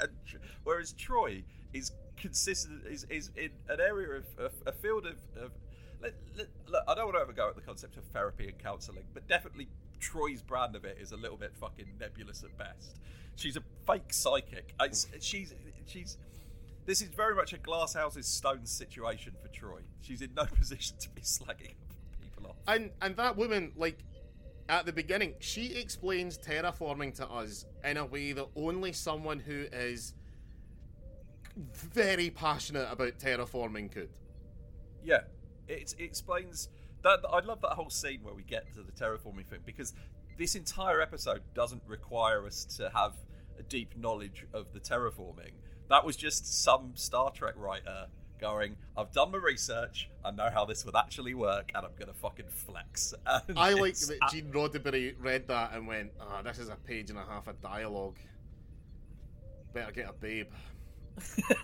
And 0.00 0.10
whereas 0.64 0.94
Troi 0.94 1.44
is 1.72 1.92
consistent, 2.16 2.86
is, 2.86 3.06
is 3.10 3.30
in 3.36 3.50
an 3.68 3.80
area 3.80 4.18
of, 4.18 4.24
of 4.38 4.52
a 4.66 4.72
field 4.72 5.06
of. 5.06 5.16
of 5.42 5.52
let, 6.00 6.14
let, 6.36 6.48
look, 6.66 6.82
I 6.88 6.94
don't 6.94 7.04
want 7.04 7.16
to 7.16 7.22
ever 7.22 7.32
go 7.32 7.48
at 7.48 7.54
the 7.54 7.60
concept 7.60 7.96
of 7.96 8.04
therapy 8.06 8.48
and 8.48 8.58
counselling, 8.58 9.04
but 9.14 9.28
definitely 9.28 9.68
Troi's 10.00 10.42
brand 10.42 10.74
of 10.74 10.84
it 10.84 10.98
is 11.00 11.12
a 11.12 11.16
little 11.16 11.36
bit 11.36 11.52
fucking 11.54 11.86
nebulous 12.00 12.42
at 12.42 12.56
best. 12.58 12.98
She's 13.36 13.56
a 13.56 13.62
fake 13.86 14.12
psychic. 14.12 14.74
She's 15.20 15.54
she's. 15.86 16.18
This 16.84 17.00
is 17.00 17.08
very 17.08 17.36
much 17.36 17.52
a 17.52 17.58
glass 17.58 17.94
houses 17.94 18.26
stones 18.26 18.70
situation 18.70 19.34
for 19.40 19.48
Troi. 19.48 19.82
She's 20.00 20.20
in 20.20 20.34
no 20.34 20.44
position 20.58 20.96
to 20.98 21.08
be 21.10 21.22
slagging 21.22 21.76
people 22.20 22.48
off. 22.48 22.56
And 22.66 22.90
and 23.00 23.16
that 23.16 23.36
woman, 23.36 23.72
like 23.76 23.98
at 24.68 24.86
the 24.86 24.92
beginning, 24.92 25.34
she 25.38 25.74
explains 25.74 26.38
terraforming 26.38 27.14
to 27.16 27.28
us 27.28 27.64
in 27.84 27.96
a 27.96 28.04
way 28.04 28.32
that 28.32 28.46
only 28.56 28.92
someone 28.92 29.38
who 29.38 29.66
is 29.72 30.14
very 31.56 32.30
passionate 32.30 32.88
about 32.90 33.18
terraforming 33.18 33.90
could. 33.90 34.10
Yeah, 35.04 35.20
it, 35.68 35.94
it 35.98 36.04
explains 36.04 36.68
that. 37.02 37.20
I 37.30 37.40
love 37.40 37.60
that 37.62 37.72
whole 37.72 37.90
scene 37.90 38.20
where 38.22 38.34
we 38.34 38.42
get 38.42 38.72
to 38.74 38.82
the 38.82 38.92
terraforming 38.92 39.46
thing 39.46 39.60
because 39.64 39.94
this 40.38 40.54
entire 40.54 41.00
episode 41.00 41.42
doesn't 41.54 41.82
require 41.86 42.46
us 42.46 42.64
to 42.76 42.90
have 42.94 43.14
a 43.58 43.62
deep 43.62 43.96
knowledge 43.96 44.46
of 44.52 44.72
the 44.72 44.80
terraforming. 44.80 45.52
That 45.88 46.04
was 46.04 46.16
just 46.16 46.62
some 46.62 46.92
Star 46.94 47.30
Trek 47.30 47.54
writer 47.56 48.06
going, 48.40 48.76
"I've 48.96 49.12
done 49.12 49.30
my 49.30 49.38
research. 49.38 50.08
I 50.24 50.30
know 50.30 50.50
how 50.50 50.64
this 50.64 50.84
would 50.84 50.96
actually 50.96 51.34
work, 51.34 51.70
and 51.74 51.84
I'm 51.84 51.92
gonna 51.98 52.14
fucking 52.14 52.48
flex." 52.48 53.14
And 53.48 53.58
I 53.58 53.74
like 53.74 53.96
that 53.96 54.18
Gene 54.30 54.50
Roddenberry 54.52 55.14
read 55.18 55.48
that 55.48 55.72
and 55.74 55.86
went, 55.86 56.12
"Ah, 56.20 56.42
this 56.42 56.58
is 56.58 56.68
a 56.68 56.76
page 56.76 57.10
and 57.10 57.18
a 57.18 57.24
half 57.24 57.46
of 57.46 57.60
dialogue. 57.60 58.16
Better 59.74 59.92
get 59.92 60.08
a 60.08 60.12
babe." 60.12 60.48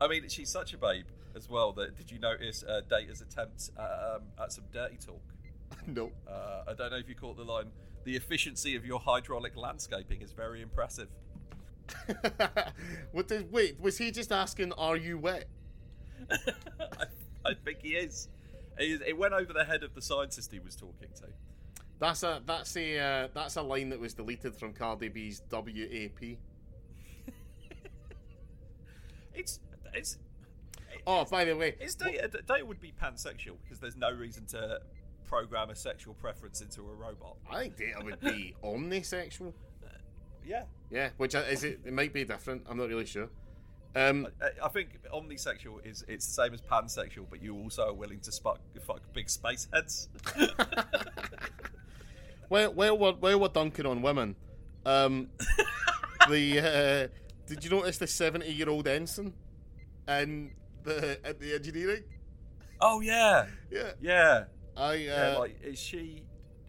I 0.00 0.06
mean, 0.08 0.28
she's 0.28 0.48
such 0.50 0.72
a 0.74 0.78
babe 0.78 1.06
as 1.36 1.48
well. 1.48 1.72
That 1.72 1.96
did 1.96 2.10
you 2.10 2.18
notice 2.18 2.62
uh, 2.62 2.82
Data's 2.88 3.20
attempt 3.20 3.70
at, 3.78 3.82
um, 4.14 4.22
at 4.40 4.52
some 4.52 4.64
dirty 4.72 4.96
talk? 5.04 5.22
no. 5.86 6.10
Uh, 6.28 6.62
I 6.68 6.74
don't 6.74 6.90
know 6.90 6.98
if 6.98 7.08
you 7.08 7.14
caught 7.14 7.36
the 7.36 7.44
line. 7.44 7.70
The 8.04 8.16
efficiency 8.16 8.76
of 8.76 8.86
your 8.86 9.00
hydraulic 9.00 9.56
landscaping 9.56 10.22
is 10.22 10.32
very 10.32 10.62
impressive. 10.62 11.08
what 13.12 13.28
did, 13.28 13.50
wait, 13.50 13.80
was 13.80 13.98
he 13.98 14.10
just 14.10 14.30
asking, 14.30 14.72
"Are 14.72 14.96
you 14.96 15.18
wet"? 15.18 15.46
I, 16.30 17.04
I 17.44 17.54
think 17.64 17.78
he 17.82 17.90
is. 17.90 18.28
He 18.78 18.92
is- 18.92 19.00
It 19.06 19.16
went 19.18 19.34
over 19.34 19.52
the 19.52 19.64
head 19.64 19.82
of 19.82 19.94
the 19.94 20.02
scientist 20.02 20.52
he 20.52 20.58
was 20.60 20.76
talking 20.76 21.08
to. 21.16 21.24
That's 21.98 22.22
a 22.22 22.40
that's 22.46 22.76
a 22.76 22.98
uh, 22.98 23.28
that's 23.34 23.56
a 23.56 23.62
line 23.62 23.88
that 23.88 23.98
was 23.98 24.14
deleted 24.14 24.54
from 24.54 24.72
Cardi 24.72 25.08
B's 25.08 25.42
WAP. 25.50 26.38
It's 29.38 29.60
it's. 29.94 30.18
Oh, 31.06 31.24
by 31.24 31.44
the 31.44 31.56
way, 31.56 31.74
It's 31.80 31.94
data. 31.94 32.28
Data 32.46 32.66
would 32.66 32.80
be 32.80 32.92
pansexual 33.02 33.56
because 33.62 33.78
there's 33.80 33.96
no 33.96 34.10
reason 34.10 34.44
to 34.46 34.80
program 35.24 35.70
a 35.70 35.74
sexual 35.74 36.14
preference 36.14 36.60
into 36.60 36.80
a 36.82 36.94
robot. 36.94 37.36
I 37.50 37.60
think 37.60 37.76
Data 37.76 38.00
would 38.02 38.20
be 38.20 38.54
omnisexual. 38.64 39.52
Yeah, 40.46 40.62
Yeah, 40.90 41.10
which 41.18 41.34
uh, 41.34 41.40
is 41.50 41.64
it? 41.64 41.80
It 41.84 41.92
might 41.92 42.12
be 42.12 42.24
different. 42.24 42.62
I'm 42.68 42.78
not 42.78 42.88
really 42.88 43.04
sure. 43.04 43.28
Um, 43.94 44.28
I, 44.40 44.66
I 44.66 44.68
think 44.68 44.98
omnisexual 45.14 45.86
is 45.86 46.04
it's 46.08 46.26
the 46.26 46.32
same 46.32 46.54
as 46.54 46.62
pansexual, 46.62 47.26
but 47.28 47.42
you 47.42 47.54
also 47.56 47.88
are 47.88 47.92
willing 47.94 48.20
to 48.20 48.32
spark, 48.32 48.58
fuck 48.86 49.00
big 49.12 49.28
space 49.28 49.68
heads. 49.72 50.08
Well, 52.50 52.72
well, 52.72 52.96
we're, 52.96 53.12
well, 53.12 53.40
we're 53.40 53.48
dunking 53.48 53.86
on 53.86 54.00
women. 54.00 54.34
Um, 54.86 55.28
the 56.30 56.60
uh, 56.60 57.08
did 57.48 57.64
you 57.64 57.70
notice 57.70 57.98
the 57.98 58.06
seventy-year-old 58.06 58.86
ensign 58.86 59.32
and 60.06 60.50
the 60.84 61.18
at 61.24 61.40
the 61.40 61.54
engineering? 61.54 62.04
oh 62.80 63.00
yeah, 63.00 63.46
Yeah, 63.70 63.90
yeah. 64.00 64.44
I 64.76 64.90
uh, 64.92 64.96
Yeah, 64.96 65.36
like 65.38 65.56
is 65.62 65.78
she? 65.78 66.22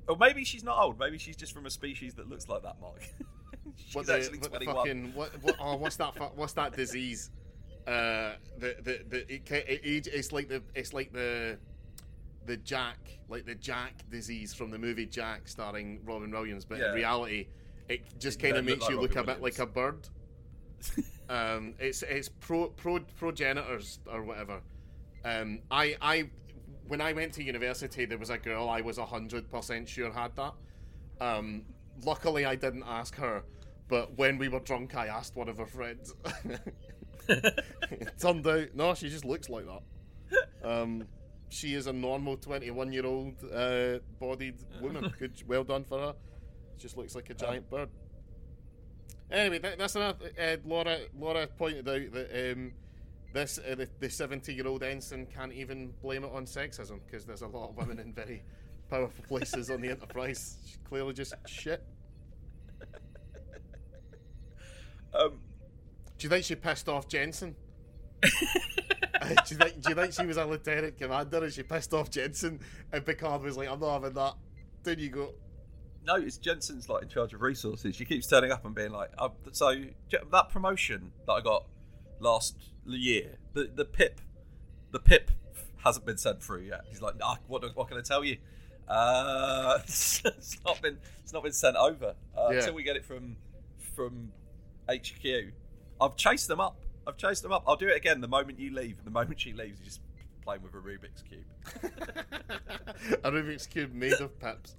Or 0.07 0.17
maybe 0.17 0.43
she's 0.43 0.63
not 0.63 0.81
old. 0.81 0.97
Maybe 0.97 1.19
she's 1.19 1.35
just 1.35 1.53
from 1.53 1.67
a 1.67 1.69
species 1.69 2.15
that 2.15 2.27
looks 2.27 2.47
like 2.49 2.63
that, 2.63 2.81
Mark. 2.81 3.01
she's 3.75 3.93
what 3.93 4.07
the, 4.07 4.15
actually 4.15 4.39
what 4.39 4.49
twenty-one. 4.49 4.75
fucking 4.75 5.13
what, 5.13 5.29
what 5.43 5.55
oh 5.59 5.75
what's 5.75 5.97
that 5.97 6.35
what's 6.35 6.53
that 6.53 6.75
disease? 6.75 7.29
Uh, 7.87 8.33
the 8.57 8.75
the 8.81 8.99
the 9.09 9.33
it, 9.33 9.51
it, 9.51 9.81
it- 9.83 10.07
it's 10.07 10.31
like 10.31 10.47
the 10.49 10.61
it's 10.75 10.93
like 10.93 11.11
the 11.13 11.57
the 12.45 12.57
Jack 12.57 12.97
like 13.27 13.45
the 13.45 13.53
Jack 13.55 14.09
disease 14.09 14.53
from 14.55 14.71
the 14.71 14.79
movie 14.79 15.05
Jack 15.05 15.47
starring 15.47 15.99
Robin 16.03 16.31
Williams, 16.31 16.65
but 16.65 16.79
Yeah. 16.79 16.89
in 16.89 16.95
reality, 16.95 17.47
it 17.87 18.01
just 18.19 18.39
kind 18.39 18.57
of 18.57 18.65
makes 18.65 18.81
like 18.81 18.89
you 18.89 18.99
look 18.99 19.15
a 19.15 19.23
bit 19.23 19.41
like 19.41 19.59
a 19.59 19.67
bird. 19.67 20.07
um, 21.29 21.73
it's 21.79 22.03
it's 22.03 22.29
pro, 22.29 22.67
pro 22.67 22.99
progenitors 23.17 23.99
or 24.11 24.23
whatever. 24.23 24.61
Um, 25.25 25.59
I 25.69 25.95
I 26.01 26.29
when 26.87 27.01
I 27.01 27.13
went 27.13 27.33
to 27.33 27.43
university, 27.43 28.05
there 28.05 28.17
was 28.17 28.29
a 28.29 28.37
girl 28.37 28.69
I 28.69 28.81
was 28.81 28.97
hundred 28.97 29.49
percent 29.49 29.87
sure 29.87 30.11
had 30.11 30.35
that. 30.35 30.53
Um, 31.21 31.63
luckily, 32.03 32.45
I 32.45 32.55
didn't 32.55 32.83
ask 32.87 33.15
her, 33.15 33.43
but 33.87 34.17
when 34.17 34.37
we 34.37 34.47
were 34.47 34.59
drunk, 34.59 34.95
I 34.95 35.07
asked 35.07 35.35
one 35.35 35.49
of 35.49 35.57
her 35.57 35.65
friends. 35.65 36.13
it 37.27 38.13
turned 38.19 38.47
out 38.47 38.67
no, 38.75 38.93
she 38.93 39.09
just 39.09 39.25
looks 39.25 39.49
like 39.49 39.65
that. 39.65 40.67
Um, 40.67 41.05
she 41.49 41.73
is 41.73 41.87
a 41.87 41.93
normal 41.93 42.37
twenty-one-year-old 42.37 43.35
uh, 43.53 43.99
bodied 44.19 44.57
woman. 44.81 45.13
Good, 45.17 45.43
well 45.47 45.63
done 45.63 45.83
for 45.83 45.99
her. 45.99 46.15
Just 46.77 46.97
looks 46.97 47.15
like 47.15 47.29
a 47.29 47.33
giant 47.33 47.69
bird. 47.69 47.89
Anyway, 49.31 49.59
that, 49.59 49.77
that's 49.77 49.95
enough. 49.95 50.15
Uh, 50.21 50.57
Laura, 50.65 50.97
Laura 51.17 51.47
pointed 51.47 51.87
out 51.87 52.11
that 52.13 52.51
um, 52.53 52.71
this 53.33 53.59
uh, 53.59 53.75
the, 53.75 53.87
the 53.99 54.09
seventy-year-old 54.09 54.81
ensign 54.83 55.27
can't 55.27 55.53
even 55.53 55.93
blame 56.01 56.23
it 56.23 56.31
on 56.33 56.45
sexism 56.45 56.99
because 57.05 57.25
there's 57.25 57.43
a 57.43 57.47
lot 57.47 57.69
of 57.69 57.77
women 57.77 57.99
in 57.99 58.13
very 58.13 58.43
powerful 58.89 59.23
places 59.27 59.69
on 59.69 59.81
the 59.81 59.89
Enterprise. 59.89 60.57
She's 60.65 60.79
clearly 60.87 61.13
just 61.13 61.33
shit. 61.47 61.83
Um, 65.13 65.39
Do 66.17 66.25
you 66.25 66.29
think 66.29 66.45
she 66.45 66.55
pissed 66.55 66.87
off 66.89 67.07
Jensen? 67.07 67.55
Uh, 68.23 68.27
do, 69.45 69.55
you 69.55 69.57
think, 69.57 69.81
do 69.81 69.89
you 69.89 69.95
think 69.95 70.13
she 70.13 70.25
was 70.25 70.37
a 70.37 70.45
lieutenant 70.45 70.97
commander 70.97 71.43
and 71.43 71.53
she 71.53 71.63
pissed 71.63 71.93
off 71.93 72.09
Jensen 72.09 72.59
and 72.91 73.05
Picard 73.05 73.41
was 73.41 73.57
like, 73.57 73.69
I'm 73.69 73.79
not 73.79 73.93
having 73.93 74.13
that. 74.13 74.35
Down 74.83 74.99
you 74.99 75.09
go. 75.09 75.33
No, 76.09 76.15
it's 76.15 76.37
Jensen's 76.37 76.89
like 76.89 77.03
in 77.03 77.09
charge 77.09 77.33
of 77.33 77.41
resources. 77.41 77.95
She 77.95 78.03
keeps 78.05 78.25
turning 78.25 78.51
up 78.51 78.65
and 78.65 78.73
being 78.73 78.91
like, 78.91 79.11
uh, 79.17 79.29
"So 79.51 79.75
that 80.31 80.49
promotion 80.49 81.11
that 81.27 81.33
I 81.33 81.41
got 81.41 81.65
last 82.19 82.55
year, 82.85 83.37
the 83.53 83.69
the 83.73 83.85
pip, 83.85 84.19
the 84.91 84.99
pip 84.99 85.29
hasn't 85.83 86.05
been 86.05 86.17
sent 86.17 86.41
through 86.41 86.61
yet." 86.61 86.81
He's 86.89 87.01
like, 87.01 87.17
"Nah, 87.17 87.35
what 87.47 87.63
what 87.75 87.87
can 87.87 87.97
I 87.97 88.01
tell 88.01 88.23
you?" 88.23 88.37
Uh, 88.87 89.77
it's 89.83 90.23
not 90.65 90.81
been 90.81 90.97
it's 91.21 91.31
not 91.33 91.43
been 91.43 91.53
sent 91.53 91.75
over 91.75 92.15
uh, 92.35 92.49
Yeah. 92.49 92.57
until 92.57 92.73
we 92.73 92.81
get 92.83 92.95
it 92.95 93.05
from 93.05 93.35
from 93.95 94.31
HQ. 94.89 95.25
I've 96.01 96.15
chased 96.15 96.47
them 96.47 96.59
up. 96.59 96.77
I've 97.05 97.17
chased 97.17 97.43
them 97.43 97.51
up. 97.51 97.63
I'll 97.67 97.75
do 97.75 97.87
it 97.87 97.95
again 97.97 98.19
the 98.21 98.27
moment 98.27 98.59
you 98.59 98.73
leave. 98.73 99.03
The 99.03 99.11
moment 99.11 99.39
she 99.39 99.53
leaves, 99.53 99.79
you're 99.79 99.85
just 99.85 100.01
playing 100.41 100.61
with 100.63 100.73
a 100.73 100.77
Rubik's 100.77 101.21
cube. 101.21 101.45
a 103.23 103.31
Rubik's 103.31 103.67
cube 103.67 103.93
made 103.93 104.13
of 104.13 104.39
pips. 104.39 104.75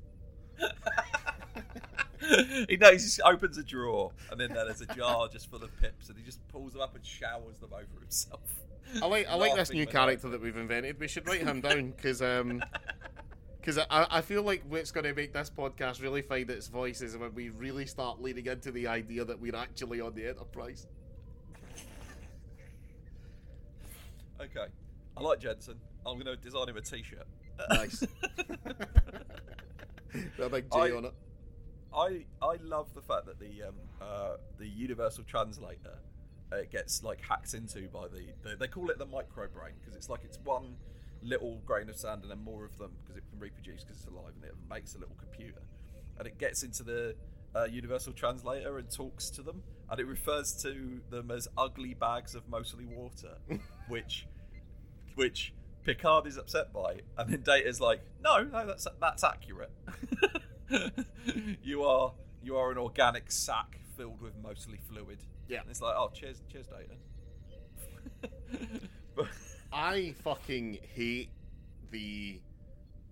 He 2.69 2.77
knows. 2.77 2.93
He 2.93 3.07
just 3.07 3.21
opens 3.25 3.59
a 3.59 3.63
drawer, 3.63 4.13
and 4.31 4.41
then 4.41 4.53
there's 4.53 4.81
a 4.81 4.87
jar 4.87 5.29
just 5.29 5.51
full 5.51 5.63
of 5.63 5.81
pips, 5.81 6.09
and 6.09 6.19
he 6.19 6.25
just 6.25 6.47
pulls 6.49 6.73
them 6.73 6.83
up 6.83 6.95
and 6.95 7.05
showers 7.05 7.57
them 7.61 7.71
over 7.73 8.01
himself. 8.01 8.41
I 9.03 9.07
like 9.07 9.29
I 9.29 9.35
like 9.35 9.55
this 9.55 9.73
new 9.73 9.87
character 9.87 10.29
that 10.29 10.41
we've 10.41 10.57
invented. 10.57 10.99
We 10.99 11.09
should 11.09 11.27
write 11.27 11.43
him 11.43 11.61
down 11.61 11.93
because 11.97 12.23
um 12.23 12.63
because 13.61 13.79
I, 13.79 14.07
I 14.11 14.21
feel 14.23 14.43
like 14.43 14.63
what's 14.69 14.91
going 14.91 15.05
to 15.05 15.15
make 15.15 15.33
this 15.35 15.51
podcast 15.51 16.03
really 16.03 16.23
find 16.23 16.51
its 16.51 16.69
voice 16.69 17.03
is 17.03 17.17
when 17.17 17.35
we 17.35 17.51
really 17.51 17.85
start 17.85 18.21
leaning 18.21 18.47
into 18.47 18.71
the 18.71 18.87
idea 18.87 19.25
that 19.25 19.39
we're 19.39 19.55
actually 19.55 20.01
on 20.01 20.15
the 20.15 20.29
Enterprise. 20.29 20.87
Okay, 24.41 24.67
I 25.17 25.21
like 25.21 25.41
Jensen. 25.41 25.75
I'm 26.07 26.15
going 26.15 26.25
to 26.25 26.37
design 26.37 26.71
him 26.71 26.79
a 26.79 26.81
T-shirt. 26.81 27.27
Nice. 27.69 28.03
A 30.39 30.49
big 30.49 30.71
J 30.73 30.79
I- 30.79 30.91
on 30.91 31.05
it. 31.07 31.15
I 31.95 32.25
I 32.41 32.57
love 32.63 32.95
the 32.95 33.03
fact 33.03 33.27
that 33.27 33.39
the 33.41 33.65
um, 33.69 33.75
uh, 34.01 34.37
the 34.59 34.67
universal 34.67 35.25
translator 35.25 35.99
uh, 36.53 36.59
gets 36.71 37.03
like 37.03 37.21
hacked 37.21 37.55
into 37.55 37.89
by 37.89 38.07
the, 38.09 38.27
the 38.43 38.57
they 38.57 38.69
call 38.69 38.91
it 38.91 38.99
the 38.99 39.07
micro 39.07 39.49
brain 39.49 39.73
because 39.81 39.97
it's 39.97 40.09
like 40.09 40.21
it's 40.25 40.39
one 40.45 40.77
little 41.23 41.61
grain 41.67 41.89
of 41.89 41.97
sand 41.97 42.23
and 42.23 42.31
then 42.31 42.43
more 42.45 42.65
of 42.65 42.77
them 42.79 42.93
because 43.03 43.17
it 43.17 43.25
can 43.31 43.39
reproduce 43.39 43.83
because 43.83 43.99
it's 43.99 44.07
alive 44.07 44.33
and 44.37 44.45
it 44.45 44.55
makes 44.71 44.95
a 44.95 44.99
little 44.99 45.17
computer 45.17 45.61
and 46.19 46.27
it 46.27 46.39
gets 46.39 46.63
into 46.63 46.83
the 46.83 47.15
uh, 47.55 47.65
universal 47.65 48.13
translator 48.13 48.79
and 48.79 48.91
talks 48.91 49.29
to 49.29 49.43
them 49.43 49.63
and 49.91 50.01
it 50.01 50.07
refers 50.07 50.53
to 50.63 51.01
them 51.11 51.31
as 51.31 51.49
ugly 51.59 51.95
bags 51.95 52.35
of 52.35 52.49
mostly 52.49 52.87
water 52.87 53.37
which 53.89 54.27
which 55.17 55.53
Picard 55.85 56.27
is 56.27 56.37
upset 56.37 56.73
by, 56.73 57.01
and 57.17 57.33
then 57.33 57.43
Data's 57.43 57.81
like, 57.81 58.01
"No, 58.23 58.43
no, 58.43 58.67
that's 58.67 58.87
that's 59.01 59.25
accurate. 59.25 59.73
you 61.63 61.83
are 61.83 62.13
you 62.43 62.57
are 62.57 62.71
an 62.71 62.79
organic 62.79 63.31
sack 63.31 63.81
filled 63.97 64.21
with 64.21 64.33
mostly 64.43 64.79
fluid." 64.89 65.19
Yeah. 65.49 65.61
And 65.61 65.71
it's 65.71 65.81
like, 65.81 65.95
"Oh, 65.97 66.11
cheers, 66.13 66.43
cheers, 66.51 66.67
Data." 66.67 66.95
but 69.17 69.27
I 69.73 70.15
fucking 70.23 70.79
hate 70.95 71.31
the 71.91 72.41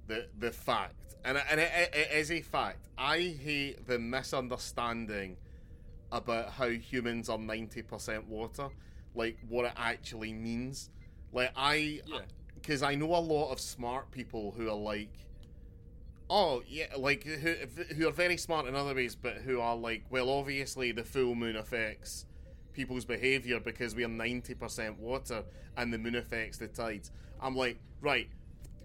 the 0.06 0.28
the 0.38 0.50
fact, 0.50 1.16
and 1.24 1.40
and 1.50 1.60
it, 1.60 1.70
it, 1.74 1.94
it 1.94 2.18
is 2.18 2.30
a 2.30 2.42
fact. 2.42 2.88
I 2.96 3.18
hate 3.18 3.86
the 3.86 3.98
misunderstanding 3.98 5.36
about 6.12 6.50
how 6.50 6.68
humans 6.68 7.28
are 7.28 7.38
ninety 7.38 7.82
percent 7.82 8.26
water, 8.28 8.68
like 9.14 9.38
what 9.48 9.64
it 9.66 9.72
actually 9.76 10.32
means. 10.32 10.90
Like 11.32 11.52
I, 11.56 12.00
Yeah. 12.06 12.20
Because 12.68 12.82
I 12.82 12.96
know 12.96 13.14
a 13.14 13.16
lot 13.16 13.50
of 13.50 13.60
smart 13.60 14.10
people 14.10 14.52
who 14.54 14.68
are 14.68 14.76
like, 14.76 15.08
oh 16.28 16.62
yeah, 16.68 16.88
like 16.98 17.24
who 17.24 17.54
who 17.94 18.06
are 18.06 18.12
very 18.12 18.36
smart 18.36 18.66
in 18.66 18.74
other 18.74 18.94
ways, 18.94 19.14
but 19.14 19.36
who 19.36 19.58
are 19.58 19.74
like, 19.74 20.04
well, 20.10 20.28
obviously 20.28 20.92
the 20.92 21.02
full 21.02 21.34
moon 21.34 21.56
affects 21.56 22.26
people's 22.74 23.06
behavior 23.06 23.58
because 23.58 23.94
we 23.94 24.04
are 24.04 24.08
90% 24.08 24.98
water 24.98 25.44
and 25.78 25.90
the 25.94 25.96
moon 25.96 26.14
affects 26.14 26.58
the 26.58 26.68
tides. 26.68 27.10
I'm 27.40 27.56
like, 27.56 27.80
right, 28.02 28.28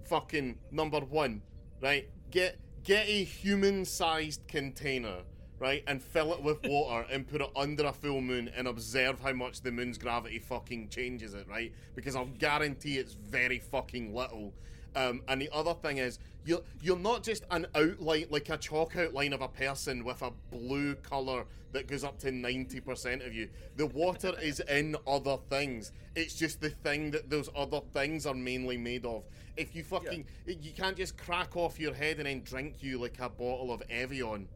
fucking 0.05 0.59
number 0.71 1.01
one, 1.01 1.41
right? 1.81 2.07
Get 2.31 2.61
get 2.85 3.05
a 3.09 3.25
human-sized 3.25 4.47
container, 4.47 5.23
right, 5.63 5.83
and 5.87 6.03
fill 6.03 6.33
it 6.33 6.43
with 6.43 6.61
water 6.65 7.07
and 7.09 7.25
put 7.25 7.39
it 7.39 7.49
under 7.55 7.85
a 7.85 7.93
full 7.93 8.19
moon 8.19 8.51
and 8.55 8.67
observe 8.67 9.17
how 9.21 9.31
much 9.31 9.61
the 9.61 9.71
moon's 9.71 9.97
gravity 9.97 10.37
fucking 10.37 10.89
changes 10.89 11.33
it, 11.33 11.47
right? 11.49 11.71
Because 11.95 12.17
I'll 12.17 12.25
guarantee 12.37 12.97
it's 12.97 13.13
very 13.13 13.59
fucking 13.59 14.13
little. 14.13 14.53
Um, 14.93 15.21
and 15.29 15.41
the 15.41 15.49
other 15.53 15.73
thing 15.73 15.97
is, 15.97 16.19
you're 16.45 16.61
you're 16.81 16.99
not 16.99 17.23
just 17.23 17.45
an 17.49 17.65
outline 17.73 18.25
like 18.29 18.49
a 18.49 18.57
chalk 18.57 18.97
outline 18.97 19.31
of 19.31 19.41
a 19.41 19.47
person 19.47 20.03
with 20.03 20.21
a 20.21 20.31
blue 20.51 20.95
color 20.95 21.45
that 21.71 21.87
goes 21.87 22.03
up 22.03 22.19
to 22.19 22.31
ninety 22.31 22.81
percent 22.81 23.23
of 23.23 23.33
you. 23.33 23.47
The 23.77 23.87
water 23.87 24.33
is 24.41 24.59
in 24.59 24.97
other 25.07 25.37
things. 25.49 25.93
It's 26.15 26.35
just 26.35 26.59
the 26.59 26.69
thing 26.71 27.11
that 27.11 27.29
those 27.29 27.49
other 27.55 27.79
things 27.93 28.25
are 28.25 28.35
mainly 28.35 28.77
made 28.77 29.05
of. 29.05 29.23
If 29.55 29.75
you 29.75 29.83
fucking, 29.83 30.25
you 30.45 30.71
can't 30.75 30.97
just 30.97 31.17
crack 31.17 31.55
off 31.55 31.79
your 31.79 31.93
head 31.93 32.17
and 32.17 32.25
then 32.25 32.41
drink 32.43 32.83
you 32.83 32.99
like 32.99 33.19
a 33.19 33.29
bottle 33.29 33.71
of 33.71 33.81
Evian. 33.89 34.49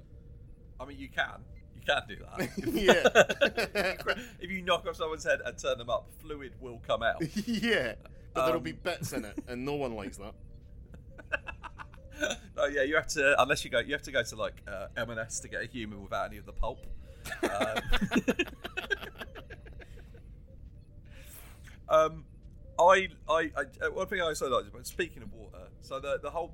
I 0.80 0.86
mean, 0.86 0.98
you 1.00 1.10
can 1.10 1.44
you 1.76 1.82
can 1.86 2.02
do 2.08 2.16
that. 2.18 2.50
yeah, 4.16 4.16
if 4.40 4.50
you 4.52 4.62
knock 4.62 4.86
off 4.88 4.96
someone's 4.96 5.24
head 5.24 5.40
and 5.46 5.58
turn 5.58 5.78
them 5.78 5.90
up, 5.90 6.10
fluid 6.22 6.54
will 6.60 6.82
come 6.86 7.04
out. 7.04 7.22
yeah. 7.46 7.96
But 8.34 8.46
there'll 8.46 8.58
Um, 8.58 8.64
be 8.64 8.72
bits 8.74 9.14
in 9.14 9.26
it, 9.26 9.38
and 9.48 9.66
no 9.66 9.74
one 9.76 9.96
likes 9.96 10.18
that. 10.18 10.34
no, 12.56 12.66
yeah, 12.66 12.84
you 12.84 12.96
have 12.96 13.08
to 13.08 13.42
unless 13.42 13.64
you 13.66 13.72
go, 13.72 13.80
you 13.80 13.94
have 13.94 14.02
to 14.04 14.12
go 14.12 14.22
to 14.24 14.36
like 14.36 14.62
uh, 14.68 14.88
M&S 14.98 15.40
to 15.42 15.48
get 15.48 15.64
a 15.64 15.66
human 15.66 16.02
without 16.04 16.28
any 16.28 16.38
of 16.38 16.46
the 16.46 16.54
pulp. 16.54 16.80
Um, 17.44 17.82
um, 21.90 22.26
I, 22.80 23.08
I, 23.28 23.52
I, 23.56 23.86
uh, 23.86 23.92
one 23.92 24.08
thing 24.08 24.22
I 24.22 24.26
also 24.26 24.50
like, 24.50 24.66
but 24.72 24.86
speaking 24.86 25.24
of 25.24 25.34
water, 25.34 25.68
so 25.82 26.00
the 26.00 26.20
the 26.22 26.30
whole, 26.30 26.54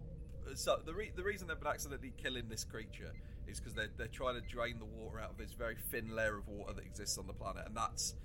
so 0.55 0.79
the 0.85 0.93
re- 0.93 1.11
the 1.15 1.23
reason 1.23 1.47
they've 1.47 1.59
been 1.59 1.67
accidentally 1.67 2.13
killing 2.17 2.47
this 2.49 2.63
creature 2.63 3.11
is 3.47 3.59
because 3.59 3.73
they're 3.73 3.89
they're 3.97 4.07
trying 4.07 4.35
to 4.35 4.47
drain 4.47 4.79
the 4.79 4.85
water 4.85 5.19
out 5.19 5.31
of 5.31 5.37
this 5.37 5.53
very 5.53 5.75
thin 5.91 6.15
layer 6.15 6.37
of 6.37 6.47
water 6.47 6.73
that 6.73 6.85
exists 6.85 7.17
on 7.17 7.27
the 7.27 7.33
planet, 7.33 7.63
and 7.65 7.75
that's 7.75 8.15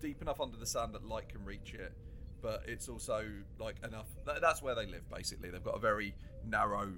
deep 0.00 0.22
enough 0.22 0.40
under 0.40 0.56
the 0.56 0.66
sand 0.66 0.94
that 0.94 1.06
light 1.06 1.28
can 1.28 1.44
reach 1.44 1.74
it, 1.74 1.92
but 2.40 2.62
it's 2.66 2.88
also 2.88 3.24
like 3.58 3.76
enough. 3.84 4.06
That, 4.26 4.40
that's 4.40 4.62
where 4.62 4.74
they 4.74 4.86
live 4.86 5.08
basically. 5.12 5.50
They've 5.50 5.64
got 5.64 5.76
a 5.76 5.80
very 5.80 6.14
narrow 6.46 6.92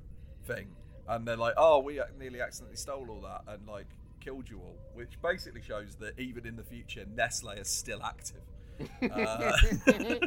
thing, 0.46 0.68
and 1.08 1.26
they're 1.26 1.36
like, 1.36 1.54
oh, 1.56 1.80
we 1.80 2.00
nearly 2.18 2.40
accidentally 2.40 2.76
stole 2.76 3.06
all 3.10 3.20
that 3.22 3.52
and 3.52 3.66
like 3.66 3.86
killed 4.20 4.48
you 4.48 4.58
all, 4.58 4.76
which 4.94 5.20
basically 5.22 5.62
shows 5.62 5.96
that 5.96 6.18
even 6.18 6.46
in 6.46 6.56
the 6.56 6.62
future, 6.62 7.04
Nestle 7.14 7.50
is 7.50 7.68
still 7.68 8.02
active. 8.02 8.42
Uh, 9.12 9.52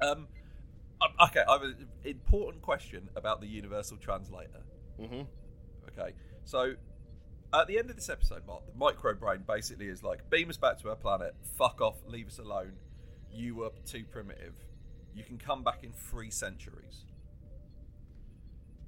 um, 0.00 0.26
okay, 1.28 1.42
I 1.48 1.52
have 1.52 1.62
an 1.62 1.88
important 2.04 2.62
question 2.62 3.08
about 3.16 3.40
the 3.40 3.46
Universal 3.46 3.98
Translator. 3.98 4.62
hmm 4.98 5.22
Okay, 5.88 6.14
so 6.44 6.74
at 7.52 7.66
the 7.66 7.78
end 7.78 7.90
of 7.90 7.96
this 7.96 8.08
episode, 8.08 8.46
Mark, 8.46 8.62
the 8.66 8.78
micro 8.78 9.14
brain 9.14 9.44
basically 9.46 9.88
is 9.88 10.02
like 10.02 10.30
beam 10.30 10.48
us 10.48 10.56
back 10.56 10.80
to 10.80 10.88
our 10.88 10.96
planet, 10.96 11.34
fuck 11.56 11.80
off, 11.80 11.96
leave 12.06 12.28
us 12.28 12.38
alone. 12.38 12.72
You 13.30 13.56
were 13.56 13.70
too 13.84 14.04
primitive. 14.10 14.54
You 15.14 15.22
can 15.24 15.38
come 15.38 15.62
back 15.62 15.84
in 15.84 15.92
three 15.92 16.30
centuries. 16.30 17.04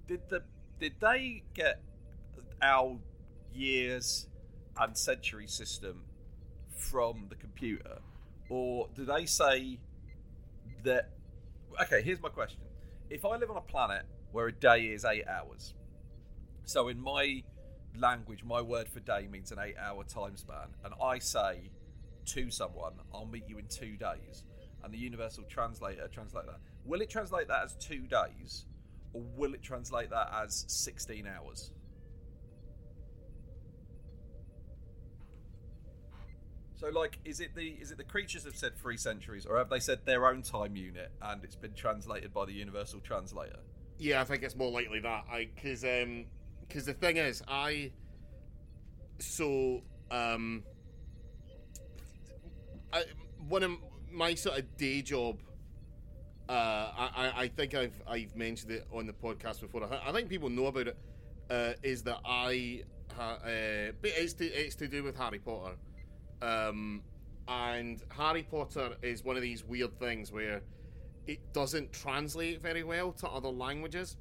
Did 0.07 0.21
the 0.29 0.43
did 0.81 0.95
they 1.01 1.43
get 1.55 1.83
our 2.63 2.99
years 3.53 4.27
and 4.79 4.97
century 4.97 5.47
system 5.47 6.03
from 6.77 7.27
the 7.29 7.37
computer, 7.37 7.99
or 8.49 8.89
do 8.95 9.05
they 9.05 9.27
say 9.27 9.79
that? 10.85 11.11
Okay, 11.83 12.03
here's 12.03 12.23
my 12.23 12.29
question: 12.29 12.61
If 13.11 13.25
I 13.25 13.37
live 13.37 13.51
on 13.51 13.57
a 13.57 13.61
planet 13.61 14.05
where 14.31 14.47
a 14.47 14.53
day 14.53 14.87
is 14.87 15.05
eight 15.05 15.27
hours, 15.27 15.75
so 16.65 16.89
in 16.89 17.01
my 17.01 17.43
language, 17.99 18.45
my 18.45 18.61
word 18.61 18.89
for 18.89 19.01
day 19.01 19.27
means 19.31 19.51
an 19.51 19.59
eight-hour 19.59 20.05
time 20.05 20.37
span, 20.37 20.69
and 20.85 20.95
I 21.03 21.19
say 21.19 21.71
to 22.27 22.51
someone, 22.51 22.95
"I'll 23.13 23.27
meet 23.27 23.49
you 23.49 23.59
in 23.59 23.67
two 23.67 23.97
days," 23.97 24.45
and 24.85 24.95
the 24.95 24.99
universal 24.99 25.43
translator 25.45 26.07
translate 26.07 26.47
that. 26.47 26.61
Will 26.85 27.01
it 27.01 27.11
translate 27.11 27.49
that 27.49 27.65
as 27.65 27.75
two 27.75 28.07
days, 28.07 28.67
or 29.13 29.23
will 29.37 29.55
it 29.55 29.63
translate 29.63 30.11
that 30.11 30.31
as 30.33 30.65
sixteen 30.69 31.27
hours? 31.27 31.73
So, 36.77 36.89
like, 36.89 37.19
is 37.25 37.41
it 37.41 37.55
the 37.55 37.77
is 37.81 37.91
it 37.93 37.99
the 37.99 38.05
creatures 38.05 38.45
have 38.45 38.57
said 38.57 38.77
three 38.77 38.97
centuries, 38.97 39.47
or 39.47 39.59
have 39.59 39.69
they 39.71 39.79
said 39.79 40.01
their 40.05 40.27
own 40.27 40.43
time 40.43 40.75
unit 40.77 41.13
and 41.23 41.45
it's 41.45 41.55
been 41.57 41.73
translated 41.75 42.33
by 42.35 42.47
the 42.47 42.53
universal 42.53 43.01
translator? 43.01 43.61
Yeah, 43.99 44.21
I 44.21 44.25
think 44.25 44.43
it's 44.43 44.57
more 44.57 44.71
likely 44.73 45.01
that. 45.01 45.25
I 45.31 45.49
because 45.55 45.85
um 45.85 46.27
because 46.67 46.85
the 46.87 46.95
thing 46.95 47.17
is, 47.17 47.43
I 47.47 47.93
so 49.19 49.83
um 50.11 50.65
I, 52.93 53.05
one 53.49 53.63
of 53.63 53.73
my 54.11 54.35
sort 54.35 54.59
of 54.59 54.77
day 54.77 55.03
job. 55.03 55.39
Uh, 56.47 56.53
I, 56.53 57.33
I- 57.37 57.49
think 57.49 57.75
I've 57.75 58.03
I've 58.07 58.37
mentioned 58.37 58.71
it 58.73 58.87
on 58.93 59.07
the 59.07 59.15
podcast 59.15 59.61
before. 59.63 59.89
I, 60.07 60.13
think 60.13 60.29
people 60.29 60.51
know 60.51 60.67
about 60.67 60.89
it. 60.89 60.99
Uh, 61.49 61.73
is 61.83 62.03
that 62.03 62.19
I 62.25 62.83
uh, 63.19 63.93
it's 64.03 64.35
to 64.35 64.45
it's 64.45 64.75
to 64.77 64.89
do 64.89 65.03
with 65.03 65.17
Harry 65.17 65.39
Potter, 65.39 65.77
um, 66.43 67.03
and 67.49 68.03
Harry 68.09 68.43
Potter 68.43 68.97
is 69.03 69.25
one 69.25 69.37
of 69.37 69.43
these 69.43 69.65
weird 69.65 69.99
things 69.99 70.33
where 70.33 70.63
it 71.27 71.53
doesn't 71.53 71.93
translate 71.93 72.61
very 72.61 72.83
well 72.83 73.13
to 73.13 73.29
other 73.29 73.49
languages 73.49 74.17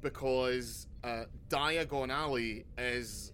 because 0.00 0.86
uh, 1.04 1.24
Diagon 1.48 2.10
Alley 2.10 2.64
is 2.78 3.32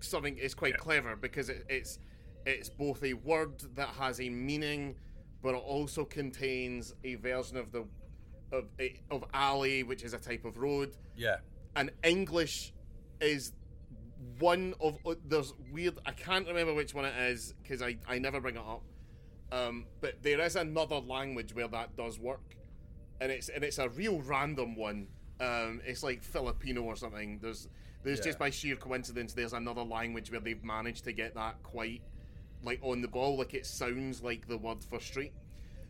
something 0.00 0.36
is 0.36 0.54
quite 0.54 0.76
clever 0.78 1.16
because 1.16 1.48
it, 1.48 1.64
it's 1.68 1.98
it's 2.44 2.68
both 2.68 3.04
a 3.04 3.12
word 3.14 3.62
that 3.76 3.88
has 3.90 4.20
a 4.20 4.28
meaning, 4.28 4.96
but 5.42 5.54
it 5.54 5.62
also 5.64 6.04
contains 6.04 6.94
a 7.04 7.14
version 7.16 7.56
of 7.56 7.70
the 7.72 7.84
of 8.52 8.64
of 9.10 9.24
alley, 9.32 9.82
which 9.82 10.02
is 10.02 10.12
a 10.12 10.18
type 10.18 10.44
of 10.44 10.56
road. 10.58 10.96
Yeah. 11.16 11.36
And 11.76 11.90
English 12.04 12.72
is 13.20 13.52
one 14.38 14.74
of 14.80 14.98
uh, 15.06 15.14
there's 15.26 15.52
weird. 15.72 15.98
I 16.06 16.12
can't 16.12 16.46
remember 16.46 16.74
which 16.74 16.94
one 16.94 17.04
it 17.04 17.14
is 17.30 17.54
because 17.62 17.82
I 17.82 17.96
I 18.08 18.18
never 18.18 18.40
bring 18.40 18.56
it 18.56 18.62
up. 18.62 18.82
Um, 19.50 19.86
but 20.00 20.22
there 20.22 20.40
is 20.40 20.56
another 20.56 20.96
language 20.96 21.54
where 21.54 21.68
that 21.68 21.96
does 21.96 22.18
work, 22.18 22.56
and 23.20 23.30
it's 23.32 23.48
and 23.48 23.62
it's 23.64 23.78
a 23.78 23.88
real 23.88 24.20
random 24.22 24.76
one. 24.76 25.08
Um, 25.40 25.80
it's 25.84 26.02
like 26.02 26.22
Filipino 26.22 26.82
or 26.82 26.96
something. 26.96 27.38
There's 27.40 27.68
there's 28.02 28.18
Yeah. 28.18 28.24
just 28.26 28.38
by 28.38 28.50
sheer 28.50 28.76
coincidence 28.76 29.32
there's 29.32 29.52
another 29.52 29.82
language 29.82 30.30
where 30.30 30.40
they've 30.40 30.62
managed 30.64 31.04
to 31.04 31.12
get 31.12 31.34
that 31.34 31.62
quite 31.62 32.02
like 32.62 32.78
on 32.82 33.00
the 33.00 33.08
ball. 33.08 33.36
Like 33.36 33.54
it 33.54 33.66
sounds 33.66 34.22
like 34.22 34.46
the 34.46 34.58
word 34.58 34.82
for 34.84 35.00
street. 35.00 35.32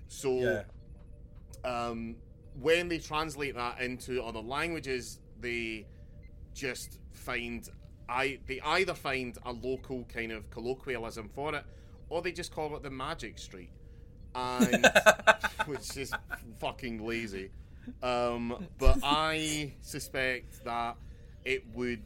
So 0.08 0.40
Yeah. 0.40 0.64
um, 1.64 2.16
when 2.60 2.88
they 2.88 2.98
translate 2.98 3.54
that 3.54 3.80
into 3.80 4.22
other 4.22 4.40
languages, 4.40 5.20
they 5.40 5.86
just 6.54 6.98
find 7.12 7.68
I 8.08 8.38
they 8.46 8.60
either 8.60 8.94
find 8.94 9.36
a 9.44 9.52
local 9.52 10.04
kind 10.04 10.32
of 10.32 10.50
colloquialism 10.50 11.30
for 11.34 11.54
it, 11.54 11.64
or 12.08 12.22
they 12.22 12.32
just 12.32 12.52
call 12.54 12.76
it 12.76 12.82
the 12.82 12.90
Magic 12.90 13.38
Street, 13.38 13.70
and 14.34 14.86
which 15.66 15.96
is 15.96 16.12
fucking 16.58 17.04
lazy. 17.06 17.50
Um, 18.02 18.66
but 18.78 18.98
I 19.02 19.72
suspect 19.80 20.64
that 20.64 20.96
it 21.44 21.64
would. 21.74 22.02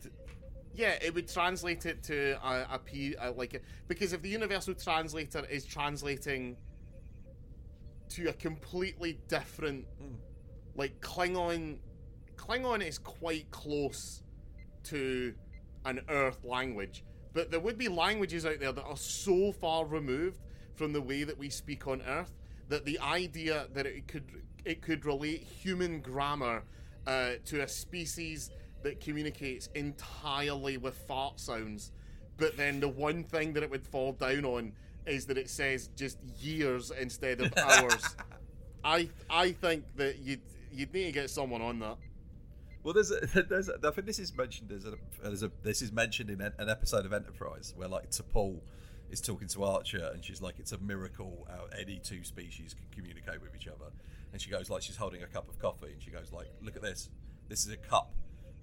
Yeah, 0.74 0.94
it 1.00 1.14
would 1.14 1.26
translate 1.26 1.86
it 1.86 2.02
to 2.04 2.38
a, 2.44 2.74
a 2.74 2.78
P 2.78 3.14
a, 3.18 3.30
like 3.30 3.54
a, 3.54 3.60
because 3.88 4.12
if 4.12 4.20
the 4.20 4.28
universal 4.28 4.74
translator 4.74 5.44
is 5.46 5.64
translating 5.64 6.56
to 8.10 8.28
a 8.28 8.32
completely 8.34 9.18
different 9.28 9.86
like 10.76 11.00
Klingon 11.00 11.78
Klingon 12.36 12.86
is 12.86 12.98
quite 12.98 13.50
close 13.50 14.22
to 14.84 15.34
an 15.86 16.00
Earth 16.08 16.44
language, 16.44 17.04
but 17.32 17.50
there 17.50 17.60
would 17.60 17.78
be 17.78 17.88
languages 17.88 18.44
out 18.44 18.60
there 18.60 18.72
that 18.72 18.84
are 18.84 18.96
so 18.96 19.52
far 19.52 19.86
removed 19.86 20.40
from 20.74 20.92
the 20.92 21.00
way 21.00 21.24
that 21.24 21.38
we 21.38 21.48
speak 21.48 21.86
on 21.86 22.02
Earth 22.02 22.32
that 22.68 22.84
the 22.84 22.98
idea 23.00 23.66
that 23.72 23.86
it 23.86 24.08
could 24.08 24.24
it 24.64 24.82
could 24.82 25.04
relate 25.04 25.42
human 25.42 26.00
grammar 26.00 26.64
uh, 27.06 27.32
to 27.44 27.62
a 27.62 27.68
species 27.68 28.50
that 28.82 29.00
communicates 29.00 29.68
entirely 29.74 30.76
with 30.76 30.96
fart 31.06 31.38
sounds, 31.38 31.92
but 32.36 32.56
then 32.56 32.80
the 32.80 32.88
one 32.88 33.22
thing 33.22 33.52
that 33.52 33.62
it 33.62 33.70
would 33.70 33.86
fall 33.86 34.12
down 34.12 34.44
on 34.44 34.72
is 35.06 35.24
that 35.26 35.38
it 35.38 35.48
says 35.48 35.88
just 35.96 36.18
years 36.40 36.90
instead 36.90 37.40
of 37.40 37.52
hours. 37.56 38.16
I 38.84 39.08
I 39.30 39.52
think 39.52 39.84
that 39.96 40.18
you'd 40.18 40.40
you'd 40.72 40.92
need 40.92 41.04
to 41.04 41.12
get 41.12 41.30
someone 41.30 41.62
on 41.62 41.78
that. 41.78 41.96
Well, 42.86 42.92
there's 42.92 43.10
a, 43.10 43.42
there's 43.48 43.68
a, 43.68 43.74
I 43.82 43.90
think 43.90 44.06
this 44.06 44.20
is 44.20 44.32
mentioned 44.36 44.70
as 44.70 44.84
a, 44.84 44.94
as 45.26 45.42
a 45.42 45.50
this 45.64 45.82
is 45.82 45.90
mentioned 45.90 46.30
in 46.30 46.40
an 46.40 46.68
episode 46.68 47.04
of 47.04 47.12
Enterprise 47.12 47.72
where 47.74 47.88
like 47.88 48.12
T'Pol 48.12 48.60
is 49.10 49.20
talking 49.20 49.48
to 49.48 49.64
Archer 49.64 50.12
and 50.14 50.24
she's 50.24 50.40
like 50.40 50.60
it's 50.60 50.70
a 50.70 50.78
miracle 50.78 51.48
how 51.50 51.64
any 51.76 51.98
two 51.98 52.22
species 52.22 52.74
can 52.74 52.86
communicate 52.94 53.42
with 53.42 53.56
each 53.56 53.66
other. 53.66 53.90
And 54.32 54.40
she 54.40 54.50
goes 54.50 54.70
like 54.70 54.82
she's 54.82 54.94
holding 54.94 55.24
a 55.24 55.26
cup 55.26 55.48
of 55.48 55.58
coffee 55.58 55.94
and 55.94 56.00
she 56.00 56.12
goes 56.12 56.30
like 56.30 56.46
look 56.62 56.76
at 56.76 56.82
this. 56.82 57.08
This 57.48 57.66
is 57.66 57.72
a 57.72 57.76
cup. 57.76 58.14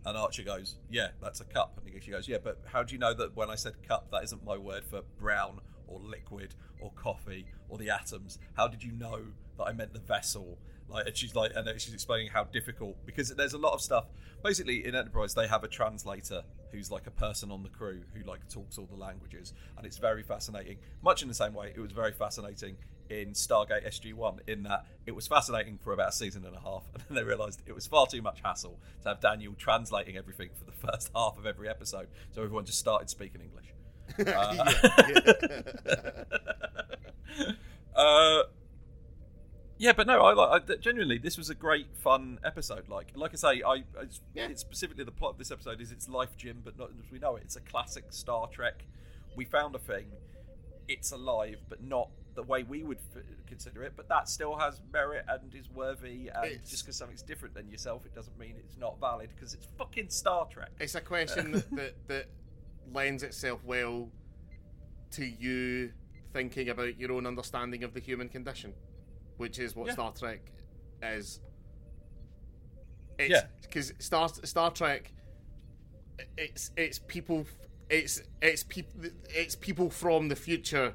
And 0.06 0.18
Archer 0.18 0.44
goes 0.44 0.78
yeah 0.90 1.10
that's 1.22 1.42
a 1.42 1.46
cup. 1.46 1.82
And 1.86 2.02
she 2.02 2.12
goes 2.12 2.26
yeah 2.26 2.38
but 2.42 2.62
how 2.72 2.82
do 2.82 2.96
you 2.96 3.00
know 3.00 3.14
that 3.14 3.36
when 3.36 3.50
I 3.50 3.56
said 3.56 3.74
cup 3.86 4.10
that 4.12 4.24
isn't 4.24 4.46
my 4.46 4.56
word 4.56 4.86
for 4.86 5.02
brown 5.20 5.60
or 5.86 6.00
liquid 6.00 6.56
or 6.80 6.94
coffee 6.94 7.48
or 7.68 7.78
the 7.78 7.90
atoms? 7.90 8.40
How 8.54 8.70
did 8.70 8.86
you 8.86 8.94
know 8.94 9.20
that 9.58 9.66
I 9.66 9.74
meant 9.74 9.92
the 9.92 10.00
vessel 10.00 10.60
like 10.88 11.08
and 11.08 11.18
she's 11.18 11.36
like 11.36 11.52
and 11.56 11.68
she's 11.80 11.94
explaining 11.94 12.30
how 12.30 12.44
difficult 12.46 12.96
because 13.06 13.30
there's 13.36 13.54
a 13.54 13.58
lot 13.58 13.74
of 13.74 13.82
stuff. 13.82 14.06
Basically 14.44 14.86
in 14.86 14.96
enterprise 14.96 15.34
they 15.34 15.48
have 15.48 15.64
a 15.64 15.68
translator 15.68 16.44
who's 16.72 16.92
like 16.92 17.08
a 17.08 17.12
person 17.12 17.52
on 17.52 17.64
the 17.64 17.70
crew 17.70 18.02
who 18.14 18.24
like 18.30 18.48
talks 18.50 18.78
all 18.78 18.86
the 18.86 18.98
languages 18.98 19.54
and 19.78 19.86
it's 19.86 19.98
very 19.98 20.24
fascinating. 20.24 20.78
Much 21.02 21.22
in 21.22 21.28
the 21.28 21.34
same 21.34 21.54
way 21.54 21.74
it 21.76 21.80
was 21.80 21.92
very 21.92 22.12
fascinating 22.12 22.76
in 23.10 23.32
Stargate 23.32 23.86
SG-1 23.86 24.40
in 24.48 24.64
that 24.64 24.86
it 25.06 25.14
was 25.14 25.28
fascinating 25.28 25.78
for 25.78 25.94
about 25.94 26.10
a 26.10 26.12
season 26.12 26.46
and 26.46 26.56
a 26.56 26.60
half 26.60 26.84
and 26.94 27.04
then 27.08 27.16
they 27.16 27.24
realized 27.24 27.62
it 27.66 27.76
was 27.76 27.86
far 27.86 28.08
too 28.08 28.22
much 28.22 28.40
hassle 28.44 28.80
to 29.02 29.10
have 29.10 29.20
daniel 29.20 29.54
translating 29.58 30.18
everything 30.18 30.50
for 30.58 30.64
the 30.64 30.72
first 30.88 31.12
half 31.14 31.38
of 31.38 31.46
every 31.46 31.68
episode 31.68 32.08
so 32.32 32.42
everyone 32.42 32.66
just 32.66 32.80
started 32.80 33.10
speaking 33.10 33.42
english. 33.42 33.74
Uh, 37.96 37.96
yeah, 37.96 38.42
but 39.92 40.08
no, 40.08 40.22
I 40.22 40.34
like 40.34 40.70
I, 40.70 40.76
genuinely. 40.78 41.18
This 41.18 41.38
was 41.38 41.50
a 41.50 41.56
great, 41.56 41.88
fun 41.98 42.40
episode. 42.46 42.88
Like, 42.88 43.12
like 43.16 43.32
I 43.34 43.36
say, 43.36 43.62
I 43.64 43.84
it's, 44.02 44.22
Yeah. 44.34 44.48
it's 44.48 44.62
specifically 44.62 45.04
the 45.04 45.12
plot 45.12 45.32
of 45.34 45.38
this 45.38 45.52
episode 45.52 45.82
is 45.82 45.92
it's 45.92 46.08
life, 46.08 46.38
Jim, 46.38 46.62
but 46.64 46.78
not 46.80 46.92
as 47.04 47.12
we 47.12 47.20
know 47.20 47.36
it. 47.36 47.44
It's 47.44 47.56
a 47.58 47.62
classic 47.62 48.06
Star 48.12 48.48
Trek. 48.48 48.86
We 49.36 49.44
found 49.46 49.76
a 49.76 49.80
thing. 49.80 50.06
It's 50.88 51.12
alive, 51.12 51.58
but 51.70 51.84
not 51.84 52.10
the 52.36 52.44
way 52.44 52.64
we 52.64 52.84
would 52.84 52.98
f- 53.16 53.24
consider 53.48 53.84
it. 53.84 53.94
But 53.96 54.08
that 54.10 54.30
still 54.30 54.56
has 54.58 54.80
merit 54.92 55.26
and 55.28 55.54
is 55.54 55.70
worthy. 55.70 56.30
And 56.34 56.46
It's- 56.46 56.70
just 56.70 56.84
because 56.84 56.96
something's 56.96 57.22
different 57.22 57.54
than 57.54 57.70
yourself, 57.70 58.06
it 58.06 58.14
doesn't 58.16 58.38
mean 58.40 58.56
it's 58.58 58.78
not 58.78 59.00
valid. 59.00 59.30
Because 59.36 59.54
it's 59.54 59.68
fucking 59.78 60.10
Star 60.10 60.48
Trek. 60.48 60.72
It's 60.80 60.96
a 60.96 61.02
question 61.02 61.52
that, 61.52 61.76
that 61.76 62.08
that 62.08 62.26
lends 62.92 63.24
itself 63.24 63.64
well 63.64 64.10
to 65.12 65.26
you 65.26 65.92
thinking 66.34 66.70
about 66.70 66.98
your 67.00 67.12
own 67.12 67.26
understanding 67.28 67.84
of 67.84 67.94
the 67.94 68.00
human 68.00 68.28
condition, 68.28 68.74
which 69.38 69.60
is 69.60 69.76
what 69.76 69.88
Yeah. 69.88 69.94
Star 69.94 70.12
Trek 70.14 70.42
is. 71.02 71.40
It's, 73.20 73.30
Yeah. 73.30 73.48
because 73.62 73.94
Star 74.00 74.30
Star 74.30 74.72
Trek, 74.72 75.12
it's 76.38 76.72
it's 76.78 77.00
people, 77.00 77.46
it's 77.90 78.22
it's 78.42 78.64
people, 78.64 79.02
it's 79.30 79.56
people 79.56 79.90
from 79.90 80.28
the 80.30 80.36
future 80.36 80.94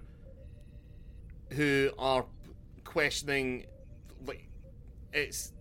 who 1.53 1.91
are 1.99 2.27
questioning, 2.85 3.67
like, 4.27 4.49
it's 5.13 5.53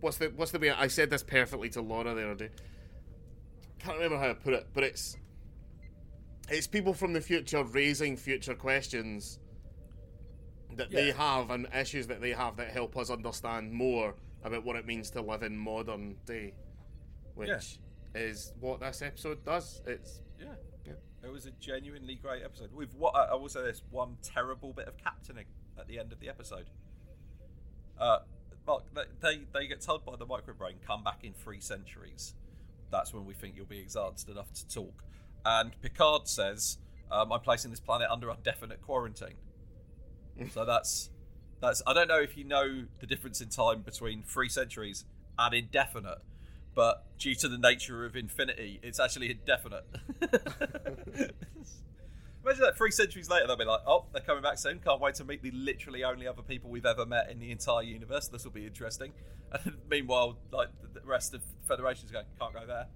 what's 0.00 0.18
the 0.18 0.26
what's 0.36 0.50
the 0.52 0.58
way 0.58 0.70
I 0.70 0.88
said 0.88 1.10
this 1.10 1.22
perfectly 1.22 1.68
to 1.70 1.80
Laura 1.80 2.14
the 2.14 2.24
other 2.30 2.48
day. 2.48 2.50
Can't 3.78 3.96
remember 3.96 4.18
how 4.18 4.30
I 4.30 4.34
put 4.34 4.54
it, 4.54 4.66
but 4.74 4.84
it's 4.84 5.16
it's 6.50 6.66
people 6.66 6.92
from 6.92 7.12
the 7.14 7.20
future 7.20 7.64
raising 7.64 8.16
future 8.16 8.54
questions 8.54 9.38
that 10.76 10.90
they 10.90 11.10
have 11.12 11.50
and 11.50 11.66
issues 11.74 12.06
that 12.08 12.20
they 12.20 12.30
have 12.32 12.56
that 12.56 12.68
help 12.70 12.96
us 12.96 13.10
understand 13.10 13.72
more 13.72 14.14
about 14.42 14.64
what 14.64 14.76
it 14.76 14.86
means 14.86 15.10
to 15.10 15.22
live 15.22 15.42
in 15.42 15.56
modern 15.56 16.16
day, 16.26 16.54
which 17.34 17.48
Yeah. 17.48 18.20
is 18.20 18.52
what 18.60 18.80
this 18.80 19.02
episode 19.02 19.44
does. 19.44 19.82
It's 19.86 20.20
Yeah. 20.38 20.54
Yeah. 20.84 20.92
It 21.22 21.28
was 21.32 21.46
a 21.46 21.50
genuinely 21.52 22.16
great 22.16 22.42
episode. 22.42 22.72
With 22.72 22.94
what 22.94 23.14
I 23.16 23.34
will 23.34 23.48
say 23.48 23.62
this 23.62 23.82
one 23.90 24.18
terrible 24.22 24.72
bit 24.72 24.86
of 24.88 24.96
captaining 24.98 25.46
at 25.78 25.86
the 25.88 25.98
end 25.98 26.12
of 26.12 26.20
the 26.20 26.28
episode. 26.28 26.70
Uh, 27.98 28.18
Mark, 28.66 28.84
they, 28.94 29.02
they 29.20 29.40
they 29.52 29.66
get 29.66 29.80
told 29.80 30.04
by 30.04 30.16
the 30.16 30.26
microbrain, 30.26 30.74
come 30.86 31.04
back 31.04 31.22
in 31.22 31.32
three 31.32 31.60
centuries. 31.60 32.34
That's 32.90 33.12
when 33.12 33.24
we 33.26 33.34
think 33.34 33.56
you'll 33.56 33.66
be 33.66 33.78
exhausted 33.78 34.30
enough 34.30 34.52
to 34.54 34.68
talk. 34.68 35.04
And 35.44 35.78
Picard 35.82 36.26
says, 36.28 36.78
um, 37.10 37.32
"I'm 37.32 37.40
placing 37.40 37.70
this 37.70 37.80
planet 37.80 38.08
under 38.10 38.30
indefinite 38.30 38.80
quarantine." 38.82 39.36
So 40.50 40.64
that's 40.64 41.10
that's. 41.60 41.82
I 41.86 41.92
don't 41.92 42.08
know 42.08 42.20
if 42.20 42.36
you 42.36 42.44
know 42.44 42.84
the 43.00 43.06
difference 43.06 43.40
in 43.40 43.48
time 43.48 43.82
between 43.82 44.22
three 44.22 44.48
centuries 44.48 45.04
and 45.38 45.54
indefinite, 45.54 46.18
but 46.74 47.04
due 47.18 47.34
to 47.36 47.48
the 47.48 47.58
nature 47.58 48.04
of 48.04 48.16
infinity, 48.16 48.80
it's 48.82 49.00
actually 49.00 49.30
indefinite. 49.30 49.84
Imagine 52.44 52.62
that 52.62 52.76
three 52.76 52.90
centuries 52.90 53.30
later, 53.30 53.46
they'll 53.46 53.56
be 53.56 53.64
like, 53.64 53.80
"Oh, 53.86 54.04
they're 54.12 54.20
coming 54.20 54.42
back 54.42 54.58
soon. 54.58 54.78
Can't 54.80 55.00
wait 55.00 55.14
to 55.16 55.24
meet 55.24 55.42
the 55.42 55.50
literally 55.52 56.04
only 56.04 56.26
other 56.26 56.42
people 56.42 56.68
we've 56.68 56.84
ever 56.84 57.06
met 57.06 57.30
in 57.30 57.38
the 57.38 57.50
entire 57.50 57.82
universe. 57.82 58.28
This 58.28 58.44
will 58.44 58.52
be 58.52 58.66
interesting." 58.66 59.12
And 59.52 59.74
meanwhile, 59.90 60.36
like 60.52 60.68
the 60.82 61.00
the 61.00 61.06
rest 61.06 61.34
of 61.34 61.40
the 61.40 61.46
Federation's 61.66 62.10
going, 62.10 62.26
"Can't 62.38 62.52
go 62.52 62.66
there." 62.66 62.86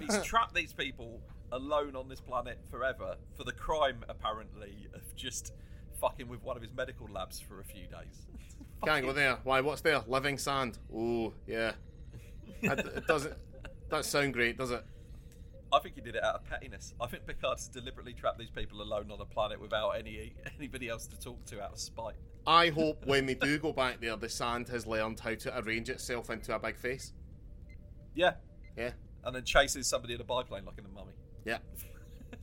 He's 0.00 0.22
trapped 0.24 0.54
these 0.54 0.72
people 0.72 1.22
alone 1.52 1.94
on 1.94 2.08
this 2.08 2.20
planet 2.20 2.58
forever 2.70 3.16
for 3.36 3.44
the 3.44 3.52
crime, 3.52 4.04
apparently, 4.08 4.88
of 4.94 5.14
just 5.14 5.52
fucking 6.02 6.28
with 6.28 6.42
one 6.42 6.56
of 6.56 6.62
his 6.62 6.74
medical 6.74 7.08
labs 7.10 7.40
for 7.40 7.60
a 7.60 7.64
few 7.64 7.84
days. 7.84 8.26
can't 8.84 9.06
go 9.06 9.12
there. 9.12 9.38
Why? 9.44 9.60
What's 9.62 9.80
there? 9.80 10.02
Living 10.06 10.36
sand. 10.36 10.76
Oh 10.94 11.32
yeah. 11.46 11.72
It 12.60 13.06
doesn't. 13.06 13.34
That 13.88 14.04
sound 14.04 14.34
great, 14.34 14.58
does 14.58 14.72
it? 14.72 14.84
I 15.72 15.78
think 15.78 15.94
he 15.94 16.00
did 16.02 16.16
it 16.16 16.22
out 16.22 16.34
of 16.34 16.44
pettiness. 16.44 16.92
I 17.00 17.06
think 17.06 17.26
Picard's 17.26 17.68
deliberately 17.68 18.12
trapped 18.12 18.38
these 18.38 18.50
people 18.50 18.82
alone 18.82 19.10
on 19.10 19.20
a 19.20 19.24
planet 19.24 19.60
without 19.60 19.90
any 19.90 20.34
anybody 20.58 20.88
else 20.88 21.06
to 21.06 21.18
talk 21.18 21.44
to 21.46 21.62
out 21.62 21.72
of 21.72 21.78
spite. 21.78 22.14
I 22.46 22.68
hope 22.68 23.06
when 23.06 23.24
they 23.26 23.34
do 23.34 23.58
go 23.58 23.72
back 23.72 24.00
there, 24.00 24.16
the 24.16 24.28
sand 24.28 24.68
has 24.68 24.86
learned 24.86 25.20
how 25.20 25.34
to 25.34 25.58
arrange 25.60 25.88
itself 25.88 26.28
into 26.28 26.54
a 26.54 26.58
big 26.58 26.76
face. 26.76 27.12
Yeah, 28.14 28.32
Yeah, 28.76 28.90
and 29.24 29.34
then 29.34 29.44
chases 29.44 29.86
somebody 29.86 30.14
in 30.14 30.20
a 30.20 30.24
biplane 30.24 30.64
like 30.64 30.76
in 30.76 30.84
the 30.84 30.90
Mummy. 30.90 31.12
yeah. 31.44 31.58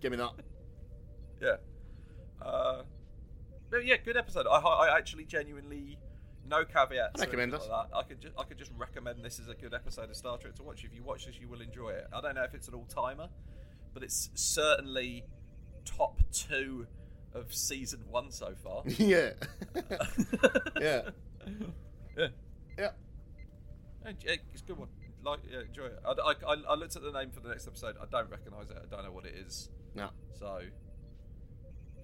Give 0.02 0.12
me 0.12 0.18
that. 0.18 0.32
Yeah. 1.42 1.56
Uh, 2.42 2.82
but 3.70 3.86
yeah, 3.86 3.98
good 3.98 4.18
episode. 4.18 4.48
I, 4.48 4.58
I 4.58 4.98
actually 4.98 5.26
genuinely 5.26 5.98
no 6.48 6.66
caveats. 6.66 7.22
I 7.22 7.26
recommend 7.26 7.54
anything 7.54 7.70
Like 7.70 7.92
that. 7.92 7.98
I 7.98 8.04
could 8.04 8.22
just 8.22 8.34
I 8.38 8.44
could 8.44 8.58
just 8.58 8.72
recommend 8.78 9.24
this 9.24 9.40
as 9.40 9.48
a 9.48 9.54
good 9.54 9.74
episode 9.74 10.10
of 10.10 10.16
Star 10.16 10.38
Trek 10.38 10.56
to 10.56 10.64
watch. 10.64 10.84
If 10.84 10.94
you 10.94 11.04
watch 11.04 11.26
this, 11.26 11.36
you 11.40 11.48
will 11.48 11.62
enjoy 11.62 11.90
it. 11.90 12.08
I 12.14 12.22
don't 12.22 12.36
know 12.36 12.44
if 12.44 12.54
it's 12.54 12.68
an 12.68 12.74
all 12.74 12.86
timer, 12.86 13.30
but 13.94 14.04
it's 14.04 14.30
certainly 14.34 15.26
top 15.86 16.22
two 16.32 16.88
of 17.34 17.54
season 17.54 18.02
one 18.10 18.32
so 18.32 18.54
far. 18.64 18.84
yeah. 18.86 19.32
yeah. 20.80 21.02
yeah. 22.18 22.28
Yeah. 22.78 22.90
Yeah, 24.06 24.36
It's 24.54 24.62
a 24.62 24.66
good 24.66 24.78
one. 24.78 24.88
Like, 25.24 25.40
yeah, 25.52 25.62
enjoy 25.68 25.86
it. 25.86 26.00
I, 26.06 26.34
I, 26.48 26.56
I 26.70 26.76
looked 26.76 26.96
at 26.96 27.02
the 27.02 27.12
name 27.12 27.30
for 27.32 27.42
the 27.42 27.50
next 27.50 27.68
episode. 27.68 27.96
I 28.02 28.06
don't 28.10 28.30
recognise 28.30 28.70
it. 28.70 28.78
I 28.82 28.96
don't 28.96 29.04
know 29.04 29.12
what 29.12 29.26
it 29.26 29.36
is. 29.36 29.70
No. 29.94 30.10
So 30.40 30.62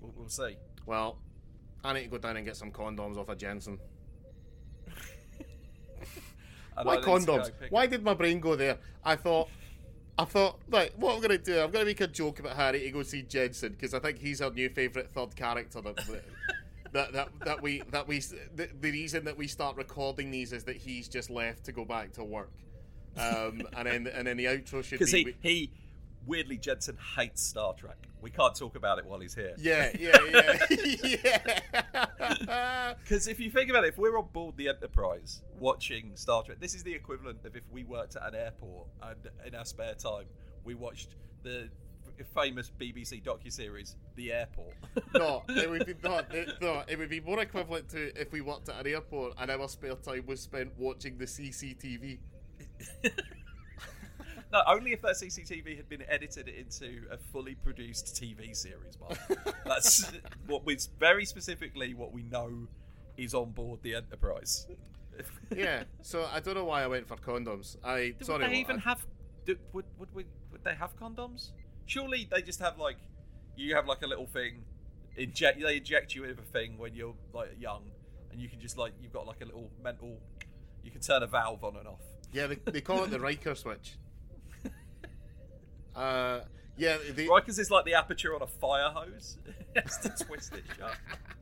we'll, 0.02 0.14
we'll 0.16 0.30
see. 0.30 0.58
Well, 0.86 1.18
I 1.86 1.94
need 1.94 2.04
to 2.04 2.10
go 2.10 2.18
down 2.18 2.38
and 2.38 2.46
get 2.46 2.58
some 2.58 2.72
condoms 2.72 3.18
off 3.18 3.30
of 3.30 3.38
Jensen. 3.38 3.80
Why 6.82 6.94
I 6.94 6.96
need 6.96 7.02
to 7.02 7.06
go 7.06 7.20
condoms? 7.20 7.52
Why 7.70 7.86
did 7.86 8.04
my 8.04 8.14
brain 8.14 8.40
go 8.40 8.56
there? 8.56 8.78
I 9.04 9.16
thought, 9.16 9.50
I 10.18 10.26
thought, 10.26 10.60
like, 10.70 10.94
what 10.98 11.14
I'm 11.14 11.20
going 11.22 11.30
to 11.30 11.38
do, 11.38 11.54
I'm 11.54 11.72
going 11.72 11.84
to 11.84 11.86
make 11.86 12.02
a 12.02 12.08
joke 12.08 12.40
about 12.40 12.56
Harry 12.56 12.80
to 12.80 12.92
go 12.92 13.04
see 13.04 13.22
Jensen 13.22 13.74
because 13.74 13.94
I 13.94 14.00
think 14.00 14.18
he's 14.18 14.42
our 14.42 14.52
new 14.52 14.70
favourite 14.70 15.10
third 15.12 15.36
character. 15.36 15.80
That, 15.82 15.96
that, 16.94 17.14
that, 17.14 17.30
that 17.46 17.62
we, 17.62 17.84
that 17.92 18.08
we, 18.08 18.20
the, 18.20 18.70
the 18.82 18.92
reason 18.92 19.24
that 19.26 19.38
we 19.38 19.48
start 19.48 19.78
recording 19.78 20.32
these 20.32 20.54
is 20.54 20.64
that 20.64 20.78
he's 20.78 21.08
just 21.08 21.30
left 21.30 21.66
to 21.66 21.72
go 21.72 21.86
back 21.86 22.14
to 22.14 22.24
work. 22.24 22.52
Um, 23.18 23.62
and 23.78 23.88
then, 23.88 24.08
and 24.08 24.28
then 24.28 24.38
the 24.38 24.46
outro 24.46 24.84
should 24.84 25.00
be. 25.06 25.06
he, 25.06 25.36
he 25.42 25.72
weirdly 26.26 26.58
Jensen 26.58 26.98
hates 27.16 27.42
Star 27.42 27.74
Trek. 27.74 27.98
We 28.26 28.32
can't 28.32 28.56
talk 28.56 28.76
about 28.76 28.98
it 28.98 29.06
while 29.06 29.20
he's 29.20 29.36
here. 29.36 29.54
yeah, 29.60 29.92
yeah, 30.00 30.18
yeah, 30.32 30.66
yeah. 31.22 32.94
Because 33.04 33.28
if 33.28 33.40
you 33.40 33.52
think 33.52 33.70
about 33.70 33.84
it, 33.84 33.90
if 33.90 34.00
we're 34.00 34.18
on 34.18 34.30
board 34.34 34.58
the 34.58 34.68
Enterprise 34.68 35.44
watching 35.60 36.10
Star 36.16 36.42
Trek, 36.42 36.60
this 36.60 36.74
is 36.74 36.82
the 36.82 36.92
equivalent 36.92 37.46
of 37.46 37.56
if 37.56 37.62
we 37.72 37.84
worked 37.84 38.16
at 38.16 38.28
an 38.28 38.34
airport 38.34 38.88
and 39.04 39.30
in 39.46 39.54
our 39.54 39.64
spare 39.64 39.94
time 39.94 40.26
we 40.64 40.74
watched 40.74 41.10
the 41.44 41.70
famous 42.34 42.72
BBC 42.82 43.22
docu-series 43.22 43.96
The 44.16 44.34
Airport. 44.34 44.74
No, 45.14 45.44
it 45.50 45.70
would 45.70 45.86
be 45.86 45.94
not. 46.04 46.34
It, 46.34 46.50
no, 46.60 46.82
it 46.88 46.98
would 46.98 47.10
be 47.10 47.20
more 47.20 47.40
equivalent 47.40 47.90
to 47.90 48.12
if 48.20 48.32
we 48.32 48.42
worked 48.42 48.70
at 48.70 48.84
an 48.84 48.92
airport 48.92 49.34
and 49.38 49.52
our 49.52 49.70
spare 49.70 49.94
time 49.94 50.26
was 50.26 50.42
spent 50.42 50.72
watching 50.80 51.20
the 51.20 51.26
CCTV. 51.26 52.18
No, 54.56 54.74
only 54.74 54.94
if 54.94 55.02
that 55.02 55.14
CCTV 55.16 55.76
had 55.76 55.90
been 55.90 56.04
edited 56.08 56.48
into 56.48 57.04
a 57.12 57.18
fully 57.18 57.56
produced 57.56 58.16
TV 58.16 58.56
series. 58.56 58.98
Mark. 59.00 59.18
That's 59.66 60.12
what 60.48 60.66
we 60.66 60.78
very 61.00 61.26
specifically 61.26 61.94
what 61.94 62.14
we 62.14 62.24
know 62.24 62.68
is 63.18 63.34
on 63.34 63.52
board 63.52 63.80
the 63.82 63.96
Enterprise. 63.96 64.68
Yeah, 65.54 65.84
so 66.02 66.28
I 66.34 66.40
don't 66.40 66.56
know 66.56 66.66
why 66.66 66.84
I 66.84 66.88
went 66.88 67.08
for 67.08 67.18
condoms. 67.18 67.78
I 67.84 68.14
Would 68.18 68.26
sorry. 68.26 68.40
they 68.40 68.50
what, 68.50 68.54
even 68.54 68.78
I- 68.78 68.82
have? 68.82 69.06
Do, 69.46 69.58
would 69.74 69.86
would 70.00 70.14
we, 70.14 70.26
would 70.52 70.64
they 70.64 70.74
have 70.74 70.98
condoms? 71.00 71.52
Surely 71.86 72.28
they 72.32 72.42
just 72.42 72.60
have 72.62 72.80
like 72.80 72.98
you 73.56 73.76
have 73.76 73.88
like 73.88 74.02
a 74.04 74.08
little 74.08 74.26
thing. 74.26 74.64
Inject 75.18 75.62
they 75.62 75.78
inject 75.78 76.16
you 76.16 76.24
with 76.24 76.40
a 76.40 76.42
thing 76.42 76.78
when 76.78 76.96
you're 76.96 77.14
like 77.34 77.56
young, 77.60 77.84
and 78.32 78.42
you 78.42 78.50
can 78.50 78.60
just 78.60 78.78
like 78.78 78.94
you've 79.02 79.14
got 79.14 79.28
like 79.28 79.42
a 79.42 79.46
little 79.46 79.70
mental. 79.84 80.18
You 80.84 80.92
can 80.92 81.02
turn 81.02 81.24
a 81.24 81.28
valve 81.28 81.64
on 81.64 81.76
and 81.78 81.88
off. 81.88 82.02
Yeah, 82.32 82.48
they, 82.48 82.56
they 82.56 82.82
call 82.82 83.04
it 83.04 83.12
the 83.12 83.20
Riker 83.20 83.56
switch. 83.56 83.98
Uh, 85.96 86.42
yeah, 86.78 86.98
they, 87.14 87.28
Rikers 87.28 87.60
is 87.60 87.72
like 87.72 87.86
the 87.86 87.94
aperture 87.94 88.36
on 88.36 88.42
a 88.42 88.48
fire 88.48 88.90
hose. 88.90 89.38
has 89.76 89.98
to 90.00 90.26
twist 90.26 90.54
it 90.54 90.64
shut. 90.78 90.96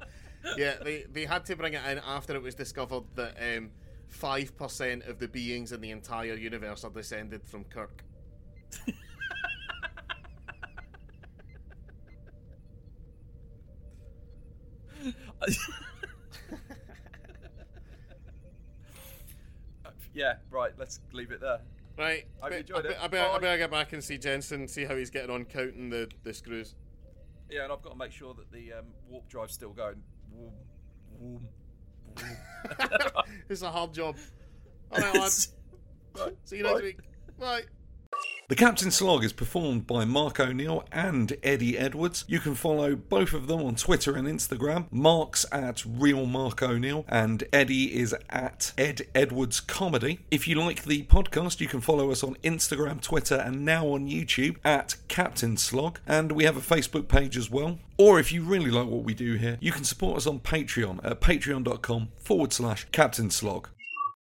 yeah, 0.58 0.76
they 0.84 1.06
they 1.12 1.26
had 1.26 1.46
to 1.46 1.56
bring 1.56 1.74
it 1.74 1.82
in 1.90 2.00
after 2.06 2.36
it 2.36 2.42
was 2.42 2.56
discovered 2.56 3.04
that 3.16 3.36
um, 3.42 3.72
five 4.08 4.56
percent 4.58 5.04
of 5.06 5.20
the 5.20 5.28
beings 5.28 5.72
in 5.72 5.82
the 5.82 5.92
entire 5.92 6.36
universe 6.36 6.84
are 6.84 6.92
descended 6.92 7.46
from 7.48 7.64
Kirk. 7.66 8.04
yeah, 20.14 20.36
right. 20.52 20.72
Let's 20.78 21.00
leave 21.12 21.32
it 21.32 21.42
there. 21.42 21.60
Right, 21.98 22.26
Hope 22.40 22.52
you 22.52 22.58
I, 22.58 22.60
enjoyed 22.60 22.86
I, 22.88 22.90
it. 22.90 22.98
I, 23.02 23.08
better, 23.08 23.32
I 23.32 23.40
better 23.40 23.58
get 23.58 23.72
back 23.72 23.94
and 23.94 24.04
see 24.04 24.18
Jensen, 24.18 24.68
see 24.68 24.86
how 24.86 24.96
he's 24.96 25.10
getting 25.12 25.30
on 25.30 25.46
counting 25.46 25.90
the, 25.90 26.10
the 26.24 26.34
screws. 26.34 26.76
Yeah, 27.50 27.64
and 27.66 27.72
I've 27.72 27.82
got 27.84 27.92
to 27.92 27.98
make 27.98 28.12
sure 28.12 28.34
that 28.34 28.52
the 28.52 28.74
um, 28.74 28.86
warp 29.08 29.30
drive's 29.30 29.54
still 29.54 29.74
going. 29.74 30.02
It's 33.50 33.62
a 33.62 33.70
hard 33.70 33.94
job. 33.94 34.16
All 34.92 35.00
right, 35.00 35.14
lads. 35.16 35.54
Right, 36.18 36.36
See 36.46 36.58
you 36.58 36.64
next 36.64 36.76
bye. 36.76 36.82
week. 36.82 37.00
Bye. 37.40 37.62
The 38.50 38.56
Captain 38.56 38.92
Slog 38.92 39.24
is 39.24 39.32
performed 39.32 39.88
by 39.88 40.04
Mark 40.04 40.38
O'Neill 40.38 40.84
and 40.92 41.38
Eddie 41.44 41.78
Edwards. 41.78 42.26
You 42.28 42.42
can 42.42 42.56
follow 42.56 42.94
both 42.94 43.34
of 43.34 43.48
them 43.48 43.64
on 43.64 43.76
Twitter 43.76 44.18
and 44.18 44.28
Instagram. 44.28 44.88
Mark's 44.92 45.46
at 45.54 45.82
Real 45.88 46.26
Mark 46.26 46.62
O'Neill 46.62 47.06
and 47.08 47.46
Eddie 47.54 47.98
is 47.98 48.14
at 48.30 48.74
Ed 48.78 49.08
Edwards 49.16 49.62
Comedy. 49.62 50.20
If 50.30 50.46
you 50.46 50.56
like 50.56 50.84
the 50.84 51.04
podcast, 51.04 51.62
you 51.62 51.68
can 51.70 51.80
follow 51.80 52.12
us 52.12 52.22
on 52.22 52.36
Instagram, 52.44 53.00
Twitter, 53.00 53.36
and 53.36 53.64
now 53.64 53.88
on 53.88 54.10
YouTube 54.10 54.58
at 54.66 54.98
Captain 55.08 55.56
Slog. 55.56 56.00
And 56.06 56.34
we 56.34 56.44
have 56.44 56.58
a 56.58 56.60
Facebook 56.60 57.08
page 57.08 57.38
as 57.38 57.50
well. 57.50 57.80
Or 57.98 58.20
if 58.20 58.34
you 58.34 58.44
really 58.44 58.72
like 58.72 58.88
what 58.88 59.04
we 59.04 59.14
do 59.14 59.36
here, 59.36 59.58
you 59.62 59.72
can 59.72 59.86
support 59.86 60.18
us 60.18 60.28
on 60.28 60.42
Patreon 60.42 61.00
at 61.04 61.22
patreon.com 61.22 62.10
forward 62.18 62.52
slash 62.52 62.88
Captain 62.92 63.30
Slog. 63.30 63.70